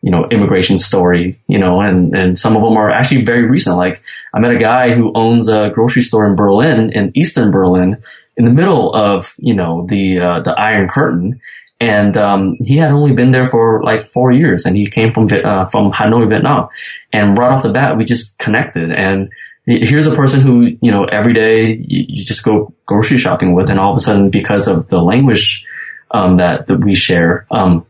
you 0.00 0.10
know, 0.10 0.24
immigration 0.30 0.78
story, 0.78 1.38
you 1.48 1.58
know, 1.58 1.82
and, 1.82 2.16
and 2.16 2.38
some 2.38 2.56
of 2.56 2.62
them 2.62 2.78
are 2.78 2.90
actually 2.90 3.26
very 3.26 3.44
recent. 3.44 3.76
Like 3.76 4.02
I 4.32 4.40
met 4.40 4.52
a 4.52 4.58
guy 4.58 4.94
who 4.94 5.12
owns 5.14 5.48
a 5.48 5.68
grocery 5.68 6.00
store 6.00 6.24
in 6.24 6.34
Berlin, 6.34 6.90
in 6.94 7.12
Eastern 7.14 7.50
Berlin, 7.50 8.02
in 8.38 8.46
the 8.46 8.50
middle 8.50 8.94
of, 8.94 9.34
you 9.36 9.54
know, 9.54 9.84
the, 9.86 10.18
uh, 10.18 10.40
the 10.40 10.58
Iron 10.58 10.88
Curtain. 10.88 11.42
And, 11.78 12.16
um, 12.16 12.56
he 12.58 12.78
had 12.78 12.90
only 12.90 13.12
been 13.12 13.32
there 13.32 13.48
for 13.48 13.82
like 13.82 14.08
four 14.08 14.32
years 14.32 14.64
and 14.64 14.78
he 14.78 14.86
came 14.86 15.12
from, 15.12 15.24
uh, 15.24 15.66
from 15.66 15.92
Hanoi, 15.92 16.26
Vietnam. 16.26 16.68
And 17.12 17.36
right 17.36 17.52
off 17.52 17.64
the 17.64 17.68
bat, 17.68 17.98
we 17.98 18.04
just 18.04 18.38
connected 18.38 18.90
and, 18.90 19.30
here's 19.64 20.06
a 20.06 20.14
person 20.14 20.40
who 20.40 20.76
you 20.80 20.90
know 20.90 21.04
every 21.04 21.32
day 21.32 21.84
you, 21.86 22.04
you, 22.08 22.24
just 22.24 22.44
go 22.44 22.74
grocery 22.86 23.18
shopping 23.18 23.54
with, 23.54 23.70
and 23.70 23.78
all 23.78 23.92
of 23.92 23.96
a 23.96 24.00
sudden, 24.00 24.30
because 24.30 24.68
of 24.68 24.88
the 24.88 25.00
language 25.00 25.66
um, 26.10 26.36
that 26.36 26.66
that 26.66 26.78
we 26.78 26.94
share, 26.94 27.46
um, 27.50 27.86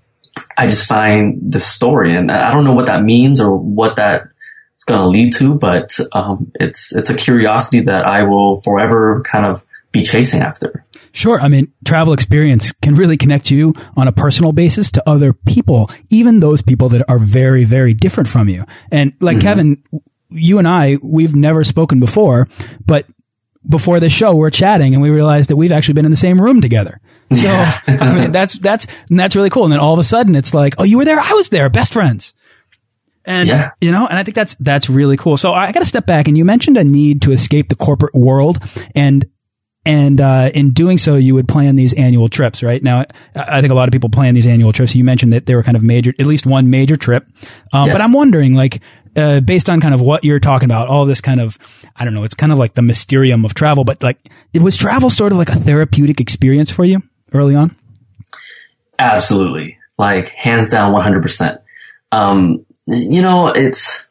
I 0.57 0.67
just 0.67 0.87
find 0.87 1.41
the 1.53 1.61
story, 1.61 2.17
and 2.17 2.31
I 2.31 2.53
don't 2.53 2.65
know 2.65 2.73
what 2.73 2.87
that 2.87 3.03
means 3.03 3.41
or 3.41 3.57
what 3.57 3.97
that 3.97 4.23
is 4.77 4.85
going 4.85 5.01
to 5.01 5.07
lead 5.07 5.33
to, 5.35 5.55
but 5.55 5.99
um, 6.13 6.53
it's 6.57 6.95
it's 6.95 7.11
a 7.11 7.17
curiosity 7.17 7.81
that 7.81 8.05
I 8.05 8.25
will 8.25 8.61
forever 8.63 9.23
kind 9.23 9.47
of 9.47 9.65
be 9.93 10.03
chasing 10.03 10.41
after. 10.41 10.85
Sure. 11.13 11.39
I 11.39 11.49
mean, 11.49 11.71
travel 11.85 12.15
experience 12.15 12.73
can 12.73 12.95
really 12.95 13.19
connect 13.19 13.51
you 13.51 13.75
on 13.97 14.09
a 14.09 14.13
personal 14.13 14.53
basis 14.53 14.91
to 14.93 15.03
other 15.07 15.35
people, 15.35 15.91
even 16.09 16.41
those 16.41 16.63
people 16.63 16.89
that 16.89 17.05
are 17.09 17.19
very, 17.19 17.65
very 17.65 17.93
different 17.93 18.31
from 18.31 18.49
you. 18.49 18.65
And 18.91 19.13
like 19.21 19.37
mm 19.37 19.41
-hmm. 19.41 19.43
Kevin, 19.43 19.83
you 20.35 20.59
and 20.59 20.69
I, 20.69 20.99
we've 21.03 21.35
never 21.35 21.65
spoken 21.65 22.01
before, 22.01 22.49
but 22.85 23.07
before 23.69 24.01
the 24.01 24.09
show, 24.09 24.35
we're 24.35 24.51
chatting 24.51 24.95
and 24.95 25.03
we 25.03 25.11
realized 25.11 25.51
that 25.51 25.57
we've 25.57 25.73
actually 25.73 25.95
been 25.95 26.05
in 26.05 26.11
the 26.11 26.17
same 26.17 26.41
room 26.41 26.61
together. 26.61 27.01
So, 27.31 27.43
yeah. 27.43 27.81
I 27.87 28.15
mean, 28.15 28.33
that's, 28.33 28.59
that's, 28.59 28.87
that's 29.09 29.37
really 29.37 29.51
cool. 29.51 29.65
And 29.65 29.73
then 29.73 29.81
all 29.81 29.93
of 29.93 29.99
a 29.99 30.05
sudden 30.05 30.35
it's 30.35 30.53
like, 30.53 30.75
oh, 30.79 30.85
you 30.85 30.99
were 30.99 31.05
there. 31.05 31.21
I 31.21 31.33
was 31.33 31.49
there. 31.49 31.69
Best 31.71 31.93
friends. 31.93 32.35
And, 33.25 33.49
yeah. 33.49 33.71
you 33.81 33.93
know, 33.93 34.07
and 34.07 34.19
I 34.19 34.25
think 34.25 34.35
that's, 34.35 34.57
that's 34.57 34.91
really 34.91 35.17
cool. 35.17 35.37
So 35.37 35.53
I 35.53 35.71
got 35.71 35.81
to 35.81 35.87
step 35.87 36.07
back 36.07 36.27
and 36.27 36.37
you 36.37 36.45
mentioned 36.45 36.77
a 36.77 36.83
need 36.83 37.23
to 37.23 37.33
escape 37.33 37.69
the 37.69 37.77
corporate 37.77 38.15
world 38.15 38.59
and 38.97 39.25
and 39.85 40.21
uh, 40.21 40.51
in 40.55 40.73
doing 40.73 40.97
so, 40.97 41.17
you 41.17 41.35
would 41.35 41.49
plan 41.49 41.75
these 41.75 41.93
annual 41.93 42.29
trips, 42.29 42.63
right? 42.63 42.81
Now, 42.81 43.05
I 43.35 43.61
think 43.61 43.73
a 43.73 43.75
lot 43.75 43.89
of 43.89 43.93
people 43.93 44.11
plan 44.11 44.35
these 44.35 44.47
annual 44.47 44.73
trips. 44.73 44.95
You 44.95 45.03
mentioned 45.03 45.33
that 45.33 45.47
they 45.47 45.57
were 45.57 45.65
kind 45.65 45.77
of 45.77 45.83
major, 45.83 46.15
at 46.19 46.27
least 46.27 46.47
one 46.47 46.71
major 46.71 46.97
trip. 46.97 47.29
Um, 47.73 47.87
yes. 47.87 47.95
But 47.95 48.01
I'm 48.01 48.13
wondering, 48.13 48.55
like, 48.55 48.81
uh, 49.17 49.41
based 49.41 49.69
on 49.69 49.81
kind 49.81 49.93
of 49.93 50.01
what 50.01 50.23
you're 50.23 50.39
talking 50.39 50.67
about, 50.67 50.89
all 50.89 51.05
this 51.05 51.21
kind 51.21 51.41
of, 51.41 51.59
I 51.97 52.05
don't 52.05 52.15
know, 52.15 52.23
it's 52.23 52.35
kind 52.35 52.53
of 52.53 52.59
like 52.59 52.75
the 52.75 52.83
mysterium 52.83 53.45
of 53.45 53.55
travel, 53.55 53.83
but 53.83 54.03
like, 54.03 54.19
it 54.55 54.63
was 54.63 54.77
travel 54.77 55.11
sort 55.11 55.33
of 55.33 55.39
like 55.39 55.49
a 55.49 55.57
therapeutic 55.57 56.21
experience 56.21 56.71
for 56.71 56.85
you 56.85 57.03
early 57.33 57.57
on? 57.57 57.77
Absolutely. 59.01 59.79
Like, 59.99 60.29
hands 60.29 60.71
down, 60.71 60.95
100%. 60.95 61.61
Um, 62.13 62.65
you 62.87 63.21
know, 63.21 63.49
it's 63.49 64.07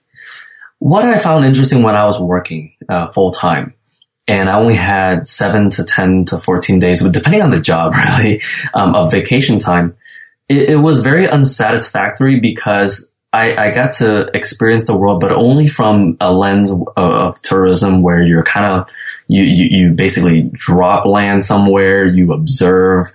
what 0.79 1.05
I 1.05 1.17
found 1.17 1.45
interesting 1.45 1.81
when 1.81 1.95
I 1.95 2.03
was 2.03 2.19
working 2.19 2.75
uh, 2.89 3.07
full 3.07 3.31
time 3.31 3.73
and 4.31 4.49
I 4.49 4.57
only 4.57 4.75
had 4.75 5.27
seven 5.27 5.69
to 5.71 5.83
10 5.83 6.25
to 6.25 6.39
14 6.39 6.79
days, 6.79 7.03
depending 7.03 7.41
on 7.41 7.49
the 7.49 7.59
job, 7.59 7.93
really, 8.17 8.41
um, 8.73 8.95
of 8.95 9.11
vacation 9.11 9.59
time. 9.59 9.97
It, 10.47 10.69
it, 10.69 10.75
was 10.77 11.01
very 11.01 11.27
unsatisfactory 11.27 12.39
because 12.39 13.11
I, 13.33 13.55
I, 13.55 13.71
got 13.71 13.91
to 13.95 14.29
experience 14.33 14.85
the 14.85 14.95
world, 14.95 15.19
but 15.19 15.33
only 15.33 15.67
from 15.67 16.15
a 16.21 16.33
lens 16.33 16.71
of, 16.71 16.81
of 16.95 17.41
tourism 17.41 18.03
where 18.03 18.21
you're 18.21 18.43
kind 18.43 18.65
of, 18.65 18.89
you, 19.27 19.43
you, 19.43 19.65
you 19.69 19.93
basically 19.93 20.49
drop 20.53 21.05
land 21.05 21.43
somewhere, 21.43 22.05
you 22.05 22.31
observe, 22.31 23.11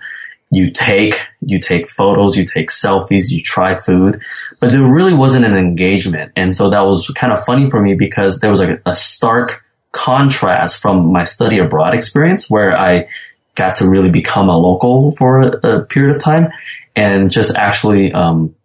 you 0.51 0.69
take, 0.69 1.25
you 1.41 1.59
take 1.59 1.89
photos, 1.89 2.37
you 2.37 2.45
take 2.45 2.69
selfies, 2.69 3.31
you 3.31 3.41
try 3.41 3.75
food, 3.75 4.21
but 4.59 4.69
there 4.69 4.83
really 4.83 5.15
wasn't 5.15 5.45
an 5.45 5.55
engagement. 5.55 6.31
And 6.35 6.55
so 6.55 6.69
that 6.69 6.81
was 6.81 7.09
kind 7.15 7.33
of 7.33 7.43
funny 7.43 7.67
for 7.69 7.81
me 7.81 7.95
because 7.95 8.39
there 8.39 8.51
was 8.51 8.59
like 8.59 8.81
a 8.85 8.95
stark 8.95 9.63
contrast 9.97 10.79
from 10.81 11.11
my 11.11 11.23
study 11.23 11.57
abroad 11.57 11.95
experience 11.95 12.49
where 12.49 12.77
I 12.77 13.07
got 13.55 13.75
to 13.75 13.89
really 13.89 14.11
become 14.11 14.47
a 14.49 14.57
local 14.57 15.11
for 15.13 15.41
a, 15.41 15.47
a 15.67 15.85
period 15.85 16.15
of 16.15 16.21
time 16.21 16.49
and 16.95 17.31
just 17.31 17.55
actually, 17.55 18.13
um, 18.13 18.55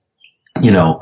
you 0.61 0.71
know, 0.71 1.01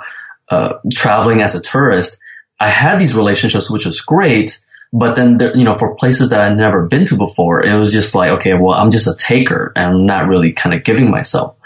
uh, 0.48 0.74
traveling 0.92 1.42
as 1.42 1.54
a 1.54 1.60
tourist, 1.60 2.18
I 2.60 2.68
had 2.68 2.98
these 2.98 3.16
relationships, 3.16 3.70
which 3.70 3.86
was 3.86 4.00
great. 4.00 4.60
But 4.92 5.14
then, 5.14 5.36
there, 5.36 5.56
you 5.56 5.62
know, 5.62 5.76
for 5.76 5.94
places 5.94 6.30
that 6.30 6.40
I'd 6.40 6.56
never 6.56 6.86
been 6.86 7.04
to 7.06 7.16
before, 7.16 7.64
it 7.64 7.74
was 7.74 7.92
just 7.92 8.14
like, 8.14 8.30
okay, 8.32 8.54
well, 8.54 8.74
I'm 8.74 8.90
just 8.90 9.06
a 9.06 9.14
taker 9.14 9.72
and 9.76 9.84
I'm 9.86 10.06
not 10.06 10.28
really 10.28 10.52
kind 10.52 10.74
of 10.74 10.82
giving 10.82 11.10
myself. 11.10 11.56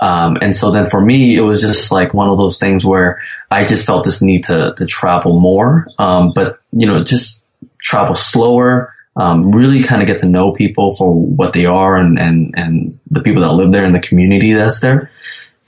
Um, 0.00 0.38
and 0.40 0.54
so 0.54 0.70
then 0.70 0.88
for 0.88 1.00
me, 1.00 1.36
it 1.36 1.42
was 1.42 1.60
just 1.60 1.90
like 1.92 2.14
one 2.14 2.30
of 2.30 2.38
those 2.38 2.58
things 2.58 2.84
where 2.84 3.20
I 3.50 3.64
just 3.64 3.86
felt 3.86 4.04
this 4.04 4.22
need 4.22 4.44
to, 4.44 4.72
to 4.76 4.86
travel 4.86 5.38
more. 5.40 5.88
Um, 5.98 6.32
but, 6.32 6.60
you 6.72 6.86
know, 6.86 7.02
just 7.02 7.39
travel 7.82 8.14
slower, 8.14 8.94
um, 9.16 9.50
really 9.52 9.82
kind 9.82 10.02
of 10.02 10.06
get 10.06 10.18
to 10.18 10.26
know 10.26 10.52
people 10.52 10.94
for 10.94 11.12
what 11.12 11.52
they 11.52 11.66
are 11.66 11.96
and, 11.96 12.18
and, 12.18 12.54
and 12.56 12.98
the 13.10 13.20
people 13.20 13.42
that 13.42 13.52
live 13.52 13.72
there 13.72 13.84
and 13.84 13.94
the 13.94 14.00
community 14.00 14.54
that's 14.54 14.80
there. 14.80 15.10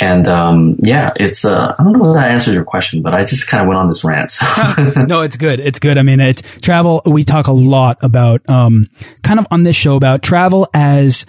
And 0.03 0.27
um, 0.27 0.79
yeah, 0.83 1.13
it's 1.15 1.45
uh, 1.45 1.77
I 1.79 1.83
don't 1.83 1.93
know 1.93 2.11
if 2.11 2.17
that 2.17 2.33
answers 2.33 2.55
your 2.55 2.65
question, 2.65 3.03
but 3.03 3.15
I 3.15 3.25
just 3.25 3.47
kind 3.47 3.63
of 3.63 3.69
went 3.69 3.79
on 3.79 3.87
this 3.87 4.03
rant. 4.03 4.33
So. 4.33 4.47
no, 5.07 5.21
it's 5.23 5.37
good. 5.37 5.61
It's 5.61 5.79
good. 5.79 5.97
I 5.97 6.03
mean, 6.03 6.19
it's 6.19 6.43
travel. 6.61 7.03
We 7.07 7.23
talk 7.23 7.47
a 7.47 7.53
lot 7.53 7.99
about 8.03 8.43
um, 8.51 8.89
kind 9.23 9.39
of 9.39 9.47
on 9.53 9.63
this 9.63 9.77
show 9.77 9.95
about 9.95 10.21
travel 10.21 10.69
as 10.75 11.25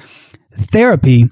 therapy 0.54 1.30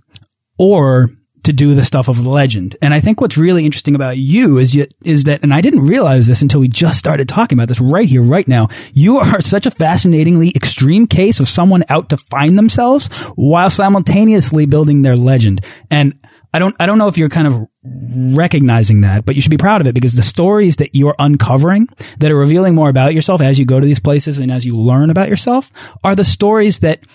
or 0.59 1.09
to 1.43 1.53
do 1.53 1.73
the 1.73 1.83
stuff 1.83 2.07
of 2.07 2.25
legend. 2.25 2.75
And 2.81 2.93
I 2.93 2.99
think 2.99 3.19
what's 3.19 3.37
really 3.37 3.65
interesting 3.65 3.95
about 3.95 4.17
you 4.17 4.57
is 4.57 4.75
you, 4.75 4.87
is 5.03 5.23
that, 5.23 5.41
and 5.43 5.53
I 5.53 5.61
didn't 5.61 5.81
realize 5.81 6.27
this 6.27 6.41
until 6.41 6.59
we 6.59 6.67
just 6.67 6.99
started 6.99 7.27
talking 7.27 7.57
about 7.57 7.67
this 7.67 7.81
right 7.81 8.07
here, 8.07 8.21
right 8.21 8.47
now. 8.47 8.69
You 8.93 9.17
are 9.17 9.41
such 9.41 9.65
a 9.65 9.71
fascinatingly 9.71 10.51
extreme 10.55 11.07
case 11.07 11.39
of 11.39 11.49
someone 11.49 11.83
out 11.89 12.09
to 12.09 12.17
find 12.17 12.57
themselves 12.57 13.07
while 13.35 13.69
simultaneously 13.69 14.65
building 14.65 15.01
their 15.01 15.17
legend. 15.17 15.65
And 15.89 16.19
I 16.53 16.59
don't, 16.59 16.75
I 16.79 16.85
don't 16.85 16.97
know 16.97 17.07
if 17.07 17.17
you're 17.17 17.29
kind 17.29 17.47
of 17.47 17.67
recognizing 17.83 19.01
that, 19.01 19.25
but 19.25 19.35
you 19.35 19.41
should 19.41 19.51
be 19.51 19.57
proud 19.57 19.81
of 19.81 19.87
it 19.87 19.95
because 19.95 20.13
the 20.13 20.21
stories 20.21 20.75
that 20.75 20.93
you're 20.93 21.15
uncovering 21.17 21.87
that 22.19 22.31
are 22.31 22.37
revealing 22.37 22.75
more 22.75 22.89
about 22.89 23.13
yourself 23.15 23.41
as 23.41 23.57
you 23.57 23.65
go 23.65 23.79
to 23.79 23.85
these 23.85 23.99
places 23.99 24.37
and 24.39 24.51
as 24.51 24.65
you 24.65 24.77
learn 24.77 25.09
about 25.09 25.29
yourself 25.29 25.71
are 26.03 26.13
the 26.13 26.25
stories 26.25 26.79
that 26.79 27.05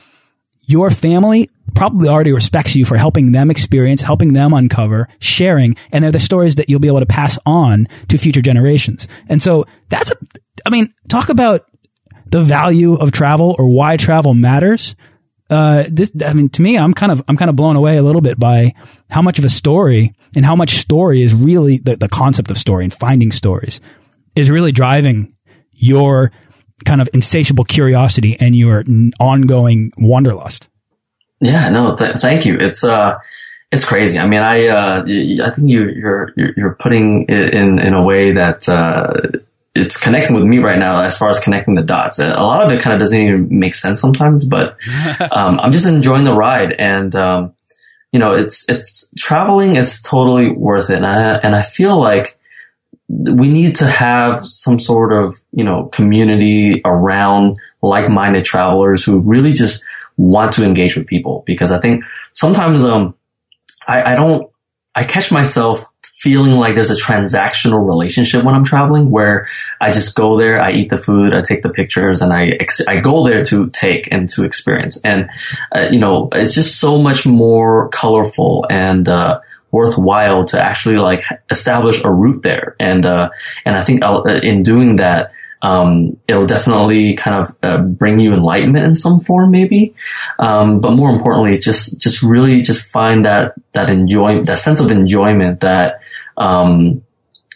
your 0.62 0.90
family 0.90 1.50
probably 1.76 2.08
already 2.08 2.32
respects 2.32 2.74
you 2.74 2.84
for 2.84 2.96
helping 2.96 3.32
them 3.32 3.50
experience, 3.50 4.00
helping 4.00 4.32
them 4.32 4.54
uncover, 4.54 5.08
sharing, 5.20 5.76
and 5.92 6.02
they're 6.02 6.10
the 6.10 6.18
stories 6.18 6.56
that 6.56 6.68
you'll 6.68 6.80
be 6.80 6.88
able 6.88 7.00
to 7.00 7.06
pass 7.06 7.38
on 7.46 7.86
to 8.08 8.18
future 8.18 8.40
generations. 8.40 9.06
And 9.28 9.40
so 9.40 9.66
that's 9.90 10.10
a, 10.10 10.16
I 10.64 10.70
mean, 10.70 10.92
talk 11.08 11.28
about 11.28 11.66
the 12.26 12.42
value 12.42 12.94
of 12.94 13.12
travel 13.12 13.54
or 13.58 13.68
why 13.68 13.96
travel 13.96 14.34
matters. 14.34 14.96
Uh, 15.48 15.84
this, 15.88 16.10
I 16.24 16.32
mean, 16.32 16.48
to 16.48 16.62
me, 16.62 16.76
I'm 16.76 16.92
kind 16.92 17.12
of, 17.12 17.22
I'm 17.28 17.36
kind 17.36 17.48
of 17.48 17.54
blown 17.54 17.76
away 17.76 17.98
a 17.98 18.02
little 18.02 18.22
bit 18.22 18.38
by 18.38 18.72
how 19.08 19.22
much 19.22 19.38
of 19.38 19.44
a 19.44 19.48
story 19.48 20.14
and 20.34 20.44
how 20.44 20.56
much 20.56 20.78
story 20.78 21.22
is 21.22 21.34
really 21.34 21.78
the, 21.78 21.96
the 21.96 22.08
concept 22.08 22.50
of 22.50 22.58
story 22.58 22.82
and 22.82 22.92
finding 22.92 23.30
stories 23.30 23.80
is 24.34 24.50
really 24.50 24.72
driving 24.72 25.34
your 25.72 26.32
kind 26.84 27.00
of 27.00 27.08
insatiable 27.14 27.64
curiosity 27.64 28.36
and 28.40 28.56
your 28.56 28.82
ongoing 29.20 29.92
wanderlust. 29.98 30.68
Yeah, 31.40 31.68
no, 31.70 31.94
th 31.96 32.18
thank 32.18 32.46
you. 32.46 32.59
It's 32.59 32.83
uh, 32.85 33.18
it's 33.70 33.85
crazy. 33.85 34.18
I 34.18 34.27
mean, 34.27 34.40
I 34.40 34.66
uh, 34.68 35.03
I 35.03 35.51
think 35.51 35.68
you, 35.68 35.88
you're 35.88 36.33
you're 36.37 36.77
putting 36.79 37.27
it 37.29 37.55
in 37.55 37.79
in 37.79 37.94
a 37.94 38.03
way 38.03 38.33
that 38.33 38.68
uh, 38.68 39.38
it's 39.75 40.03
connecting 40.03 40.35
with 40.35 40.44
me 40.44 40.59
right 40.59 40.79
now 40.79 41.03
as 41.03 41.18
far 41.18 41.29
as 41.29 41.38
connecting 41.38 41.75
the 41.75 41.83
dots. 41.83 42.18
A 42.18 42.29
lot 42.29 42.64
of 42.64 42.72
it 42.72 42.81
kind 42.81 42.94
of 42.94 43.01
doesn't 43.01 43.20
even 43.20 43.59
make 43.59 43.75
sense 43.75 44.01
sometimes, 44.01 44.46
but 44.46 44.77
um, 45.33 45.61
I'm 45.61 45.72
just 45.72 45.87
enjoying 45.87 46.25
the 46.25 46.35
ride 46.35 46.72
and. 46.72 47.14
Um, 47.14 47.53
you 48.12 48.20
know, 48.20 48.35
it's, 48.35 48.66
it's 48.68 49.11
traveling 49.18 49.77
is 49.77 50.01
totally 50.01 50.51
worth 50.51 50.88
it. 50.88 50.96
And 50.96 51.05
I, 51.05 51.35
and 51.37 51.55
I 51.55 51.61
feel 51.61 52.01
like 52.01 52.38
we 53.09 53.51
need 53.51 53.77
to 53.77 53.87
have 53.87 54.46
some 54.46 54.79
sort 54.79 55.12
of, 55.12 55.37
you 55.53 55.64
know, 55.64 55.87
community 55.87 56.81
around 56.85 57.59
like-minded 57.83 58.44
travelers 58.44 59.05
who 59.05 59.18
really 59.18 59.53
just 59.53 59.85
want 60.16 60.52
to 60.52 60.64
engage 60.64 60.96
with 60.96 61.07
people 61.07 61.42
because 61.46 61.72
I 61.72 61.81
think 61.81 62.05
sometimes, 62.33 62.83
um, 62.85 63.14
I, 63.87 64.12
I 64.12 64.14
don't, 64.14 64.50
I 64.94 65.05
catch 65.05 65.31
myself 65.31 65.85
feeling 66.18 66.52
like 66.52 66.74
there's 66.74 66.90
a 66.90 66.94
transactional 66.94 67.87
relationship 67.87 68.42
when 68.42 68.55
I'm 68.55 68.64
traveling 68.64 69.11
where 69.11 69.48
I 69.81 69.92
just 69.92 70.16
go 70.16 70.38
there, 70.38 70.61
I 70.61 70.72
eat 70.72 70.88
the 70.88 70.96
food, 70.96 71.35
I 71.35 71.42
take 71.42 71.62
the 71.62 71.68
pictures 71.68 72.22
and 72.22 72.33
I, 72.33 72.59
I 72.88 72.96
go 73.00 73.22
there 73.22 73.44
to 73.44 73.68
take 73.68 74.09
and 74.11 74.29
to 74.31 74.44
experience. 74.44 75.00
And, 75.05 75.29
uh, 75.74 75.88
you 75.90 75.98
know, 75.98 76.31
it's 76.33 76.55
just 76.55 76.81
so 76.81 76.98
much 76.98 77.26
more 77.26 77.88
colorful 77.90 78.66
and, 78.70 79.09
uh, 79.09 79.40
worthwhile 79.70 80.46
to 80.46 80.62
actually 80.62 80.96
like 80.96 81.22
establish 81.50 82.02
a 82.02 82.11
route 82.11 82.42
there. 82.42 82.76
And, 82.81 83.05
uh, 83.05 83.29
and 83.66 83.76
I 83.76 83.83
think 83.83 84.02
uh, 84.02 84.22
in 84.42 84.62
doing 84.62 84.96
that, 84.96 85.33
um, 85.62 86.16
it'll 86.28 86.46
definitely 86.46 87.14
kind 87.14 87.36
of 87.36 87.56
uh, 87.62 87.78
bring 87.82 88.20
you 88.20 88.32
enlightenment 88.32 88.84
in 88.84 88.94
some 88.94 89.20
form, 89.20 89.50
maybe. 89.50 89.94
Um, 90.38 90.80
but 90.80 90.92
more 90.92 91.10
importantly, 91.10 91.54
just 91.54 91.98
just 92.00 92.22
really 92.22 92.62
just 92.62 92.90
find 92.90 93.24
that 93.24 93.54
that 93.72 93.90
enjoy 93.90 94.42
that 94.44 94.58
sense 94.58 94.80
of 94.80 94.90
enjoyment 94.90 95.60
that 95.60 96.00
um, 96.36 97.02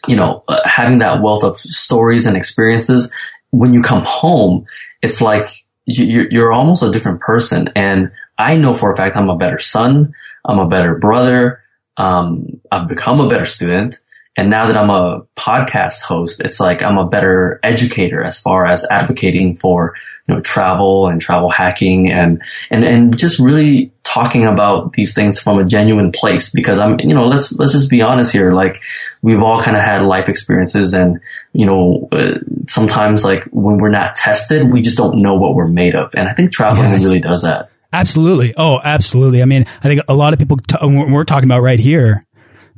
you 0.07 0.17
know 0.17 0.43
uh, 0.49 0.61
having 0.65 0.99
that 0.99 1.23
wealth 1.23 1.45
of 1.45 1.57
stories 1.57 2.27
and 2.27 2.37
experiences. 2.37 3.13
When 3.51 3.75
you 3.75 3.83
come 3.83 4.05
home, 4.07 4.67
it's 5.03 5.21
like 5.21 5.49
you, 5.85 6.27
you're 6.31 6.53
almost 6.53 6.85
a 6.85 6.91
different 6.93 7.21
person. 7.21 7.69
And 7.75 8.13
I 8.39 8.57
know 8.57 8.75
for 8.75 8.93
a 8.93 8.97
fact 8.97 9.17
I'm 9.17 9.29
a 9.29 9.37
better 9.37 9.59
son. 9.59 10.15
I'm 10.45 10.59
a 10.59 10.69
better 10.69 10.95
brother 10.95 11.61
um, 12.01 12.61
I've 12.73 12.89
become 12.89 13.21
a 13.21 13.29
better 13.29 13.45
student. 13.45 14.01
And 14.37 14.49
now 14.49 14.69
that 14.69 14.77
I'm 14.77 14.91
a 14.91 15.23
podcast 15.37 16.03
host, 16.03 16.41
it's 16.41 16.61
like 16.61 16.83
I'm 16.83 16.99
a 16.99 17.07
better 17.07 17.59
educator 17.63 18.23
as 18.23 18.41
far 18.41 18.65
as 18.65 18.87
advocating 18.91 19.57
for, 19.57 19.95
you 20.27 20.35
know, 20.35 20.41
travel 20.41 21.09
and 21.09 21.21
travel 21.21 21.51
hacking 21.51 22.11
and, 22.11 22.41
and, 22.71 22.85
and 22.85 23.19
just 23.19 23.41
really 23.41 23.93
talking 24.05 24.47
about 24.47 24.93
these 24.95 25.15
things 25.15 25.39
from 25.39 25.59
a 25.59 25.65
genuine 25.65 26.11
place 26.13 26.51
because 26.51 26.79
I'm, 26.79 26.99
you 27.01 27.15
know, 27.15 27.27
let's, 27.27 27.53
let's 27.59 27.73
just 27.73 27.91
be 27.91 28.03
honest 28.03 28.33
here. 28.33 28.53
Like 28.53 28.81
we've 29.21 29.43
all 29.43 29.63
kind 29.63 29.77
of 29.77 29.83
had 29.83 30.03
life 30.03 30.29
experiences 30.29 30.95
and, 30.95 31.21
you 31.53 31.67
know, 31.67 32.09
uh, 32.13 32.39
sometimes 32.67 33.25
like 33.25 33.45
when 33.53 33.79
we're 33.79 33.91
not 33.91 34.15
tested, 34.15 34.73
we 34.73 34.81
just 34.81 34.97
don't 34.97 35.23
know 35.23 35.35
what 35.35 35.55
we're 35.55 35.69
made 35.69 35.95
of. 35.95 36.15
And 36.15 36.29
I 36.29 36.35
think 36.35 36.53
traveling 36.53 36.93
yes. 36.93 37.05
really 37.05 37.21
does 37.21 37.43
that. 37.43 37.71
Absolutely. 37.93 38.55
Oh, 38.57 38.79
absolutely. 38.83 39.43
I 39.43 39.47
mean, 39.47 39.65
I 39.83 39.89
think 39.89 40.03
a 40.07 40.15
lot 40.15 40.33
of 40.33 40.39
people, 40.39 40.59
we're 40.83 41.25
talking 41.25 41.49
about 41.49 41.61
right 41.61 41.81
here, 41.81 42.25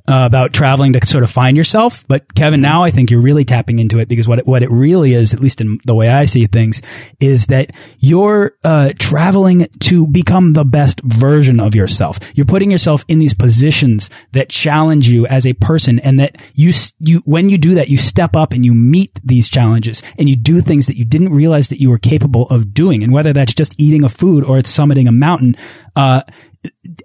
uh, 0.09 0.25
about 0.27 0.53
traveling 0.53 0.93
to 0.93 1.07
sort 1.07 1.25
of 1.25 1.31
find 1.31 1.57
yourself. 1.57 2.05
But 2.09 2.35
Kevin, 2.35 2.61
now 2.61 2.83
I 2.83 2.91
think 2.91 3.11
you're 3.11 3.21
really 3.21 3.45
tapping 3.45 3.79
into 3.79 3.99
it 3.99 4.09
because 4.09 4.27
what 4.27 4.41
it, 4.41 4.47
what 4.47 4.62
it 4.62 4.71
really 4.71 5.15
is, 5.15 5.33
at 5.33 5.41
least 5.41 5.61
in 5.61 5.79
the 5.85 5.95
way 5.95 6.09
I 6.09 6.25
see 6.25 6.47
things, 6.47 6.83
is 7.21 7.47
that 7.47 7.71
you're 7.99 8.57
uh, 8.65 8.93
traveling 8.99 9.69
to 9.81 10.07
become 10.09 10.55
the 10.55 10.65
best 10.65 11.01
version 11.03 11.61
of 11.61 11.75
yourself. 11.75 12.19
You're 12.35 12.47
putting 12.47 12.71
yourself 12.71 13.05
in 13.09 13.19
these 13.19 13.35
positions 13.35 14.11
that 14.33 14.49
challenge 14.49 15.09
you 15.09 15.27
as 15.27 15.47
a 15.47 15.53
person, 15.55 15.99
and 16.01 16.19
that 16.19 16.37
you 16.55 16.73
you 16.99 17.23
when 17.25 17.49
you 17.49 17.59
do 17.59 17.75
that, 17.75 17.88
you 17.88 17.97
step 17.97 18.35
up 18.35 18.53
and 18.53 18.65
you 18.65 18.75
meet 18.75 19.21
these 19.25 19.49
challenges 19.49 20.03
and 20.19 20.29
you 20.29 20.37
do 20.37 20.61
things 20.61 20.87
that 20.87 20.97
you 20.97 21.05
didn't 21.05 21.33
realize 21.33 21.69
that 21.69 21.81
you 21.81 21.91
were 21.91 21.99
capable 21.99 22.49
of 22.49 22.75
doing. 22.75 23.03
And 23.03 23.12
whether 23.12 23.33
that's 23.33 23.55
just 23.55 23.75
eating 23.79 24.05
a 24.05 24.09
food 24.09 24.45
or 24.45 24.59
it's 24.59 24.77
summiting 24.77 25.09
a 25.09 25.12
mountain, 25.12 25.57
uh, 25.97 26.23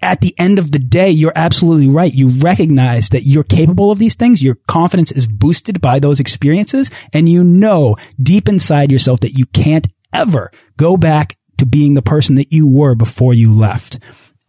at 0.02 0.22
the 0.22 0.38
end 0.38 0.60
of 0.60 0.72
the 0.72 0.80
day, 0.80 1.10
you're 1.10 1.34
absolutely 1.36 1.88
right. 1.88 2.14
You 2.14 2.30
recognize 2.30 3.10
that 3.10 3.26
you're 3.26 3.44
capable 3.44 3.92
of 3.92 4.00
these 4.00 4.16
things. 4.16 4.44
Your 4.44 4.56
confidence 4.68 5.12
is 5.12 5.28
boosted 5.28 5.82
by 5.82 6.00
those 6.00 6.20
experiences. 6.20 6.92
And 7.14 7.28
you 7.28 7.44
know 7.44 7.96
deep 8.22 8.48
inside 8.48 8.92
yourself 8.92 9.22
that 9.22 9.38
you 9.38 9.46
can't 9.48 9.88
ever 10.14 10.52
go 10.78 10.98
back 10.98 11.38
to 11.58 11.66
being 11.66 11.96
the 11.96 12.02
person 12.02 12.36
that 12.36 12.54
you 12.54 12.68
were 12.68 12.96
before 12.96 13.34
you 13.34 13.54
left. 13.54 14.00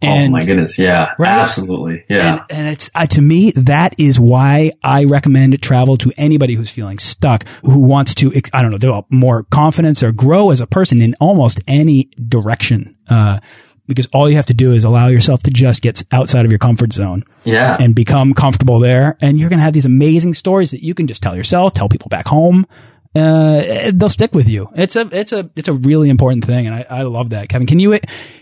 And, 0.00 0.28
oh 0.28 0.38
my 0.38 0.44
goodness. 0.44 0.78
Yeah. 0.78 1.14
Right? 1.18 1.40
Absolutely. 1.40 2.04
Yeah. 2.08 2.32
And, 2.32 2.40
and 2.50 2.68
it's, 2.68 2.88
uh, 2.94 3.06
to 3.06 3.20
me, 3.20 3.50
that 3.52 3.94
is 3.98 4.20
why 4.20 4.70
I 4.82 5.04
recommend 5.04 5.60
travel 5.60 5.96
to 5.96 6.12
anybody 6.16 6.54
who's 6.54 6.70
feeling 6.70 6.98
stuck, 6.98 7.48
who 7.64 7.80
wants 7.80 8.14
to, 8.16 8.32
I 8.52 8.62
don't 8.62 8.70
know, 8.70 8.78
develop 8.78 9.06
more 9.10 9.42
confidence 9.44 10.02
or 10.02 10.12
grow 10.12 10.50
as 10.50 10.60
a 10.60 10.68
person 10.68 11.02
in 11.02 11.16
almost 11.20 11.60
any 11.66 12.10
direction. 12.28 12.96
Uh, 13.08 13.40
because 13.88 14.06
all 14.12 14.28
you 14.28 14.36
have 14.36 14.46
to 14.46 14.54
do 14.54 14.72
is 14.72 14.84
allow 14.84 15.08
yourself 15.08 15.42
to 15.44 15.50
just 15.50 15.82
get 15.82 16.04
outside 16.12 16.44
of 16.44 16.52
your 16.52 16.58
comfort 16.58 16.92
zone. 16.92 17.24
Yeah. 17.44 17.76
And 17.80 17.94
become 17.94 18.34
comfortable 18.34 18.78
there. 18.78 19.16
And 19.20 19.38
you're 19.38 19.48
going 19.48 19.58
to 19.58 19.64
have 19.64 19.72
these 19.72 19.86
amazing 19.86 20.34
stories 20.34 20.70
that 20.70 20.84
you 20.84 20.94
can 20.94 21.06
just 21.06 21.22
tell 21.22 21.34
yourself, 21.34 21.72
tell 21.72 21.88
people 21.88 22.08
back 22.08 22.28
home. 22.28 22.66
Uh, 23.14 23.90
they'll 23.94 24.10
stick 24.10 24.34
with 24.34 24.48
you. 24.48 24.68
It's 24.76 24.94
a, 24.94 25.08
it's 25.10 25.32
a, 25.32 25.50
it's 25.56 25.66
a 25.66 25.72
really 25.72 26.10
important 26.10 26.44
thing. 26.44 26.66
And 26.66 26.74
I, 26.74 26.86
I 26.88 27.02
love 27.02 27.30
that. 27.30 27.48
Kevin, 27.48 27.66
can 27.66 27.80
you, 27.80 27.98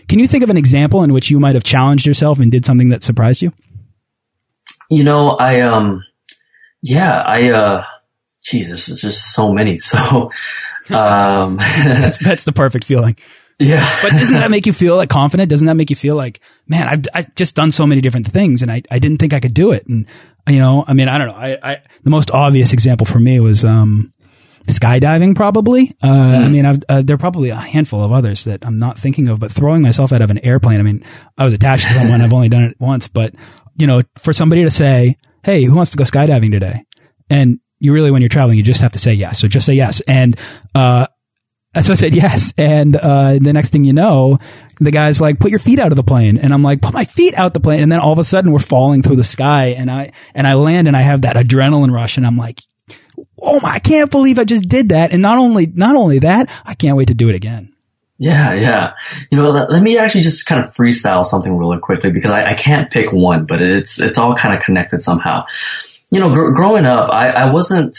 can 0.07 0.19
you 0.19 0.27
think 0.27 0.43
of 0.43 0.49
an 0.49 0.57
example 0.57 1.03
in 1.03 1.13
which 1.13 1.31
you 1.31 1.39
might 1.39 1.55
have 1.55 1.63
challenged 1.63 2.05
yourself 2.05 2.39
and 2.39 2.51
did 2.51 2.65
something 2.65 2.89
that 2.89 3.01
surprised 3.01 3.41
you? 3.41 3.53
You 4.91 5.03
know, 5.03 5.29
I, 5.31 5.61
um, 5.61 6.03
yeah, 6.81 7.17
I, 7.17 7.49
uh, 7.49 7.85
Jesus, 8.43 8.89
it's 8.89 9.01
just 9.01 9.33
so 9.33 9.53
many. 9.53 9.77
So, 9.87 10.31
um, 10.95 11.57
that's, 11.83 12.19
that's 12.19 12.45
the 12.45 12.53
perfect 12.53 12.85
feeling. 12.85 13.17
Yeah. 13.59 13.87
but 14.01 14.11
doesn't 14.11 14.35
that 14.35 14.51
make 14.51 14.65
you 14.65 14.73
feel 14.73 14.95
like 14.95 15.09
confident? 15.09 15.49
Doesn't 15.49 15.67
that 15.67 15.75
make 15.75 15.89
you 15.89 15.95
feel 15.95 16.15
like, 16.15 16.41
man, 16.67 16.87
I've, 16.87 17.05
I've 17.13 17.35
just 17.35 17.55
done 17.55 17.71
so 17.71 17.87
many 17.87 18.01
different 18.01 18.27
things 18.27 18.61
and 18.61 18.71
I, 18.71 18.83
I 18.91 18.99
didn't 18.99 19.17
think 19.17 19.33
I 19.33 19.39
could 19.39 19.53
do 19.53 19.71
it. 19.71 19.87
And, 19.87 20.05
you 20.47 20.59
know, 20.59 20.83
I 20.87 20.93
mean, 20.93 21.09
I 21.09 21.17
don't 21.17 21.29
know. 21.29 21.35
I, 21.35 21.57
I, 21.63 21.77
the 22.03 22.09
most 22.09 22.29
obvious 22.31 22.73
example 22.73 23.05
for 23.05 23.19
me 23.19 23.39
was, 23.39 23.65
um, 23.65 24.13
skydiving 24.67 25.35
probably. 25.35 25.95
Uh, 26.03 26.07
mm. 26.07 26.45
I 26.45 26.47
mean, 26.49 26.65
I've, 26.65 26.83
uh, 26.89 27.01
there 27.01 27.15
are 27.15 27.19
probably 27.19 27.49
a 27.49 27.55
handful 27.55 28.03
of 28.03 28.11
others 28.11 28.43
that 28.43 28.65
I'm 28.65 28.77
not 28.77 28.99
thinking 28.99 29.29
of, 29.29 29.39
but 29.39 29.51
throwing 29.51 29.81
myself 29.81 30.11
out 30.11 30.21
of 30.21 30.29
an 30.29 30.39
airplane. 30.39 30.79
I 30.79 30.83
mean, 30.83 31.03
I 31.37 31.43
was 31.43 31.53
attached 31.53 31.87
to 31.87 31.93
someone. 31.93 32.21
I've 32.21 32.33
only 32.33 32.49
done 32.49 32.63
it 32.63 32.79
once, 32.79 33.07
but 33.07 33.33
you 33.77 33.87
know, 33.87 34.01
for 34.17 34.33
somebody 34.33 34.63
to 34.63 34.69
say, 34.69 35.17
Hey, 35.43 35.63
who 35.63 35.75
wants 35.75 35.91
to 35.91 35.97
go 35.97 36.03
skydiving 36.03 36.51
today? 36.51 36.83
And 37.29 37.59
you 37.79 37.93
really, 37.93 38.11
when 38.11 38.21
you're 38.21 38.29
traveling, 38.29 38.57
you 38.57 38.63
just 38.63 38.81
have 38.81 38.93
to 38.93 38.99
say 38.99 39.13
yes. 39.13 39.39
So 39.39 39.47
just 39.47 39.65
say 39.65 39.75
yes. 39.75 40.01
And, 40.01 40.37
uh, 40.75 41.07
so 41.81 41.93
I 41.93 41.95
said 41.95 42.15
yes. 42.15 42.53
And 42.57 42.95
uh, 42.95 43.33
the 43.39 43.53
next 43.53 43.71
thing 43.71 43.83
you 43.83 43.93
know, 43.93 44.39
the 44.79 44.91
guy's 44.91 45.19
like, 45.19 45.39
"Put 45.39 45.51
your 45.51 45.59
feet 45.59 45.79
out 45.79 45.91
of 45.91 45.95
the 45.95 46.03
plane," 46.03 46.37
and 46.37 46.53
I'm 46.53 46.63
like, 46.63 46.81
"Put 46.81 46.93
my 46.93 47.05
feet 47.05 47.33
out 47.33 47.53
the 47.53 47.59
plane." 47.59 47.81
And 47.81 47.91
then 47.91 47.99
all 47.99 48.11
of 48.11 48.19
a 48.19 48.23
sudden, 48.23 48.51
we're 48.51 48.59
falling 48.59 49.01
through 49.01 49.15
the 49.15 49.23
sky, 49.23 49.67
and 49.77 49.89
I 49.89 50.11
and 50.33 50.47
I 50.47 50.53
land, 50.53 50.87
and 50.87 50.95
I 50.95 51.01
have 51.01 51.21
that 51.21 51.35
adrenaline 51.35 51.91
rush, 51.91 52.17
and 52.17 52.25
I'm 52.25 52.37
like, 52.37 52.61
"Oh 53.41 53.59
my! 53.59 53.69
I 53.69 53.79
can't 53.79 54.11
believe 54.11 54.39
I 54.39 54.43
just 54.43 54.67
did 54.67 54.89
that!" 54.89 55.11
And 55.11 55.21
not 55.21 55.37
only 55.37 55.67
not 55.67 55.95
only 55.95 56.19
that, 56.19 56.49
I 56.65 56.73
can't 56.73 56.97
wait 56.97 57.07
to 57.07 57.13
do 57.13 57.29
it 57.29 57.35
again. 57.35 57.73
Yeah, 58.19 58.53
yeah. 58.53 58.93
You 59.29 59.37
know, 59.37 59.49
let, 59.51 59.71
let 59.71 59.83
me 59.83 59.97
actually 59.97 60.21
just 60.21 60.45
kind 60.47 60.63
of 60.63 60.73
freestyle 60.73 61.23
something 61.23 61.55
really 61.55 61.79
quickly 61.79 62.11
because 62.11 62.31
I, 62.31 62.41
I 62.41 62.53
can't 62.55 62.89
pick 62.89 63.11
one, 63.11 63.45
but 63.45 63.61
it's 63.61 63.99
it's 64.01 64.17
all 64.17 64.35
kind 64.35 64.55
of 64.55 64.63
connected 64.63 65.01
somehow. 65.01 65.45
You 66.11 66.19
know, 66.19 66.33
gr- 66.33 66.51
growing 66.51 66.85
up, 66.85 67.09
I, 67.11 67.29
I 67.29 67.51
wasn't 67.51 67.97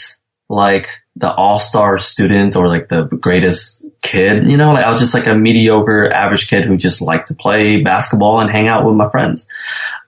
like 0.49 0.89
the 1.19 1.33
all-star 1.33 1.97
student 1.97 2.55
or 2.55 2.67
like 2.69 2.87
the 2.87 3.03
greatest 3.03 3.85
kid, 4.01 4.49
you 4.49 4.55
know, 4.55 4.71
like 4.71 4.85
I 4.85 4.89
was 4.89 5.01
just 5.01 5.13
like 5.13 5.27
a 5.27 5.35
mediocre 5.35 6.09
average 6.09 6.47
kid 6.47 6.63
who 6.63 6.77
just 6.77 7.01
liked 7.01 7.27
to 7.27 7.35
play 7.35 7.81
basketball 7.81 8.39
and 8.39 8.49
hang 8.49 8.69
out 8.69 8.85
with 8.85 8.95
my 8.95 9.09
friends. 9.09 9.47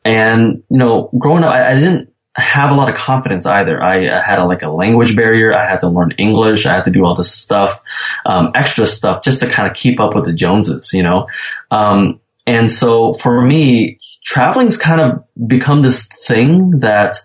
And, 0.05 0.63
you 0.69 0.77
know, 0.77 1.09
growing 1.17 1.43
up, 1.43 1.51
I, 1.51 1.71
I 1.71 1.75
didn't 1.75 2.13
have 2.37 2.71
a 2.71 2.75
lot 2.75 2.89
of 2.89 2.95
confidence 2.95 3.45
either. 3.45 3.83
I, 3.83 4.17
I 4.17 4.23
had 4.23 4.39
a, 4.39 4.45
like 4.45 4.61
a 4.61 4.69
language 4.69 5.17
barrier. 5.17 5.53
I 5.53 5.67
had 5.67 5.81
to 5.81 5.89
learn 5.89 6.11
English. 6.17 6.65
I 6.65 6.73
had 6.75 6.85
to 6.85 6.91
do 6.91 7.03
all 7.03 7.13
this 7.13 7.33
stuff, 7.33 7.81
um, 8.25 8.49
extra 8.55 8.87
stuff 8.87 9.21
just 9.21 9.41
to 9.41 9.49
kind 9.49 9.69
of 9.69 9.75
keep 9.75 9.99
up 9.99 10.15
with 10.15 10.23
the 10.23 10.33
Joneses, 10.33 10.91
you 10.93 11.03
know? 11.03 11.27
Um, 11.71 12.21
and 12.47 12.71
so 12.71 13.11
for 13.11 13.41
me, 13.41 13.99
traveling's 14.23 14.77
kind 14.77 15.01
of 15.01 15.25
become 15.45 15.81
this 15.81 16.07
thing 16.25 16.69
that 16.79 17.17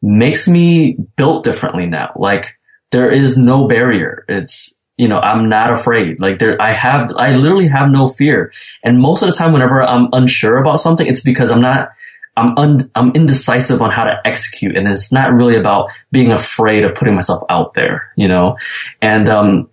makes 0.00 0.46
me 0.46 0.96
built 1.16 1.42
differently 1.42 1.86
now. 1.86 2.12
Like, 2.14 2.56
there 2.92 3.10
is 3.10 3.36
no 3.36 3.66
barrier. 3.66 4.24
It's, 4.28 4.76
you 4.96 5.08
know, 5.08 5.18
I'm 5.18 5.48
not 5.48 5.72
afraid. 5.72 6.20
Like 6.20 6.38
there, 6.38 6.60
I 6.60 6.72
have, 6.72 7.10
I 7.16 7.34
literally 7.34 7.68
have 7.68 7.90
no 7.90 8.06
fear. 8.06 8.52
And 8.84 9.00
most 9.00 9.22
of 9.22 9.28
the 9.28 9.34
time, 9.34 9.52
whenever 9.52 9.82
I'm 9.82 10.08
unsure 10.12 10.58
about 10.58 10.78
something, 10.78 11.06
it's 11.06 11.22
because 11.22 11.50
I'm 11.50 11.60
not, 11.60 11.88
I'm 12.36 12.56
un, 12.56 12.90
I'm 12.94 13.10
indecisive 13.12 13.82
on 13.82 13.90
how 13.90 14.04
to 14.04 14.20
execute. 14.24 14.76
And 14.76 14.86
it's 14.86 15.12
not 15.12 15.32
really 15.32 15.56
about 15.56 15.90
being 16.12 16.30
afraid 16.30 16.84
of 16.84 16.94
putting 16.94 17.14
myself 17.14 17.42
out 17.50 17.74
there, 17.74 18.12
you 18.16 18.28
know? 18.28 18.56
And, 19.00 19.28
um, 19.28 19.70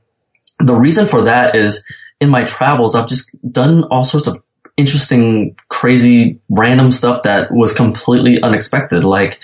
the 0.60 0.76
reason 0.76 1.06
for 1.06 1.22
that 1.24 1.56
is 1.56 1.86
in 2.20 2.30
my 2.30 2.44
travels, 2.44 2.96
I've 2.96 3.08
just 3.08 3.30
done 3.50 3.84
all 3.86 4.04
sorts 4.04 4.28
of 4.28 4.42
interesting, 4.76 5.56
crazy, 5.68 6.40
random 6.50 6.92
stuff 6.92 7.24
that 7.24 7.52
was 7.52 7.74
completely 7.74 8.42
unexpected. 8.42 9.04
Like 9.04 9.40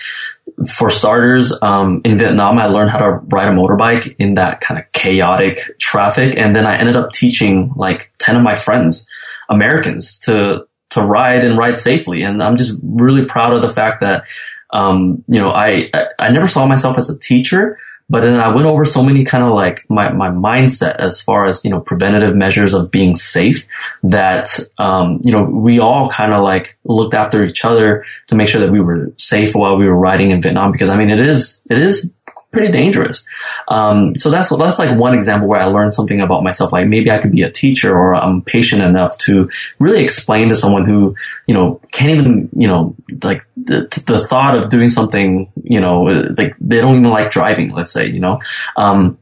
for 0.64 0.90
starters, 0.90 1.52
um, 1.60 2.00
in 2.04 2.16
Vietnam, 2.16 2.58
I 2.58 2.66
learned 2.66 2.90
how 2.90 2.98
to 2.98 3.10
ride 3.28 3.48
a 3.48 3.52
motorbike 3.52 4.16
in 4.18 4.34
that 4.34 4.60
kind 4.60 4.80
of 4.80 4.90
chaotic 4.92 5.78
traffic. 5.78 6.34
And 6.36 6.56
then 6.56 6.66
I 6.66 6.78
ended 6.78 6.96
up 6.96 7.12
teaching 7.12 7.72
like 7.76 8.10
10 8.18 8.36
of 8.36 8.42
my 8.42 8.56
friends, 8.56 9.06
Americans 9.48 10.18
to, 10.20 10.66
to 10.90 11.02
ride 11.02 11.44
and 11.44 11.58
ride 11.58 11.78
safely. 11.78 12.22
And 12.22 12.42
I'm 12.42 12.56
just 12.56 12.78
really 12.82 13.26
proud 13.26 13.52
of 13.52 13.60
the 13.60 13.72
fact 13.72 14.00
that, 14.00 14.24
um, 14.70 15.22
you 15.26 15.38
know, 15.38 15.50
I, 15.50 15.90
I, 15.92 16.06
I 16.18 16.30
never 16.30 16.48
saw 16.48 16.66
myself 16.66 16.96
as 16.96 17.10
a 17.10 17.18
teacher, 17.18 17.78
but 18.08 18.20
then 18.20 18.38
I 18.38 18.54
went 18.54 18.66
over 18.66 18.84
so 18.84 19.02
many 19.02 19.24
kind 19.24 19.42
of 19.42 19.52
like 19.52 19.84
my, 19.88 20.12
my 20.12 20.28
mindset 20.28 20.96
as 20.96 21.20
far 21.20 21.46
as, 21.46 21.64
you 21.64 21.70
know, 21.70 21.80
preventative 21.80 22.36
measures 22.36 22.72
of 22.72 22.90
being 22.90 23.16
safe 23.16 23.66
that, 24.04 24.60
um, 24.78 25.20
you 25.24 25.32
know, 25.32 25.42
we 25.42 25.80
all 25.80 26.08
kind 26.08 26.32
of 26.32 26.42
like 26.42 26.78
looked 26.84 27.14
after 27.14 27.44
each 27.44 27.64
other 27.64 28.04
to 28.28 28.36
make 28.36 28.46
sure 28.46 28.60
that 28.60 28.70
we 28.70 28.80
were 28.80 29.12
safe 29.18 29.54
while 29.56 29.76
we 29.76 29.86
were 29.86 29.96
riding 29.96 30.30
in 30.30 30.40
Vietnam. 30.40 30.70
Because 30.70 30.88
I 30.88 30.96
mean, 30.96 31.10
it 31.10 31.20
is, 31.20 31.60
it 31.68 31.78
is 31.78 32.10
pretty 32.50 32.72
dangerous. 32.72 33.24
Um, 33.68 34.14
so 34.14 34.30
that's 34.30 34.48
that's 34.48 34.78
like 34.78 34.98
one 34.98 35.14
example 35.14 35.48
where 35.48 35.60
I 35.60 35.66
learned 35.66 35.92
something 35.92 36.20
about 36.20 36.42
myself. 36.42 36.72
Like 36.72 36.86
maybe 36.86 37.10
I 37.10 37.18
could 37.18 37.32
be 37.32 37.42
a 37.42 37.50
teacher, 37.50 37.92
or 37.92 38.14
I'm 38.14 38.42
patient 38.42 38.82
enough 38.82 39.16
to 39.18 39.50
really 39.78 40.02
explain 40.02 40.48
to 40.48 40.56
someone 40.56 40.86
who 40.86 41.14
you 41.46 41.54
know 41.54 41.80
can't 41.92 42.10
even 42.10 42.48
you 42.54 42.68
know 42.68 42.94
like 43.22 43.46
the, 43.56 43.88
the 44.06 44.24
thought 44.26 44.56
of 44.56 44.70
doing 44.70 44.88
something 44.88 45.50
you 45.62 45.80
know 45.80 46.02
like 46.02 46.54
they 46.60 46.80
don't 46.80 46.98
even 46.98 47.10
like 47.10 47.30
driving. 47.30 47.70
Let's 47.70 47.92
say 47.92 48.06
you 48.06 48.20
know, 48.20 48.40
um, 48.76 49.18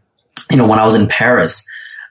you 0.51 0.57
know 0.57 0.67
when 0.67 0.79
I 0.79 0.85
was 0.85 0.95
in 0.95 1.09
Paris, 1.09 1.67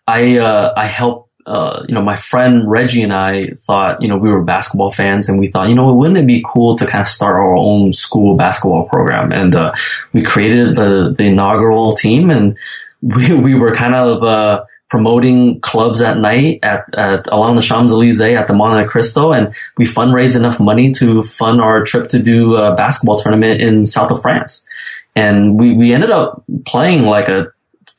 I 0.08 0.38
uh, 0.38 0.73
I 0.76 0.88
helped 0.88 1.30
uh, 1.45 1.84
you 1.88 1.93
know, 1.93 2.01
my 2.01 2.15
friend 2.15 2.69
Reggie 2.69 3.03
and 3.03 3.13
I 3.13 3.43
thought, 3.58 4.01
you 4.01 4.08
know, 4.08 4.17
we 4.17 4.29
were 4.29 4.43
basketball 4.43 4.91
fans 4.91 5.27
and 5.29 5.39
we 5.39 5.47
thought, 5.47 5.69
you 5.69 5.75
know, 5.75 5.93
wouldn't 5.93 6.17
it 6.17 6.27
be 6.27 6.43
cool 6.45 6.75
to 6.77 6.86
kind 6.86 7.01
of 7.01 7.08
start 7.08 7.36
our 7.36 7.56
own 7.56 7.93
school 7.93 8.36
basketball 8.36 8.88
program? 8.88 9.32
And, 9.32 9.56
uh, 9.56 9.73
we 10.13 10.23
created 10.23 10.75
the, 10.75 11.13
the 11.17 11.25
inaugural 11.25 11.93
team 11.93 12.29
and 12.29 12.58
we, 13.01 13.36
we 13.36 13.56
were 13.56 13.75
kind 13.75 13.95
of, 13.95 14.23
uh, 14.23 14.65
promoting 14.89 15.60
clubs 15.60 16.01
at 16.01 16.19
night 16.19 16.60
at, 16.62 16.86
at 16.93 17.25
along 17.32 17.56
the 17.56 17.63
Champs-Elysees 17.63 18.21
at 18.21 18.45
the 18.45 18.53
Monte 18.53 18.88
Cristo. 18.89 19.34
And 19.34 19.51
we 19.75 19.86
fundraised 19.86 20.36
enough 20.36 20.60
money 20.60 20.91
to 20.91 21.23
fund 21.23 21.60
our 21.62 21.84
trip 21.84 22.10
to 22.10 22.19
do 22.19 22.56
a 22.58 22.75
basketball 22.75 23.17
tournament 23.17 23.60
in 23.60 23.88
south 23.88 24.12
of 24.12 24.21
France. 24.21 24.63
And 25.15 25.60
we, 25.60 25.73
we 25.73 25.93
ended 25.95 26.12
up 26.12 26.43
playing 26.65 27.06
like 27.06 27.27
a 27.27 27.52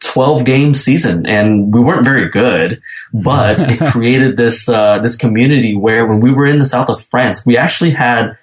12 0.05 0.45
game 0.45 0.75
season 0.75 1.27
and 1.27 1.73
we 1.73 1.81
weren't 1.81 2.05
very 2.05 2.29
good, 2.31 2.81
but 3.13 3.59
it 3.61 3.79
created 3.91 4.37
this, 4.37 4.69
uh, 4.69 4.99
this 5.01 5.17
community 5.17 5.77
where 5.77 6.07
when 6.07 6.21
we 6.21 6.33
were 6.33 6.47
in 6.47 6.59
the 6.59 6.65
south 6.65 6.89
of 6.89 7.05
France, 7.07 7.45
we 7.47 7.57
actually 7.57 7.91
had 7.91 8.37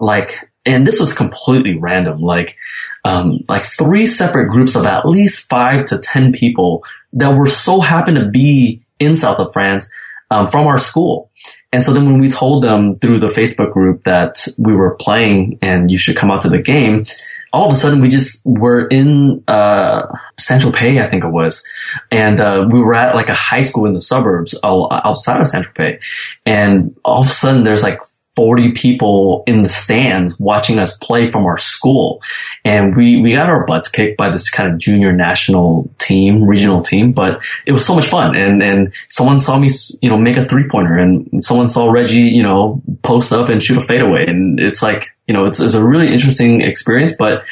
like, 0.00 0.50
and 0.66 0.86
this 0.86 0.98
was 0.98 1.12
completely 1.12 1.78
random, 1.78 2.20
like, 2.20 2.56
um, 3.04 3.40
like 3.48 3.62
three 3.62 4.06
separate 4.06 4.48
groups 4.48 4.76
of 4.76 4.86
at 4.86 5.06
least 5.06 5.48
five 5.50 5.84
to 5.86 5.98
10 5.98 6.32
people 6.32 6.84
that 7.12 7.34
were 7.34 7.48
so 7.48 7.80
happened 7.80 8.16
to 8.16 8.28
be 8.28 8.82
in 8.98 9.14
south 9.14 9.38
of 9.38 9.52
France, 9.52 9.90
um, 10.30 10.48
from 10.50 10.66
our 10.66 10.78
school. 10.78 11.30
And 11.72 11.82
so 11.82 11.92
then 11.92 12.06
when 12.06 12.18
we 12.18 12.28
told 12.28 12.62
them 12.62 12.96
through 12.96 13.20
the 13.20 13.26
Facebook 13.26 13.72
group 13.72 14.04
that 14.04 14.46
we 14.56 14.74
were 14.74 14.94
playing 14.94 15.58
and 15.60 15.90
you 15.90 15.98
should 15.98 16.16
come 16.16 16.30
out 16.30 16.40
to 16.42 16.48
the 16.48 16.62
game, 16.62 17.06
all 17.54 17.66
of 17.66 17.72
a 17.72 17.76
sudden 17.76 18.00
we 18.00 18.08
just 18.08 18.44
were 18.44 18.86
in 18.88 19.42
uh, 19.46 20.06
Saint 20.38 20.62
Tropez, 20.62 21.00
I 21.00 21.06
think 21.06 21.24
it 21.24 21.30
was, 21.30 21.64
and 22.10 22.40
uh, 22.40 22.68
we 22.70 22.80
were 22.80 22.94
at 22.94 23.14
like 23.14 23.28
a 23.28 23.34
high 23.34 23.60
school 23.60 23.86
in 23.86 23.94
the 23.94 24.00
suburbs 24.00 24.54
outside 24.64 25.40
of 25.40 25.46
Saint 25.46 25.66
Tropez, 25.66 26.00
and 26.44 26.96
all 27.04 27.22
of 27.22 27.28
a 27.28 27.30
sudden 27.30 27.62
there's 27.62 27.84
like 27.84 28.00
40 28.34 28.72
people 28.72 29.44
in 29.46 29.62
the 29.62 29.68
stands 29.68 30.38
watching 30.40 30.80
us 30.80 30.98
play 30.98 31.30
from 31.30 31.46
our 31.46 31.56
school. 31.56 32.20
And 32.64 32.96
we, 32.96 33.20
we 33.20 33.34
got 33.34 33.48
our 33.48 33.64
butts 33.64 33.88
kicked 33.88 34.16
by 34.16 34.28
this 34.28 34.50
kind 34.50 34.72
of 34.72 34.78
junior 34.78 35.12
national 35.12 35.88
team, 35.98 36.42
regional 36.42 36.80
team, 36.80 37.12
but 37.12 37.44
it 37.64 37.70
was 37.70 37.86
so 37.86 37.94
much 37.94 38.08
fun. 38.08 38.36
And, 38.36 38.60
and 38.60 38.92
someone 39.08 39.38
saw 39.38 39.56
me, 39.56 39.68
you 40.02 40.10
know, 40.10 40.18
make 40.18 40.36
a 40.36 40.44
three 40.44 40.68
pointer 40.68 40.98
and 40.98 41.44
someone 41.44 41.68
saw 41.68 41.88
Reggie, 41.88 42.22
you 42.22 42.42
know, 42.42 42.82
post 43.02 43.32
up 43.32 43.48
and 43.48 43.62
shoot 43.62 43.78
a 43.78 43.80
fadeaway. 43.80 44.26
And 44.26 44.58
it's 44.58 44.82
like, 44.82 45.13
you 45.26 45.34
know, 45.34 45.44
it's, 45.44 45.60
it's 45.60 45.74
a 45.74 45.84
really 45.84 46.08
interesting 46.08 46.60
experience, 46.60 47.14
but 47.18 47.44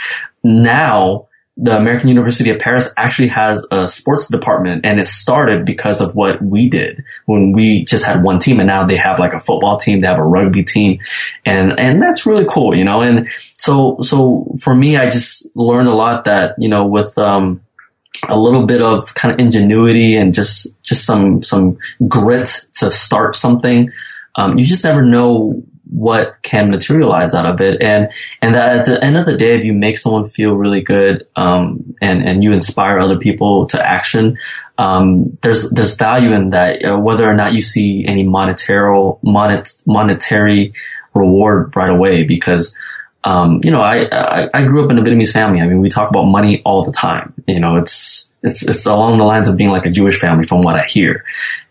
now 0.42 1.28
the 1.56 1.76
American 1.76 2.08
University 2.08 2.50
of 2.50 2.58
Paris 2.58 2.90
actually 2.96 3.28
has 3.28 3.66
a 3.70 3.86
sports 3.86 4.28
department 4.28 4.86
and 4.86 4.98
it 4.98 5.06
started 5.06 5.66
because 5.66 6.00
of 6.00 6.14
what 6.14 6.42
we 6.42 6.68
did 6.68 7.04
when 7.26 7.52
we 7.52 7.84
just 7.84 8.04
had 8.04 8.22
one 8.22 8.38
team 8.38 8.58
and 8.58 8.66
now 8.66 8.86
they 8.86 8.96
have 8.96 9.18
like 9.18 9.34
a 9.34 9.40
football 9.40 9.76
team, 9.76 10.00
they 10.00 10.06
have 10.06 10.18
a 10.18 10.24
rugby 10.24 10.64
team 10.64 10.98
and, 11.44 11.78
and 11.78 12.00
that's 12.00 12.24
really 12.24 12.46
cool, 12.48 12.74
you 12.74 12.84
know, 12.84 13.02
and 13.02 13.28
so, 13.52 13.98
so 14.00 14.46
for 14.60 14.74
me, 14.74 14.96
I 14.96 15.10
just 15.10 15.46
learned 15.54 15.88
a 15.88 15.94
lot 15.94 16.24
that, 16.24 16.54
you 16.58 16.68
know, 16.68 16.86
with, 16.86 17.16
um, 17.18 17.60
a 18.28 18.38
little 18.38 18.66
bit 18.66 18.80
of 18.80 19.14
kind 19.14 19.34
of 19.34 19.38
ingenuity 19.38 20.16
and 20.16 20.32
just, 20.32 20.68
just 20.82 21.04
some, 21.04 21.42
some 21.42 21.76
grit 22.08 22.66
to 22.74 22.90
start 22.90 23.36
something. 23.36 23.90
Um, 24.36 24.56
you 24.56 24.64
just 24.64 24.84
never 24.84 25.04
know 25.04 25.62
what 25.92 26.40
can 26.42 26.70
materialize 26.70 27.34
out 27.34 27.46
of 27.46 27.60
it. 27.60 27.82
And 27.82 28.10
and 28.40 28.54
that 28.54 28.78
at 28.78 28.84
the 28.86 29.04
end 29.04 29.16
of 29.16 29.26
the 29.26 29.36
day 29.36 29.56
if 29.56 29.64
you 29.64 29.72
make 29.72 29.98
someone 29.98 30.28
feel 30.28 30.52
really 30.52 30.80
good 30.80 31.26
um, 31.36 31.94
and 32.00 32.26
and 32.26 32.42
you 32.42 32.52
inspire 32.52 32.98
other 32.98 33.18
people 33.18 33.66
to 33.66 33.82
action 33.82 34.38
um, 34.78 35.38
there's 35.42 35.70
there's 35.70 35.94
value 35.94 36.32
in 36.32 36.50
that 36.50 36.84
uh, 36.84 36.98
whether 36.98 37.28
or 37.28 37.34
not 37.34 37.52
you 37.52 37.60
see 37.60 38.04
any 38.06 38.22
monetary 38.22 39.14
monet, 39.22 39.64
monetary 39.86 40.72
reward 41.14 41.74
right 41.76 41.90
away 41.90 42.24
because 42.24 42.74
um, 43.24 43.60
you 43.62 43.70
know 43.70 43.80
I, 43.80 44.08
I 44.10 44.48
I 44.52 44.64
grew 44.64 44.84
up 44.84 44.90
in 44.90 44.98
a 44.98 45.02
Vietnamese 45.02 45.32
family. 45.32 45.60
I 45.60 45.66
mean 45.66 45.80
we 45.80 45.88
talk 45.88 46.10
about 46.10 46.24
money 46.24 46.62
all 46.64 46.82
the 46.82 46.92
time. 46.92 47.34
You 47.46 47.60
know 47.60 47.76
it's 47.76 48.28
it's 48.42 48.66
it's 48.66 48.86
along 48.86 49.18
the 49.18 49.24
lines 49.24 49.46
of 49.46 49.56
being 49.56 49.70
like 49.70 49.86
a 49.86 49.90
Jewish 49.90 50.18
family 50.18 50.46
from 50.46 50.62
what 50.62 50.74
I 50.74 50.84
hear. 50.84 51.24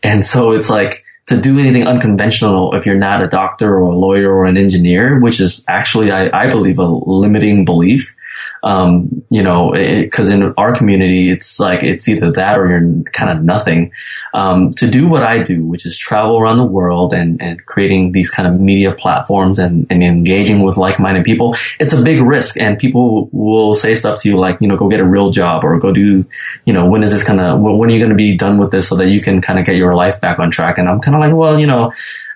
And 0.04 0.24
so 0.24 0.52
it's 0.52 0.70
like 0.70 1.04
to 1.32 1.42
do 1.42 1.60
anything 1.60 1.88
unconventional 1.88 2.74
if 2.76 2.86
you're 2.86 2.96
not 2.96 3.24
a 3.24 3.28
doctor 3.28 3.76
or 3.76 3.92
a 3.92 3.98
lawyer 3.98 4.32
or 4.32 4.46
an 4.46 4.58
engineer, 4.58 5.20
which 5.20 5.40
is 5.40 5.66
actually, 5.68 6.12
I, 6.12 6.30
I 6.46 6.50
believe, 6.50 6.78
a 6.78 6.86
limiting 6.86 7.66
belief 7.66 8.16
um, 8.64 9.24
you 9.30 9.42
know, 9.42 9.72
because 9.74 10.30
in 10.30 10.54
our 10.58 10.76
community, 10.76 11.32
it's 11.32 11.60
like 11.60 11.84
it's 11.84 12.08
either 12.08 12.32
that 12.34 12.60
or 12.60 12.70
you're 12.70 13.04
kind 13.12 13.32
of 13.36 13.44
nothing. 13.44 13.92
Um, 14.34 14.70
to 14.72 14.90
do 14.90 15.10
what 15.10 15.24
I 15.24 15.44
do, 15.44 15.66
which 15.66 15.86
is 15.86 15.98
travel 15.98 16.38
around 16.40 16.58
the 16.58 16.66
world 16.66 17.14
and, 17.14 17.42
and 17.42 17.66
creating 17.66 18.14
these 18.14 18.30
kind 18.30 18.48
of 18.48 18.62
media 18.62 18.94
platforms 18.94 19.60
and, 19.60 19.88
and 19.90 20.02
engaging 20.02 20.62
with 20.62 20.78
like-minded 20.78 21.26
people, 21.26 21.56
it's 21.80 21.92
a 21.92 22.02
big 22.02 22.22
risk. 22.22 22.58
And 22.58 22.80
people 22.80 23.30
will 23.34 23.74
say 23.74 23.94
stuff 23.94 24.22
to 24.22 24.30
you 24.30 24.38
like, 24.38 24.62
you 24.62 24.68
know, 24.68 24.78
go 24.78 24.88
get 24.88 25.02
a 25.02 25.06
real 25.06 25.32
job 25.32 25.66
or 25.66 25.78
go 25.80 25.92
do, 25.92 26.26
you 26.66 26.74
know, 26.74 26.86
when 26.86 27.04
is 27.04 27.12
this 27.12 27.26
kind 27.26 27.42
of, 27.42 27.60
when 27.60 27.90
are 27.90 27.94
you 27.94 28.00
going 28.00 28.10
to 28.10 28.16
be 28.16 28.38
done 28.38 28.58
with 28.58 28.72
this 28.72 28.88
so 28.88 28.96
that 28.96 29.08
you 29.08 29.20
can 29.20 29.42
kind 29.42 29.60
of 29.60 29.66
get 29.66 29.76
your 29.76 29.96
life 29.96 30.22
back 30.22 30.40
on 30.40 30.50
track? 30.50 30.78
And 30.78 30.88
I'm 30.88 31.02
kind 31.02 31.16
of 31.16 31.22
like, 31.22 31.34
well, 31.34 31.60
you 31.60 31.68
know, 31.68 31.92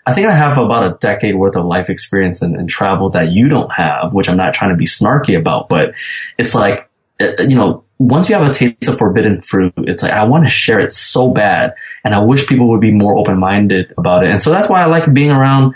I 0.05 0.13
think 0.13 0.27
I 0.27 0.33
have 0.33 0.57
about 0.57 0.83
a 0.83 0.97
decade 0.99 1.35
worth 1.35 1.55
of 1.55 1.65
life 1.65 1.89
experience 1.89 2.41
and, 2.41 2.55
and 2.55 2.69
travel 2.69 3.09
that 3.11 3.31
you 3.31 3.49
don't 3.49 3.71
have, 3.73 4.13
which 4.13 4.29
I'm 4.29 4.37
not 4.37 4.53
trying 4.53 4.71
to 4.71 4.77
be 4.77 4.85
snarky 4.85 5.37
about, 5.37 5.67
but 5.67 5.93
it's 6.37 6.53
like, 6.53 6.89
uh, 7.19 7.31
you 7.39 7.55
know, 7.55 7.83
once 7.97 8.29
you 8.29 8.35
have 8.35 8.47
a 8.47 8.53
taste 8.53 8.87
of 8.87 8.97
forbidden 8.97 9.41
fruit, 9.41 9.73
it's 9.77 10.03
like, 10.03 10.11
I 10.11 10.25
want 10.25 10.43
to 10.43 10.49
share 10.49 10.79
it 10.79 10.91
so 10.91 11.31
bad. 11.31 11.73
And 12.03 12.13
I 12.13 12.19
wish 12.19 12.45
people 12.45 12.69
would 12.69 12.81
be 12.81 12.91
more 12.91 13.17
open 13.17 13.39
minded 13.39 13.93
about 13.97 14.23
it. 14.23 14.29
And 14.29 14.41
so 14.41 14.51
that's 14.51 14.69
why 14.69 14.83
I 14.83 14.85
like 14.85 15.11
being 15.13 15.31
around 15.31 15.73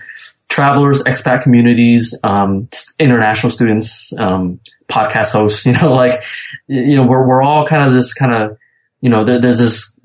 travelers, 0.50 1.02
expat 1.04 1.42
communities, 1.42 2.14
um, 2.24 2.68
international 3.00 3.52
students, 3.52 4.14
um, 4.18 4.60
podcast 4.90 5.32
hosts, 5.32 5.66
you 5.66 5.72
know, 5.72 5.94
like, 5.94 6.22
you 6.68 6.96
know, 6.96 7.06
we're, 7.06 7.26
we're 7.26 7.42
all 7.42 7.66
kind 7.66 7.84
of 7.84 7.94
this 7.94 8.14
kind 8.14 8.34
of, 8.34 8.58
you 9.02 9.10
know, 9.10 9.24
there, 9.24 9.40
there's 9.40 9.60
this 9.60 9.96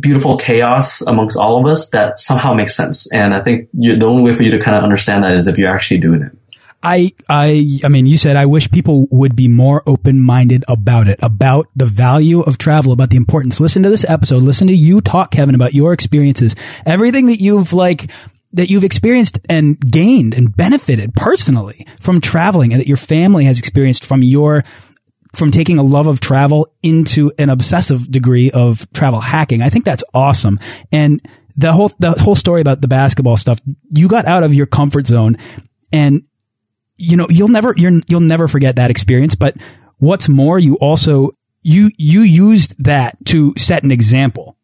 beautiful 0.00 0.36
chaos 0.36 1.00
amongst 1.00 1.36
all 1.36 1.58
of 1.58 1.70
us 1.70 1.90
that 1.90 2.18
somehow 2.18 2.52
makes 2.54 2.76
sense. 2.76 3.10
And 3.12 3.34
I 3.34 3.42
think 3.42 3.68
you, 3.72 3.96
the 3.98 4.06
only 4.06 4.22
way 4.22 4.32
for 4.32 4.42
you 4.42 4.50
to 4.50 4.58
kind 4.58 4.76
of 4.76 4.84
understand 4.84 5.24
that 5.24 5.34
is 5.34 5.48
if 5.48 5.58
you're 5.58 5.74
actually 5.74 6.00
doing 6.00 6.22
it. 6.22 6.32
I, 6.80 7.12
I, 7.28 7.80
I 7.82 7.88
mean, 7.88 8.06
you 8.06 8.16
said 8.16 8.36
I 8.36 8.46
wish 8.46 8.70
people 8.70 9.08
would 9.10 9.34
be 9.34 9.48
more 9.48 9.82
open-minded 9.86 10.64
about 10.68 11.08
it, 11.08 11.18
about 11.22 11.66
the 11.74 11.86
value 11.86 12.40
of 12.40 12.56
travel, 12.56 12.92
about 12.92 13.10
the 13.10 13.16
importance. 13.16 13.58
Listen 13.58 13.82
to 13.82 13.90
this 13.90 14.04
episode. 14.08 14.44
Listen 14.44 14.68
to 14.68 14.74
you 14.74 15.00
talk, 15.00 15.32
Kevin, 15.32 15.56
about 15.56 15.74
your 15.74 15.92
experiences, 15.92 16.54
everything 16.86 17.26
that 17.26 17.40
you've 17.40 17.72
like, 17.72 18.10
that 18.52 18.70
you've 18.70 18.84
experienced 18.84 19.40
and 19.48 19.78
gained 19.80 20.34
and 20.34 20.56
benefited 20.56 21.14
personally 21.14 21.84
from 21.98 22.20
traveling 22.20 22.72
and 22.72 22.80
that 22.80 22.88
your 22.88 22.96
family 22.96 23.44
has 23.44 23.58
experienced 23.58 24.04
from 24.04 24.22
your 24.22 24.64
from 25.38 25.50
taking 25.50 25.78
a 25.78 25.82
love 25.82 26.06
of 26.06 26.20
travel 26.20 26.74
into 26.82 27.32
an 27.38 27.48
obsessive 27.48 28.10
degree 28.10 28.50
of 28.50 28.90
travel 28.92 29.20
hacking. 29.20 29.62
I 29.62 29.68
think 29.68 29.84
that's 29.84 30.04
awesome. 30.12 30.58
And 30.92 31.22
the 31.56 31.72
whole, 31.72 31.90
the 31.98 32.12
whole 32.12 32.34
story 32.34 32.60
about 32.60 32.80
the 32.80 32.88
basketball 32.88 33.36
stuff, 33.36 33.60
you 33.90 34.08
got 34.08 34.26
out 34.26 34.42
of 34.42 34.54
your 34.54 34.66
comfort 34.66 35.06
zone 35.06 35.38
and 35.92 36.24
you 36.98 37.16
know, 37.16 37.28
you'll 37.30 37.48
never, 37.48 37.72
you're, 37.76 38.00
you'll 38.08 38.20
never 38.20 38.48
forget 38.48 38.76
that 38.76 38.90
experience. 38.90 39.36
But 39.36 39.56
what's 39.98 40.28
more, 40.28 40.58
you 40.58 40.74
also, 40.76 41.30
you, 41.62 41.90
you 41.96 42.22
used 42.22 42.74
that 42.84 43.16
to 43.26 43.54
set 43.56 43.84
an 43.84 43.92
example, 43.92 44.56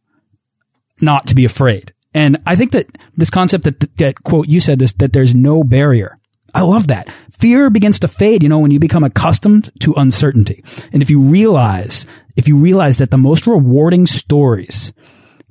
not 1.00 1.28
to 1.28 1.34
be 1.34 1.44
afraid. 1.44 1.92
And 2.12 2.38
I 2.46 2.56
think 2.56 2.72
that 2.72 2.86
this 3.16 3.30
concept 3.30 3.64
that, 3.64 3.96
that 3.98 4.22
quote, 4.24 4.48
you 4.48 4.60
said 4.60 4.80
this, 4.80 4.92
that 4.94 5.12
there's 5.12 5.34
no 5.34 5.62
barrier 5.62 6.18
I 6.54 6.62
love 6.62 6.86
that. 6.88 7.10
Fear 7.32 7.70
begins 7.70 7.98
to 8.00 8.08
fade, 8.08 8.42
you 8.42 8.48
know, 8.48 8.60
when 8.60 8.70
you 8.70 8.78
become 8.78 9.04
accustomed 9.04 9.70
to 9.80 9.92
uncertainty. 9.94 10.62
And 10.92 11.02
if 11.02 11.10
you 11.10 11.20
realize, 11.20 12.06
if 12.36 12.46
you 12.46 12.56
realize 12.56 12.98
that 12.98 13.10
the 13.10 13.18
most 13.18 13.46
rewarding 13.46 14.06
stories 14.06 14.92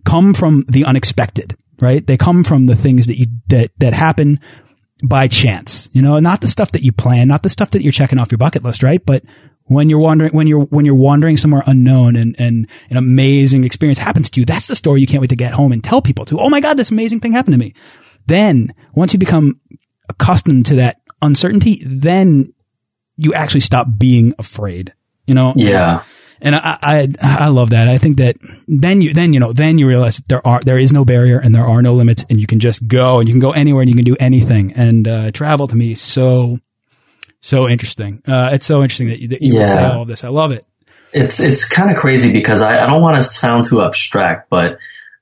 come 0.06 0.34
from 0.34 0.64
the 0.68 0.86
unexpected, 0.86 1.58
right? 1.82 2.06
They 2.06 2.18
come 2.18 2.44
from 2.44 2.68
the 2.68 2.76
things 2.76 3.08
that 3.08 3.20
you, 3.20 3.28
that, 3.50 3.72
that 3.80 3.94
happen 3.94 4.40
by 5.04 5.28
chance, 5.28 5.90
you 5.92 6.02
know, 6.02 6.20
not 6.20 6.40
the 6.40 6.48
stuff 6.48 6.72
that 6.72 6.84
you 6.84 6.94
plan, 6.94 7.28
not 7.28 7.44
the 7.44 7.50
stuff 7.50 7.72
that 7.72 7.84
you're 7.84 7.92
checking 7.92 8.20
off 8.20 8.32
your 8.32 8.38
bucket 8.38 8.64
list, 8.64 8.82
right? 8.82 9.06
But 9.06 9.24
when 9.66 9.90
you're 9.90 10.00
wandering, 10.00 10.34
when 10.34 10.48
you're, 10.48 10.64
when 10.66 10.86
you're 10.86 10.96
wandering 10.96 11.36
somewhere 11.36 11.64
unknown 11.66 12.16
and, 12.16 12.36
and 12.40 12.70
an 12.90 12.98
amazing 12.98 13.66
experience 13.66 13.98
happens 13.98 14.30
to 14.30 14.40
you, 14.40 14.46
that's 14.46 14.68
the 14.68 14.76
story 14.76 15.02
you 15.02 15.08
can't 15.08 15.20
wait 15.20 15.30
to 15.32 15.36
get 15.36 15.52
home 15.52 15.74
and 15.74 15.84
tell 15.84 16.02
people 16.02 16.24
to. 16.26 16.40
Oh 16.40 16.50
my 16.50 16.62
God, 16.62 16.78
this 16.78 16.92
amazing 16.92 17.20
thing 17.20 17.34
happened 17.34 17.54
to 17.54 17.60
me. 17.60 17.74
Then 18.28 18.74
once 18.94 19.12
you 19.12 19.20
become 19.20 19.60
accustomed 20.10 20.66
to 20.68 20.76
that 20.76 21.02
uncertainty, 21.22 21.84
then 21.86 22.54
you 23.18 23.34
actually 23.34 23.62
stop 23.62 23.88
being 23.98 24.34
afraid, 24.38 24.94
you 25.26 25.34
know? 25.34 25.54
Yeah. 25.56 26.04
And 26.42 26.56
I, 26.56 26.78
I, 26.82 27.08
I 27.22 27.48
love 27.48 27.70
that. 27.70 27.88
I 27.88 27.98
think 27.98 28.18
that 28.18 28.36
then 28.68 29.02
you, 29.02 29.14
then, 29.14 29.34
you 29.34 29.40
know, 29.40 29.54
then 29.54 29.78
you 29.78 29.88
realize 29.88 30.18
there 30.28 30.46
are, 30.46 30.60
there 30.66 30.78
is 30.78 30.92
no 30.92 31.06
barrier 31.06 31.40
and 31.40 31.56
there 31.56 31.66
are 31.66 31.82
no 31.82 31.94
limits 31.94 32.26
and 32.30 32.42
you 32.42 32.48
can 32.48 32.60
just 32.60 32.86
go 32.86 33.20
and 33.20 33.30
you 33.30 33.34
can 33.34 33.40
go 33.40 33.52
anywhere 33.52 33.82
and 33.82 33.90
you 33.90 33.96
can 33.96 34.04
do 34.04 34.18
anything. 34.20 34.74
And, 34.74 35.08
uh, 35.08 35.32
travel 35.32 35.68
to 35.68 35.76
me 35.76 35.96
so, 35.96 36.60
so 37.40 37.70
interesting. 37.70 38.22
Uh, 38.28 38.50
it's 38.52 38.66
so 38.66 38.82
interesting 38.82 39.08
that 39.08 39.20
you, 39.20 39.28
that 39.30 39.42
you 39.42 39.54
yeah. 39.54 39.66
say 39.66 39.86
all 39.86 40.02
of 40.02 40.10
this. 40.10 40.26
I 40.26 40.30
love 40.30 40.52
it. 40.52 40.66
It's, 41.14 41.40
it's 41.40 41.68
kind 41.68 41.92
of 41.92 41.98
crazy 41.98 42.34
because 42.34 42.62
I, 42.62 42.78
I 42.78 42.88
don't 42.88 43.02
want 43.02 43.16
to 43.16 43.24
sound 43.24 43.64
too 43.66 43.82
abstract, 43.82 44.50
but 44.50 44.80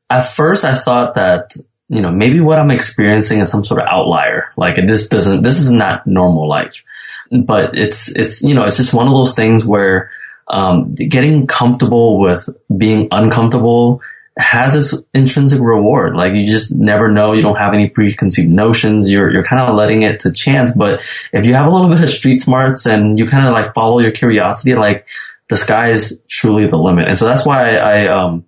at 0.09 0.23
first 0.23 0.65
I 0.65 0.75
thought 0.75 1.15
that 1.15 1.55
you 1.91 2.01
know, 2.01 2.09
maybe 2.09 2.39
what 2.39 2.57
I'm 2.57 2.71
experiencing 2.71 3.41
is 3.41 3.51
some 3.51 3.65
sort 3.65 3.81
of 3.81 3.87
outlier. 3.91 4.53
Like 4.55 4.77
this 4.87 5.09
doesn't, 5.09 5.41
this 5.41 5.59
is 5.59 5.71
not 5.71 6.07
normal 6.07 6.47
life. 6.47 6.83
But 7.29 7.77
it's, 7.77 8.17
it's, 8.17 8.41
you 8.41 8.55
know, 8.55 8.63
it's 8.63 8.77
just 8.77 8.93
one 8.93 9.07
of 9.07 9.13
those 9.13 9.35
things 9.35 9.65
where, 9.65 10.09
um, 10.47 10.91
getting 10.91 11.47
comfortable 11.47 12.19
with 12.19 12.47
being 12.75 13.09
uncomfortable 13.11 14.01
has 14.37 14.73
its 14.73 15.03
intrinsic 15.13 15.59
reward. 15.59 16.15
Like 16.15 16.33
you 16.33 16.45
just 16.45 16.73
never 16.73 17.11
know. 17.11 17.33
You 17.33 17.41
don't 17.41 17.57
have 17.57 17.73
any 17.73 17.89
preconceived 17.89 18.49
notions. 18.49 19.11
You're, 19.11 19.29
you're 19.29 19.43
kind 19.43 19.61
of 19.61 19.75
letting 19.75 20.03
it 20.03 20.21
to 20.21 20.31
chance. 20.31 20.73
But 20.73 21.03
if 21.33 21.45
you 21.45 21.53
have 21.55 21.67
a 21.67 21.71
little 21.71 21.89
bit 21.93 22.01
of 22.01 22.09
street 22.09 22.37
smarts 22.37 22.85
and 22.85 23.19
you 23.19 23.25
kind 23.25 23.45
of 23.45 23.53
like 23.53 23.73
follow 23.73 23.99
your 23.99 24.11
curiosity, 24.11 24.75
like 24.75 25.05
the 25.49 25.57
sky 25.57 25.89
is 25.89 26.21
truly 26.29 26.67
the 26.67 26.77
limit. 26.77 27.09
And 27.09 27.17
so 27.17 27.25
that's 27.25 27.45
why 27.45 27.75
I, 27.75 28.05
I 28.05 28.07
um, 28.07 28.45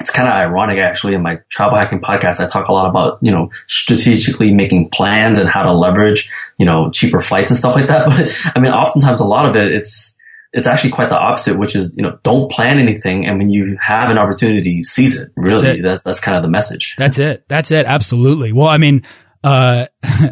it's 0.00 0.10
kind 0.10 0.28
of 0.28 0.34
ironic 0.34 0.78
actually 0.78 1.14
in 1.14 1.22
my 1.22 1.40
travel 1.50 1.78
hacking 1.78 2.00
podcast. 2.00 2.40
I 2.40 2.46
talk 2.46 2.68
a 2.68 2.72
lot 2.72 2.88
about, 2.88 3.18
you 3.20 3.30
know, 3.30 3.50
strategically 3.66 4.52
making 4.52 4.88
plans 4.88 5.38
and 5.38 5.48
how 5.48 5.62
to 5.62 5.72
leverage, 5.72 6.30
you 6.58 6.64
know, 6.64 6.90
cheaper 6.90 7.20
flights 7.20 7.50
and 7.50 7.58
stuff 7.58 7.74
like 7.74 7.88
that. 7.88 8.06
But 8.10 8.56
I 8.56 8.60
mean, 8.60 8.72
oftentimes 8.72 9.20
a 9.20 9.26
lot 9.26 9.46
of 9.46 9.56
it, 9.56 9.70
it's, 9.72 10.16
it's 10.52 10.66
actually 10.66 10.90
quite 10.90 11.10
the 11.10 11.18
opposite, 11.18 11.58
which 11.58 11.76
is, 11.76 11.94
you 11.96 12.02
know, 12.02 12.18
don't 12.22 12.50
plan 12.50 12.78
anything. 12.78 13.26
And 13.26 13.38
when 13.38 13.50
you 13.50 13.76
have 13.80 14.10
an 14.10 14.18
opportunity, 14.18 14.82
seize 14.82 15.20
it. 15.20 15.30
Really. 15.36 15.62
That's, 15.62 15.78
it. 15.78 15.82
that's, 15.82 16.04
that's 16.04 16.20
kind 16.20 16.36
of 16.36 16.42
the 16.42 16.48
message. 16.48 16.96
That's 16.96 17.18
it. 17.18 17.44
That's 17.48 17.70
it. 17.70 17.86
Absolutely. 17.86 18.52
Well, 18.52 18.68
I 18.68 18.78
mean, 18.78 19.04
uh, 19.44 19.86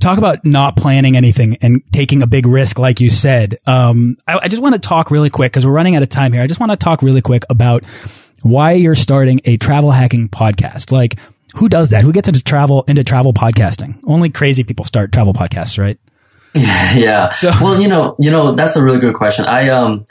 talk 0.00 0.18
about 0.18 0.44
not 0.44 0.76
planning 0.76 1.16
anything 1.16 1.58
and 1.60 1.82
taking 1.92 2.22
a 2.22 2.26
big 2.26 2.46
risk, 2.46 2.78
like 2.78 3.00
you 3.00 3.10
said. 3.10 3.58
Um, 3.66 4.16
I, 4.26 4.38
I 4.44 4.48
just 4.48 4.62
want 4.62 4.74
to 4.74 4.80
talk 4.80 5.10
really 5.10 5.30
quick 5.30 5.52
because 5.52 5.66
we're 5.66 5.72
running 5.72 5.96
out 5.96 6.02
of 6.02 6.08
time 6.08 6.32
here. 6.32 6.42
I 6.42 6.46
just 6.46 6.60
want 6.60 6.70
to 6.70 6.76
talk 6.76 7.02
really 7.02 7.20
quick 7.20 7.42
about 7.50 7.84
why 8.42 8.72
you're 8.72 8.94
starting 8.94 9.40
a 9.44 9.56
travel 9.56 9.90
hacking 9.90 10.28
podcast. 10.28 10.92
Like, 10.92 11.18
who 11.54 11.68
does 11.68 11.90
that? 11.90 12.02
Who 12.02 12.12
gets 12.12 12.28
into 12.28 12.42
travel 12.42 12.84
into 12.88 13.04
travel 13.04 13.32
podcasting? 13.32 14.00
Only 14.04 14.30
crazy 14.30 14.64
people 14.64 14.84
start 14.84 15.12
travel 15.12 15.32
podcasts, 15.32 15.78
right? 15.78 15.98
yeah. 16.54 17.32
So, 17.32 17.50
well, 17.60 17.80
you 17.80 17.88
know, 17.88 18.16
you 18.18 18.30
know, 18.30 18.52
that's 18.52 18.76
a 18.76 18.82
really 18.82 19.00
good 19.00 19.14
question. 19.14 19.46
I, 19.46 19.70
um, 19.70 20.04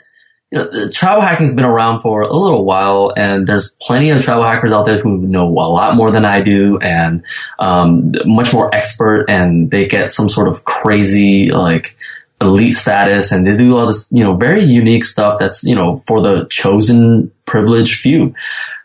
you 0.50 0.58
know, 0.58 0.88
travel 0.88 1.22
hacking's 1.22 1.52
been 1.52 1.64
around 1.64 2.00
for 2.00 2.22
a 2.22 2.36
little 2.36 2.64
while 2.64 3.12
and 3.16 3.46
there's 3.46 3.76
plenty 3.80 4.10
of 4.10 4.22
travel 4.22 4.42
hackers 4.42 4.72
out 4.72 4.84
there 4.84 4.98
who 5.00 5.18
know 5.18 5.48
a 5.48 5.70
lot 5.70 5.96
more 5.96 6.10
than 6.10 6.24
I 6.24 6.42
do 6.42 6.78
and, 6.78 7.24
um, 7.58 8.12
much 8.24 8.52
more 8.52 8.74
expert 8.74 9.26
and 9.28 9.70
they 9.70 9.86
get 9.86 10.12
some 10.12 10.28
sort 10.28 10.48
of 10.48 10.64
crazy, 10.64 11.50
like, 11.50 11.96
elite 12.42 12.74
status 12.74 13.32
and 13.32 13.46
they 13.46 13.56
do 13.56 13.76
all 13.76 13.86
this, 13.86 14.08
you 14.12 14.22
know, 14.22 14.36
very 14.36 14.62
unique 14.62 15.04
stuff 15.04 15.38
that's, 15.38 15.64
you 15.64 15.74
know, 15.74 15.96
for 16.06 16.20
the 16.20 16.46
chosen 16.50 17.32
privileged 17.46 18.00
few. 18.00 18.34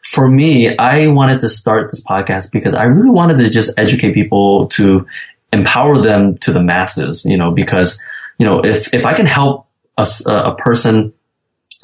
For 0.03 0.28
me, 0.28 0.78
I 0.78 1.08
wanted 1.08 1.39
to 1.39 1.49
start 1.49 1.91
this 1.91 2.03
podcast 2.03 2.51
because 2.51 2.74
I 2.74 2.84
really 2.84 3.10
wanted 3.10 3.38
to 3.38 3.49
just 3.49 3.78
educate 3.78 4.14
people 4.14 4.68
to 4.70 5.05
empower 5.51 5.97
them 6.01 6.36
to 6.36 6.53
the 6.53 6.64
masses, 6.64 7.26
you 7.26 7.38
know, 7.38 7.51
because, 7.51 8.01
you 8.38 8.45
know, 8.45 8.62
if, 8.64 8.93
if 8.93 9.05
I 9.05 9.14
can 9.14 9.26
help 9.26 9.68
a, 9.97 10.08
a 10.28 10.55
person, 10.55 11.14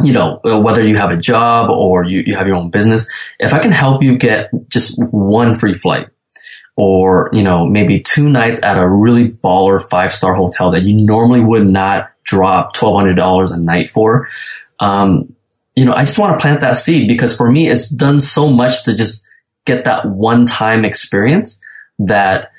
you 0.01 0.13
know, 0.13 0.39
uh, 0.45 0.59
whether 0.59 0.85
you 0.85 0.95
have 0.95 1.11
a 1.11 1.17
job 1.17 1.69
or 1.69 2.05
you, 2.05 2.23
you 2.25 2.35
have 2.35 2.47
your 2.47 2.55
own 2.55 2.69
business, 2.69 3.07
if 3.39 3.53
I 3.53 3.59
can 3.59 3.71
help 3.71 4.01
you 4.03 4.17
get 4.17 4.49
just 4.69 4.97
one 5.11 5.55
free 5.55 5.75
flight 5.75 6.07
or, 6.75 7.29
you 7.33 7.43
know, 7.43 7.65
maybe 7.65 8.01
two 8.01 8.29
nights 8.29 8.63
at 8.63 8.77
a 8.77 8.87
really 8.87 9.29
baller 9.29 9.81
five 9.89 10.11
star 10.11 10.33
hotel 10.33 10.71
that 10.71 10.83
you 10.83 10.93
normally 10.95 11.39
would 11.39 11.67
not 11.67 12.11
drop 12.23 12.75
$1,200 12.75 13.51
a 13.53 13.57
night 13.57 13.89
for, 13.89 14.27
um, 14.79 15.33
you 15.75 15.85
know, 15.85 15.93
I 15.93 16.03
just 16.03 16.19
want 16.19 16.37
to 16.37 16.41
plant 16.41 16.61
that 16.61 16.77
seed 16.77 17.07
because 17.07 17.35
for 17.35 17.51
me, 17.51 17.69
it's 17.69 17.89
done 17.89 18.19
so 18.19 18.49
much 18.49 18.83
to 18.85 18.95
just 18.95 19.25
get 19.65 19.85
that 19.85 20.05
one 20.07 20.45
time 20.45 20.85
experience 20.85 21.59
that 21.99 22.51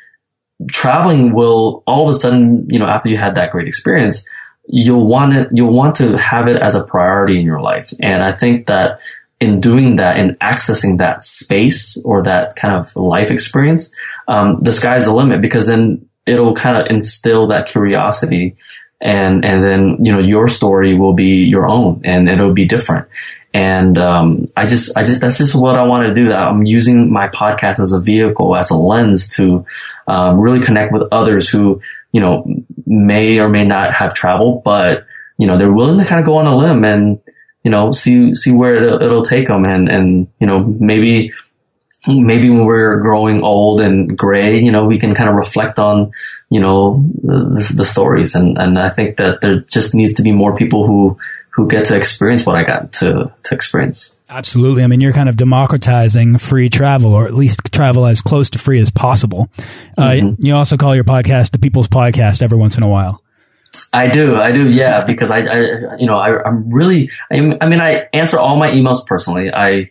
traveling 0.71 1.33
will 1.33 1.83
all 1.87 2.09
of 2.09 2.15
a 2.15 2.19
sudden, 2.19 2.67
you 2.71 2.79
know, 2.79 2.87
after 2.87 3.09
you 3.09 3.17
had 3.17 3.35
that 3.37 3.51
great 3.51 3.69
experience, 3.69 4.29
you'll 4.67 5.07
want 5.07 5.35
it, 5.35 5.49
you'll 5.53 5.73
want 5.73 5.97
to 5.97 6.17
have 6.17 6.49
it 6.49 6.57
as 6.61 6.75
a 6.75 6.85
priority 6.85 7.39
in 7.39 7.45
your 7.45 7.61
life. 7.61 7.93
And 8.01 8.23
I 8.23 8.33
think 8.33 8.67
that 8.67 9.01
in 9.41 9.61
doing 9.61 9.97
that 9.97 10.17
and 10.17 10.39
accessing 10.41 10.99
that 10.99 11.23
space 11.23 11.97
or 12.05 12.23
that 12.23 12.57
kind 12.57 12.75
of 12.75 12.95
life 12.97 13.31
experience, 13.31 13.95
um, 14.29 14.57
the 14.59 14.73
sky's 14.73 15.05
the 15.05 15.13
limit 15.13 15.41
because 15.41 15.67
then 15.67 16.09
it'll 16.27 16.55
kind 16.55 16.77
of 16.77 16.87
instill 16.89 17.49
that 17.49 17.67
curiosity 17.67 18.57
and, 19.01 19.45
and 19.45 19.65
then, 19.65 19.99
you 20.03 20.13
know, 20.13 20.21
your 20.21 20.49
story 20.49 20.97
will 20.97 21.13
be 21.13 21.45
your 21.45 21.67
own 21.67 22.01
and 22.05 22.29
it'll 22.29 22.55
be 22.55 22.65
different. 22.65 23.09
And 23.53 23.99
um, 23.99 24.47
I 24.57 24.67
just, 24.67 24.97
I 24.97 25.05
just, 25.05 25.21
that's 25.21 25.39
just 25.39 25.55
what 25.55 25.77
I 25.77 25.85
want 25.85 26.09
to 26.09 26.15
do. 26.15 26.33
I'm 26.33 26.65
using 26.65 27.13
my 27.13 27.29
podcast 27.29 27.79
as 27.79 27.93
a 27.93 28.01
vehicle, 28.01 28.57
as 28.57 28.71
a 28.71 28.77
lens 28.77 29.29
to 29.37 29.67
um, 30.09 30.41
really 30.41 30.61
connect 30.61 30.93
with 30.93 31.03
others 31.13 31.49
who, 31.49 31.81
you 32.13 32.21
know, 32.21 32.47
may 32.87 33.39
or 33.39 33.49
may 33.49 33.65
not 33.65 33.93
have 33.93 34.15
traveled, 34.15 34.65
but 34.65 35.07
you 35.37 35.47
know, 35.47 35.59
they're 35.59 35.73
willing 35.73 35.99
to 35.99 36.05
kind 36.05 36.21
of 36.21 36.27
go 36.27 36.37
on 36.37 36.47
a 36.47 36.57
limb 36.57 36.85
and, 36.85 37.21
you 37.65 37.71
know, 37.71 37.91
see, 37.91 38.35
see 38.35 38.53
where 38.53 38.77
it'll, 38.77 39.03
it'll 39.03 39.25
take 39.25 39.49
them. 39.49 39.65
And, 39.65 39.89
and, 39.89 40.29
you 40.39 40.47
know, 40.47 40.65
maybe, 40.79 41.33
maybe 42.07 42.51
when 42.51 42.67
we're 42.67 43.01
growing 43.01 43.43
old 43.43 43.81
and 43.81 44.17
gray, 44.17 44.61
you 44.61 44.71
know, 44.71 44.85
we 44.85 44.99
can 44.99 45.15
kind 45.15 45.31
of 45.31 45.35
reflect 45.35 45.79
on, 45.79 46.13
you 46.51 46.61
know, 46.61 47.03
the, 47.23 47.75
the 47.77 47.85
stories. 47.85 48.35
And, 48.35 48.59
and 48.59 48.79
I 48.79 48.91
think 48.91 49.17
that 49.17 49.41
there 49.41 49.61
just 49.61 49.95
needs 49.95 50.13
to 50.15 50.23
be 50.23 50.31
more 50.31 50.55
people 50.55 50.87
who, 50.87 51.19
who 51.49 51.67
get 51.67 51.87
to 51.87 51.97
experience 51.97 52.45
what 52.45 52.57
I 52.57 52.65
got 52.65 52.93
to, 52.93 53.33
to 53.45 53.55
experience. 53.55 54.15
Absolutely. 54.29 54.83
I 54.83 54.87
mean, 54.87 55.01
you're 55.01 55.13
kind 55.13 55.29
of 55.29 55.37
democratizing 55.37 56.39
free 56.39 56.69
travel, 56.69 57.15
or 57.15 57.27
at 57.27 57.35
least 57.35 57.73
travel 57.73 58.07
as 58.07 58.21
close 58.21 58.51
to 58.51 58.59
free 58.59 58.81
as 58.81 58.91
possible. 58.91 59.49
Uh, 59.97 60.03
mm 60.03 60.21
-hmm. 60.21 60.37
you 60.39 60.57
also 60.57 60.77
call 60.77 60.95
your 60.95 61.05
podcast 61.05 61.53
the 61.53 61.59
People's 61.59 61.89
Podcast 61.89 62.43
every 62.43 62.59
once 62.59 62.77
in 62.77 62.83
a 62.83 62.89
while. 62.89 63.24
I 63.93 64.09
do, 64.09 64.37
I 64.37 64.53
do, 64.53 64.71
yeah, 64.71 65.05
because 65.05 65.31
I, 65.31 65.41
I 65.41 65.97
you 65.99 66.07
know, 66.07 66.19
I, 66.19 66.49
am 66.49 66.71
really, 66.71 67.11
I, 67.31 67.37
I 67.61 67.69
mean, 67.69 67.81
I 67.81 68.09
answer 68.13 68.39
all 68.39 68.57
my 68.57 68.71
emails 68.71 69.07
personally. 69.07 69.53
I, 69.53 69.91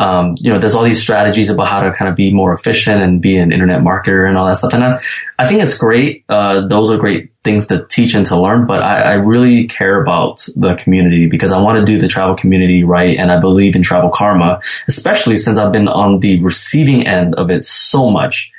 um, 0.00 0.34
you 0.38 0.52
know, 0.52 0.58
there's 0.58 0.74
all 0.74 0.82
these 0.82 1.00
strategies 1.00 1.50
about 1.50 1.68
how 1.68 1.80
to 1.80 1.92
kind 1.92 2.08
of 2.08 2.16
be 2.16 2.32
more 2.32 2.52
efficient 2.52 3.00
and 3.00 3.22
be 3.22 3.36
an 3.36 3.52
internet 3.52 3.80
marketer 3.80 4.28
and 4.28 4.36
all 4.36 4.46
that 4.46 4.58
stuff. 4.58 4.74
And 4.74 4.82
I, 4.82 5.00
I 5.38 5.46
think 5.46 5.62
it's 5.62 5.78
great. 5.78 6.24
Uh, 6.28 6.66
those 6.66 6.90
are 6.90 6.96
great 6.96 7.32
things 7.44 7.68
to 7.68 7.86
teach 7.88 8.14
and 8.14 8.26
to 8.26 8.40
learn, 8.40 8.66
but 8.66 8.82
I, 8.82 9.00
I 9.00 9.12
really 9.14 9.68
care 9.68 10.02
about 10.02 10.44
the 10.56 10.74
community 10.74 11.26
because 11.26 11.52
I 11.52 11.58
want 11.58 11.78
to 11.78 11.84
do 11.84 11.98
the 11.98 12.08
travel 12.08 12.34
community 12.34 12.82
right. 12.82 13.16
And 13.16 13.30
I 13.30 13.38
believe 13.38 13.76
in 13.76 13.82
travel 13.82 14.10
karma, 14.12 14.60
especially 14.88 15.36
since 15.36 15.58
I've 15.58 15.72
been 15.72 15.88
on 15.88 16.18
the 16.18 16.42
receiving 16.42 17.06
end 17.06 17.36
of 17.36 17.50
it 17.50 17.64
so 17.64 18.10
much 18.10 18.50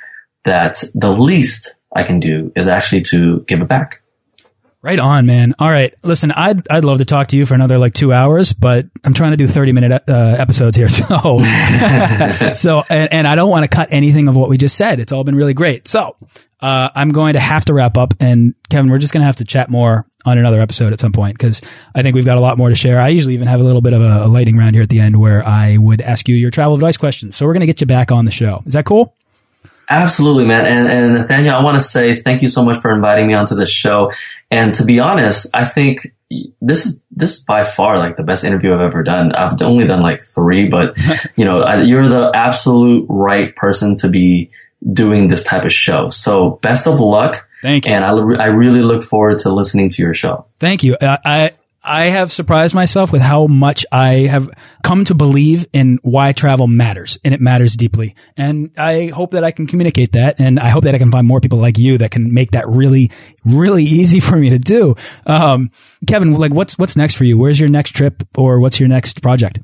that 0.44 0.82
the 0.94 1.10
least 1.10 1.74
I 1.94 2.02
can 2.02 2.18
do 2.18 2.50
is 2.56 2.66
actually 2.66 3.02
to 3.02 3.40
give 3.46 3.60
it 3.60 3.68
back. 3.68 4.00
Right 4.86 5.00
on, 5.00 5.26
man. 5.26 5.52
All 5.58 5.68
right. 5.68 5.92
Listen, 6.04 6.30
I'd, 6.30 6.70
I'd 6.70 6.84
love 6.84 6.98
to 6.98 7.04
talk 7.04 7.26
to 7.28 7.36
you 7.36 7.44
for 7.44 7.54
another 7.54 7.76
like 7.76 7.92
two 7.92 8.12
hours, 8.12 8.52
but 8.52 8.86
I'm 9.02 9.14
trying 9.14 9.32
to 9.32 9.36
do 9.36 9.48
30 9.48 9.72
minute 9.72 10.04
uh, 10.08 10.36
episodes 10.38 10.76
here. 10.76 10.86
So, 10.96 11.40
so, 12.54 12.82
and, 12.88 13.12
and 13.12 13.26
I 13.26 13.34
don't 13.34 13.50
want 13.50 13.68
to 13.68 13.68
cut 13.68 13.88
anything 13.90 14.28
of 14.28 14.36
what 14.36 14.48
we 14.48 14.56
just 14.58 14.76
said. 14.76 15.00
It's 15.00 15.10
all 15.10 15.24
been 15.24 15.34
really 15.34 15.54
great. 15.54 15.88
So, 15.88 16.16
uh, 16.60 16.90
I'm 16.94 17.08
going 17.08 17.32
to 17.32 17.40
have 17.40 17.64
to 17.64 17.74
wrap 17.74 17.98
up 17.98 18.14
and 18.20 18.54
Kevin, 18.70 18.88
we're 18.88 18.98
just 18.98 19.12
going 19.12 19.22
to 19.22 19.26
have 19.26 19.36
to 19.36 19.44
chat 19.44 19.68
more 19.68 20.06
on 20.24 20.38
another 20.38 20.60
episode 20.60 20.92
at 20.92 21.00
some 21.00 21.10
point 21.10 21.36
because 21.36 21.62
I 21.92 22.02
think 22.02 22.14
we've 22.14 22.24
got 22.24 22.38
a 22.38 22.40
lot 22.40 22.56
more 22.56 22.68
to 22.68 22.76
share. 22.76 23.00
I 23.00 23.08
usually 23.08 23.34
even 23.34 23.48
have 23.48 23.58
a 23.58 23.64
little 23.64 23.82
bit 23.82 23.92
of 23.92 24.02
a, 24.02 24.24
a 24.24 24.28
lightning 24.28 24.56
round 24.56 24.76
here 24.76 24.84
at 24.84 24.88
the 24.88 25.00
end 25.00 25.18
where 25.18 25.44
I 25.44 25.78
would 25.78 26.00
ask 26.00 26.28
you 26.28 26.36
your 26.36 26.52
travel 26.52 26.76
advice 26.76 26.96
questions. 26.96 27.34
So 27.34 27.44
we're 27.44 27.54
going 27.54 27.60
to 27.62 27.66
get 27.66 27.80
you 27.80 27.88
back 27.88 28.12
on 28.12 28.24
the 28.24 28.30
show. 28.30 28.62
Is 28.66 28.74
that 28.74 28.84
cool? 28.84 29.15
Absolutely, 29.88 30.44
man. 30.44 30.66
And, 30.66 30.88
and 30.88 31.14
Nathaniel, 31.14 31.54
I 31.54 31.62
want 31.62 31.78
to 31.78 31.84
say 31.84 32.14
thank 32.14 32.42
you 32.42 32.48
so 32.48 32.64
much 32.64 32.80
for 32.80 32.92
inviting 32.92 33.26
me 33.26 33.34
onto 33.34 33.54
this 33.54 33.70
show. 33.70 34.10
And 34.50 34.74
to 34.74 34.84
be 34.84 34.98
honest, 34.98 35.46
I 35.54 35.64
think 35.64 36.12
this 36.60 36.86
is 36.86 37.00
this 37.12 37.36
is 37.36 37.44
by 37.44 37.62
far 37.62 37.98
like 37.98 38.16
the 38.16 38.24
best 38.24 38.44
interview 38.44 38.74
I've 38.74 38.80
ever 38.80 39.02
done. 39.02 39.32
I've 39.32 39.60
only 39.62 39.84
done 39.84 40.02
like 40.02 40.22
three, 40.22 40.68
but 40.68 40.96
you 41.36 41.44
know, 41.44 41.82
you're 41.82 42.08
the 42.08 42.32
absolute 42.34 43.06
right 43.08 43.54
person 43.54 43.96
to 43.96 44.08
be 44.08 44.50
doing 44.92 45.28
this 45.28 45.44
type 45.44 45.64
of 45.64 45.72
show. 45.72 46.08
So 46.08 46.58
best 46.62 46.86
of 46.86 47.00
luck. 47.00 47.48
Thank 47.62 47.86
you. 47.86 47.94
And 47.94 48.04
I, 48.04 48.10
I 48.44 48.46
really 48.46 48.82
look 48.82 49.02
forward 49.02 49.38
to 49.38 49.52
listening 49.52 49.88
to 49.90 50.02
your 50.02 50.14
show. 50.14 50.46
Thank 50.58 50.82
you. 50.82 50.96
I 51.00 51.18
I 51.24 51.50
have 52.10 52.32
surprised 52.32 52.74
myself 52.74 53.12
with 53.12 53.22
how 53.22 53.46
much 53.46 53.86
I 53.92 54.26
have 54.26 54.50
come 54.82 55.04
to 55.04 55.14
believe 55.14 55.66
in 55.72 55.98
why 56.02 56.32
travel 56.32 56.66
matters 56.66 57.18
and 57.24 57.32
it 57.32 57.40
matters 57.40 57.76
deeply. 57.76 58.14
And 58.36 58.72
I 58.76 59.06
hope 59.06 59.30
that 59.30 59.44
I 59.44 59.52
can 59.52 59.66
communicate 59.66 60.12
that. 60.12 60.40
And 60.40 60.58
I 60.58 60.68
hope 60.68 60.84
that 60.84 60.94
I 60.94 60.98
can 60.98 61.10
find 61.10 61.26
more 61.26 61.40
people 61.40 61.58
like 61.58 61.78
you 61.78 61.98
that 61.98 62.10
can 62.10 62.34
make 62.34 62.50
that 62.52 62.66
really, 62.68 63.10
really 63.44 63.84
easy 63.84 64.20
for 64.26 64.36
me 64.36 64.50
to 64.50 64.58
do. 64.58 64.94
Um, 65.26 65.70
Kevin, 66.06 66.34
like 66.34 66.52
what's, 66.52 66.78
what's 66.78 66.96
next 66.96 67.14
for 67.14 67.24
you? 67.24 67.38
Where's 67.38 67.60
your 67.60 67.70
next 67.70 67.92
trip 67.92 68.22
or 68.36 68.60
what's 68.60 68.80
your 68.80 68.88
next 68.88 69.22
project? 69.22 69.60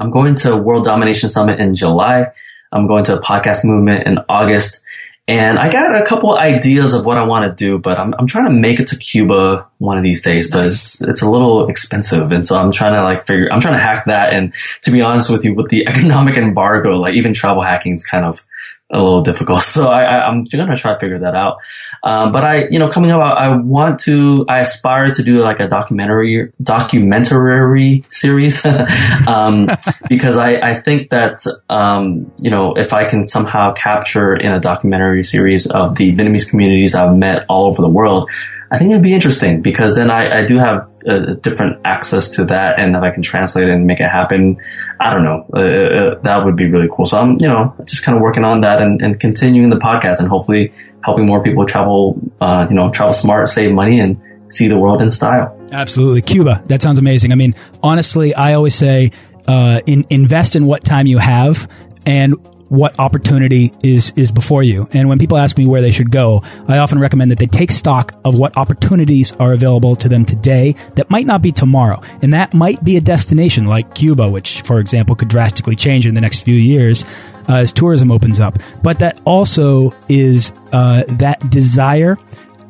I'm 0.00 0.10
going 0.10 0.34
to 0.36 0.56
World 0.56 0.84
Domination 0.84 1.28
Summit 1.28 1.60
in 1.60 1.74
July. 1.74 2.32
I'm 2.72 2.86
going 2.86 3.04
to 3.04 3.18
a 3.18 3.20
podcast 3.20 3.64
movement 3.64 4.06
in 4.06 4.18
August. 4.28 4.81
And 5.28 5.56
I 5.56 5.70
got 5.70 5.94
a 5.94 6.04
couple 6.04 6.36
ideas 6.36 6.94
of 6.94 7.06
what 7.06 7.16
I 7.16 7.22
want 7.22 7.44
to 7.44 7.64
do, 7.64 7.78
but 7.78 7.96
I'm, 7.96 8.12
I'm 8.18 8.26
trying 8.26 8.46
to 8.46 8.50
make 8.50 8.80
it 8.80 8.88
to 8.88 8.96
Cuba 8.96 9.68
one 9.78 9.96
of 9.96 10.02
these 10.02 10.20
days, 10.20 10.50
but 10.50 10.66
it's, 10.66 11.00
it's 11.00 11.22
a 11.22 11.30
little 11.30 11.68
expensive. 11.68 12.32
And 12.32 12.44
so 12.44 12.58
I'm 12.58 12.72
trying 12.72 12.94
to 12.94 13.02
like 13.04 13.24
figure, 13.24 13.48
I'm 13.52 13.60
trying 13.60 13.76
to 13.76 13.80
hack 13.80 14.06
that. 14.06 14.32
And 14.32 14.52
to 14.82 14.90
be 14.90 15.00
honest 15.00 15.30
with 15.30 15.44
you, 15.44 15.54
with 15.54 15.68
the 15.68 15.86
economic 15.88 16.36
embargo, 16.36 16.96
like 16.96 17.14
even 17.14 17.34
travel 17.34 17.62
hacking 17.62 17.94
is 17.94 18.04
kind 18.04 18.24
of 18.24 18.44
a 18.92 19.02
little 19.02 19.22
difficult. 19.22 19.62
So 19.72 19.88
I, 19.88 20.28
am 20.28 20.44
going 20.44 20.68
to 20.68 20.76
try 20.76 20.92
to 20.92 20.98
figure 20.98 21.20
that 21.20 21.34
out. 21.34 21.56
Um, 22.02 22.30
but 22.30 22.44
I, 22.44 22.68
you 22.68 22.78
know, 22.78 22.88
coming 22.88 23.10
up, 23.10 23.20
I, 23.20 23.46
I, 23.46 23.56
want 23.56 24.00
to, 24.00 24.44
I 24.48 24.60
aspire 24.60 25.10
to 25.12 25.22
do 25.22 25.40
like 25.40 25.60
a 25.60 25.66
documentary, 25.66 26.52
documentary 26.62 28.04
series, 28.10 28.66
um, 29.26 29.70
because 30.10 30.36
I, 30.36 30.56
I 30.56 30.74
think 30.74 31.08
that, 31.08 31.38
um, 31.70 32.30
you 32.38 32.50
know, 32.50 32.74
if 32.74 32.92
I 32.92 33.08
can 33.08 33.26
somehow 33.26 33.72
capture 33.72 34.34
in 34.34 34.52
a 34.52 34.60
documentary 34.60 35.22
series 35.22 35.66
of 35.70 35.94
the 35.94 36.12
Vietnamese 36.12 36.50
communities 36.50 36.94
I've 36.94 37.16
met 37.16 37.46
all 37.48 37.68
over 37.68 37.80
the 37.80 37.90
world, 37.90 38.30
I 38.70 38.78
think 38.78 38.90
it'd 38.90 39.02
be 39.02 39.14
interesting 39.14 39.62
because 39.62 39.94
then 39.94 40.10
I, 40.10 40.40
I 40.40 40.44
do 40.44 40.58
have 40.58 40.91
a, 41.06 41.34
different 41.34 41.80
access 41.84 42.30
to 42.36 42.44
that, 42.46 42.78
and 42.78 42.96
if 42.96 43.02
I 43.02 43.10
can 43.10 43.22
translate 43.22 43.68
it 43.68 43.72
and 43.72 43.86
make 43.86 44.00
it 44.00 44.08
happen, 44.08 44.58
I 45.00 45.12
don't 45.12 45.24
know, 45.24 45.46
uh, 45.54 45.60
uh, 45.60 46.20
that 46.22 46.44
would 46.44 46.56
be 46.56 46.70
really 46.70 46.88
cool. 46.90 47.06
So 47.06 47.18
I'm, 47.18 47.32
you 47.40 47.48
know, 47.48 47.74
just 47.84 48.04
kind 48.04 48.16
of 48.16 48.22
working 48.22 48.44
on 48.44 48.60
that 48.62 48.80
and, 48.80 49.02
and 49.02 49.18
continuing 49.18 49.70
the 49.70 49.76
podcast, 49.76 50.20
and 50.20 50.28
hopefully 50.28 50.72
helping 51.04 51.26
more 51.26 51.42
people 51.42 51.66
travel, 51.66 52.20
uh, 52.40 52.66
you 52.68 52.76
know, 52.76 52.90
travel 52.90 53.12
smart, 53.12 53.48
save 53.48 53.72
money, 53.72 54.00
and 54.00 54.20
see 54.48 54.68
the 54.68 54.78
world 54.78 55.02
in 55.02 55.10
style. 55.10 55.58
Absolutely, 55.72 56.22
Cuba. 56.22 56.62
That 56.66 56.82
sounds 56.82 56.98
amazing. 56.98 57.32
I 57.32 57.34
mean, 57.34 57.54
honestly, 57.82 58.34
I 58.34 58.54
always 58.54 58.74
say. 58.74 59.12
Uh, 59.48 59.80
in, 59.86 60.06
invest 60.08 60.54
in 60.54 60.66
what 60.66 60.84
time 60.84 61.04
you 61.08 61.18
have 61.18 61.68
and 62.06 62.36
what 62.72 62.98
opportunity 62.98 63.70
is 63.84 64.14
is 64.16 64.32
before 64.32 64.62
you. 64.62 64.88
And 64.94 65.06
when 65.06 65.18
people 65.18 65.36
ask 65.36 65.58
me 65.58 65.66
where 65.66 65.82
they 65.82 65.90
should 65.90 66.10
go, 66.10 66.42
I 66.66 66.78
often 66.78 66.98
recommend 66.98 67.30
that 67.30 67.38
they 67.38 67.46
take 67.46 67.70
stock 67.70 68.18
of 68.24 68.38
what 68.38 68.56
opportunities 68.56 69.32
are 69.32 69.52
available 69.52 69.94
to 69.96 70.08
them 70.08 70.24
today 70.24 70.74
that 70.96 71.10
might 71.10 71.26
not 71.26 71.42
be 71.42 71.52
tomorrow. 71.52 72.00
And 72.22 72.32
that 72.32 72.54
might 72.54 72.82
be 72.82 72.96
a 72.96 73.00
destination 73.02 73.66
like 73.66 73.94
Cuba, 73.94 74.26
which, 74.26 74.62
for 74.62 74.80
example, 74.80 75.14
could 75.14 75.28
drastically 75.28 75.76
change 75.76 76.06
in 76.06 76.14
the 76.14 76.22
next 76.22 76.40
few 76.40 76.54
years 76.54 77.04
uh, 77.46 77.56
as 77.56 77.74
tourism 77.74 78.10
opens 78.10 78.40
up. 78.40 78.58
But 78.82 79.00
that 79.00 79.20
also 79.26 79.94
is 80.08 80.50
uh, 80.72 81.04
that 81.18 81.50
desire 81.50 82.16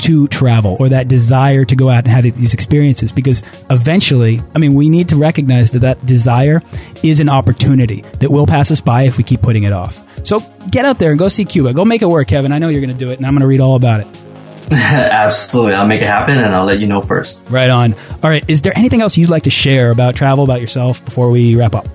to 0.03 0.29
travel 0.29 0.77
or 0.79 0.91
that 0.91 1.09
desire 1.09 1.65
to 1.65 1.77
go 1.77 1.89
out 1.89 2.05
and 2.05 2.09
have 2.09 2.25
these 2.25 2.55
experiences 2.55 3.13
because 3.13 3.43
eventually, 3.71 4.43
I 4.55 4.59
mean, 4.59 4.75
we 4.75 4.89
need 4.89 5.09
to 5.11 5.17
recognize 5.17 5.73
that 5.73 5.81
that 5.81 6.05
desire 6.05 6.63
is 7.03 7.21
an 7.21 7.29
opportunity 7.29 8.03
that 8.21 8.31
will 8.31 8.47
pass 8.47 8.71
us 8.71 8.81
by 8.81 9.03
if 9.03 9.19
we 9.19 9.25
keep 9.25 9.43
putting 9.43 9.65
it 9.65 9.73
off. 9.73 10.05
So 10.25 10.41
get 10.71 10.85
out 10.85 10.99
there 10.99 11.11
and 11.11 11.19
go 11.19 11.29
see 11.29 11.45
Cuba. 11.45 11.73
Go 11.73 11.85
make 11.85 12.03
it 12.03 12.07
work, 12.07 12.29
Kevin. 12.29 12.53
I 12.53 12.59
know 12.59 12.69
you're 12.69 12.81
going 12.81 12.97
to 12.97 13.05
do 13.05 13.11
it, 13.11 13.19
and 13.19 13.27
I'm 13.27 13.35
going 13.35 13.41
to 13.41 13.47
read 13.47 13.61
all 13.61 13.75
about 13.75 14.01
it. 14.01 14.07
Absolutely. 14.73 15.75
I'll 15.75 15.87
make 15.87 16.01
it 16.01 16.07
happen 16.07 16.39
and 16.39 16.55
I'll 16.55 16.65
let 16.65 16.79
you 16.79 16.87
know 16.87 17.03
first. 17.03 17.43
Right 17.51 17.69
on. 17.69 17.95
All 18.23 18.31
right. 18.31 18.49
Is 18.49 18.63
there 18.63 18.73
anything 18.77 19.03
else 19.03 19.17
you'd 19.17 19.29
like 19.29 19.43
to 19.43 19.51
share 19.51 19.91
about 19.91 20.15
travel, 20.15 20.45
about 20.45 20.61
yourself 20.61 21.05
before 21.05 21.31
we 21.31 21.57
wrap 21.57 21.75
up? 21.75 21.87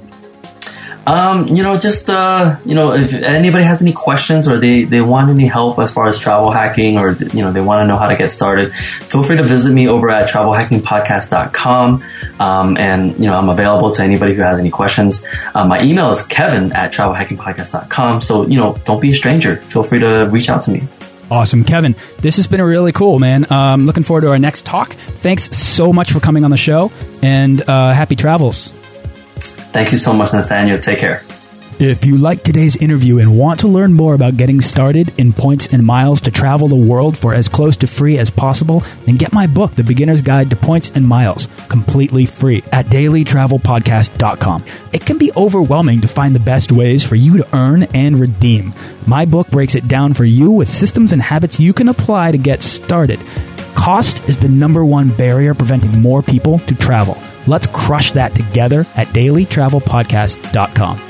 Um, 1.08 1.48
you 1.48 1.64
know, 1.64 1.78
just 1.78 2.10
uh, 2.10 2.58
you 2.66 2.76
know, 2.76 2.94
if 2.94 3.14
anybody 3.14 3.64
has 3.64 3.82
any 3.82 3.94
questions 3.94 4.46
or 4.46 4.60
they, 4.60 4.84
they 4.84 5.00
want 5.00 5.30
any 5.30 5.48
help 5.48 5.80
as 5.80 5.92
far 5.92 6.10
as 6.10 6.20
travel 6.20 6.52
hacking 6.52 6.98
or 6.98 7.14
you 7.14 7.42
know 7.42 7.54
they 7.54 7.62
want 7.62 7.84
to 7.84 7.88
know 7.88 7.96
how 7.96 8.08
to 8.08 8.18
get 8.18 8.30
started, 8.30 8.74
feel 8.76 9.24
free 9.24 9.38
to 9.38 9.44
visit 9.44 9.72
me 9.72 9.88
over 9.88 10.10
at 10.10 10.30
travelhackingpodcast.com. 10.30 12.04
Um, 12.42 12.78
and 12.78 13.14
you 13.14 13.30
know, 13.30 13.38
I'm 13.38 13.48
available 13.48 13.92
to 13.92 14.04
anybody 14.04 14.34
who 14.34 14.42
has 14.42 14.60
any 14.60 14.70
questions. 14.70 15.26
Uh, 15.56 15.66
my 15.66 15.82
email 15.82 16.12
is 16.12 16.28
kevin 16.28 16.74
at 16.74 16.92
travelhackingpodcast.com. 16.92 18.20
So 18.20 18.46
you 18.46 18.58
know, 18.58 18.78
don't 18.84 19.02
be 19.02 19.12
a 19.12 19.16
stranger. 19.16 19.56
Feel 19.56 19.84
free 19.84 20.00
to 20.00 20.26
reach 20.26 20.50
out 20.50 20.64
to 20.64 20.72
me. 20.72 20.84
Awesome. 21.32 21.64
Kevin, 21.64 21.96
this 22.20 22.36
has 22.36 22.48
been 22.48 22.62
really 22.62 22.92
cool, 22.92 23.20
man. 23.20 23.52
Um, 23.52 23.86
looking 23.86 24.04
forward 24.04 24.22
to 24.22 24.30
our 24.30 24.40
next 24.40 24.66
talk. 24.66 24.94
Thanks 24.94 25.56
so 25.56 25.94
much 25.94 26.12
for 26.12 26.20
coming 26.20 26.44
on 26.44 26.52
the 26.52 26.58
show 26.58 26.92
and 27.22 27.62
uh, 27.70 27.94
happy 27.94 28.16
travels. 28.16 28.72
Thank 29.78 29.92
you 29.92 30.00
so 30.00 30.12
much, 30.12 30.34
Nathaniel. 30.34 30.80
Take 30.80 30.98
care. 30.98 31.22
If 31.78 32.04
you 32.04 32.18
like 32.18 32.42
today's 32.42 32.76
interview 32.76 33.20
and 33.20 33.38
want 33.38 33.60
to 33.60 33.68
learn 33.68 33.94
more 33.94 34.16
about 34.16 34.36
getting 34.36 34.60
started 34.60 35.14
in 35.20 35.34
points 35.34 35.68
and 35.68 35.86
miles 35.86 36.20
to 36.22 36.32
travel 36.32 36.68
the 36.68 36.76
world 36.76 37.16
for 37.16 37.36
as 37.36 37.48
close 37.48 37.78
to 37.78 37.86
free 37.86 38.18
as 38.18 38.32
possible, 38.32 38.80
then 39.06 39.18
get 39.18 39.34
my 39.34 39.46
book, 39.46 39.76
The 39.76 39.84
Beginner's 39.84 40.24
Guide 40.24 40.50
to 40.50 40.56
Points 40.56 40.90
and 40.90 41.08
Miles, 41.08 41.48
completely 41.70 42.26
free 42.26 42.64
at 42.72 42.88
dailytravelpodcast.com. 42.88 44.66
It 44.94 45.06
can 45.06 45.20
be 45.20 45.32
overwhelming 45.38 46.02
to 46.02 46.08
find 46.08 46.34
the 46.34 46.40
best 46.40 46.72
ways 46.72 47.04
for 47.04 47.14
you 47.14 47.38
to 47.38 47.56
earn 47.56 47.84
and 47.94 48.20
redeem. 48.20 48.74
My 49.06 49.26
book 49.26 49.48
breaks 49.52 49.76
it 49.76 49.88
down 49.88 50.16
for 50.16 50.26
you 50.26 50.50
with 50.50 50.68
systems 50.68 51.14
and 51.14 51.22
habits 51.22 51.60
you 51.60 51.72
can 51.74 51.88
apply 51.88 52.32
to 52.32 52.40
get 52.40 52.64
started. 52.64 53.20
Cost 53.78 54.28
is 54.28 54.36
the 54.36 54.50
number 54.50 54.84
one 54.84 55.16
barrier 55.16 55.54
preventing 55.54 56.02
more 56.02 56.22
people 56.22 56.60
to 56.60 56.76
travel. 56.76 57.18
Let's 57.46 57.68
crush 57.68 58.12
that 58.12 58.36
together 58.36 58.86
at 58.96 59.08
dailytravelpodcast.com. 59.10 61.07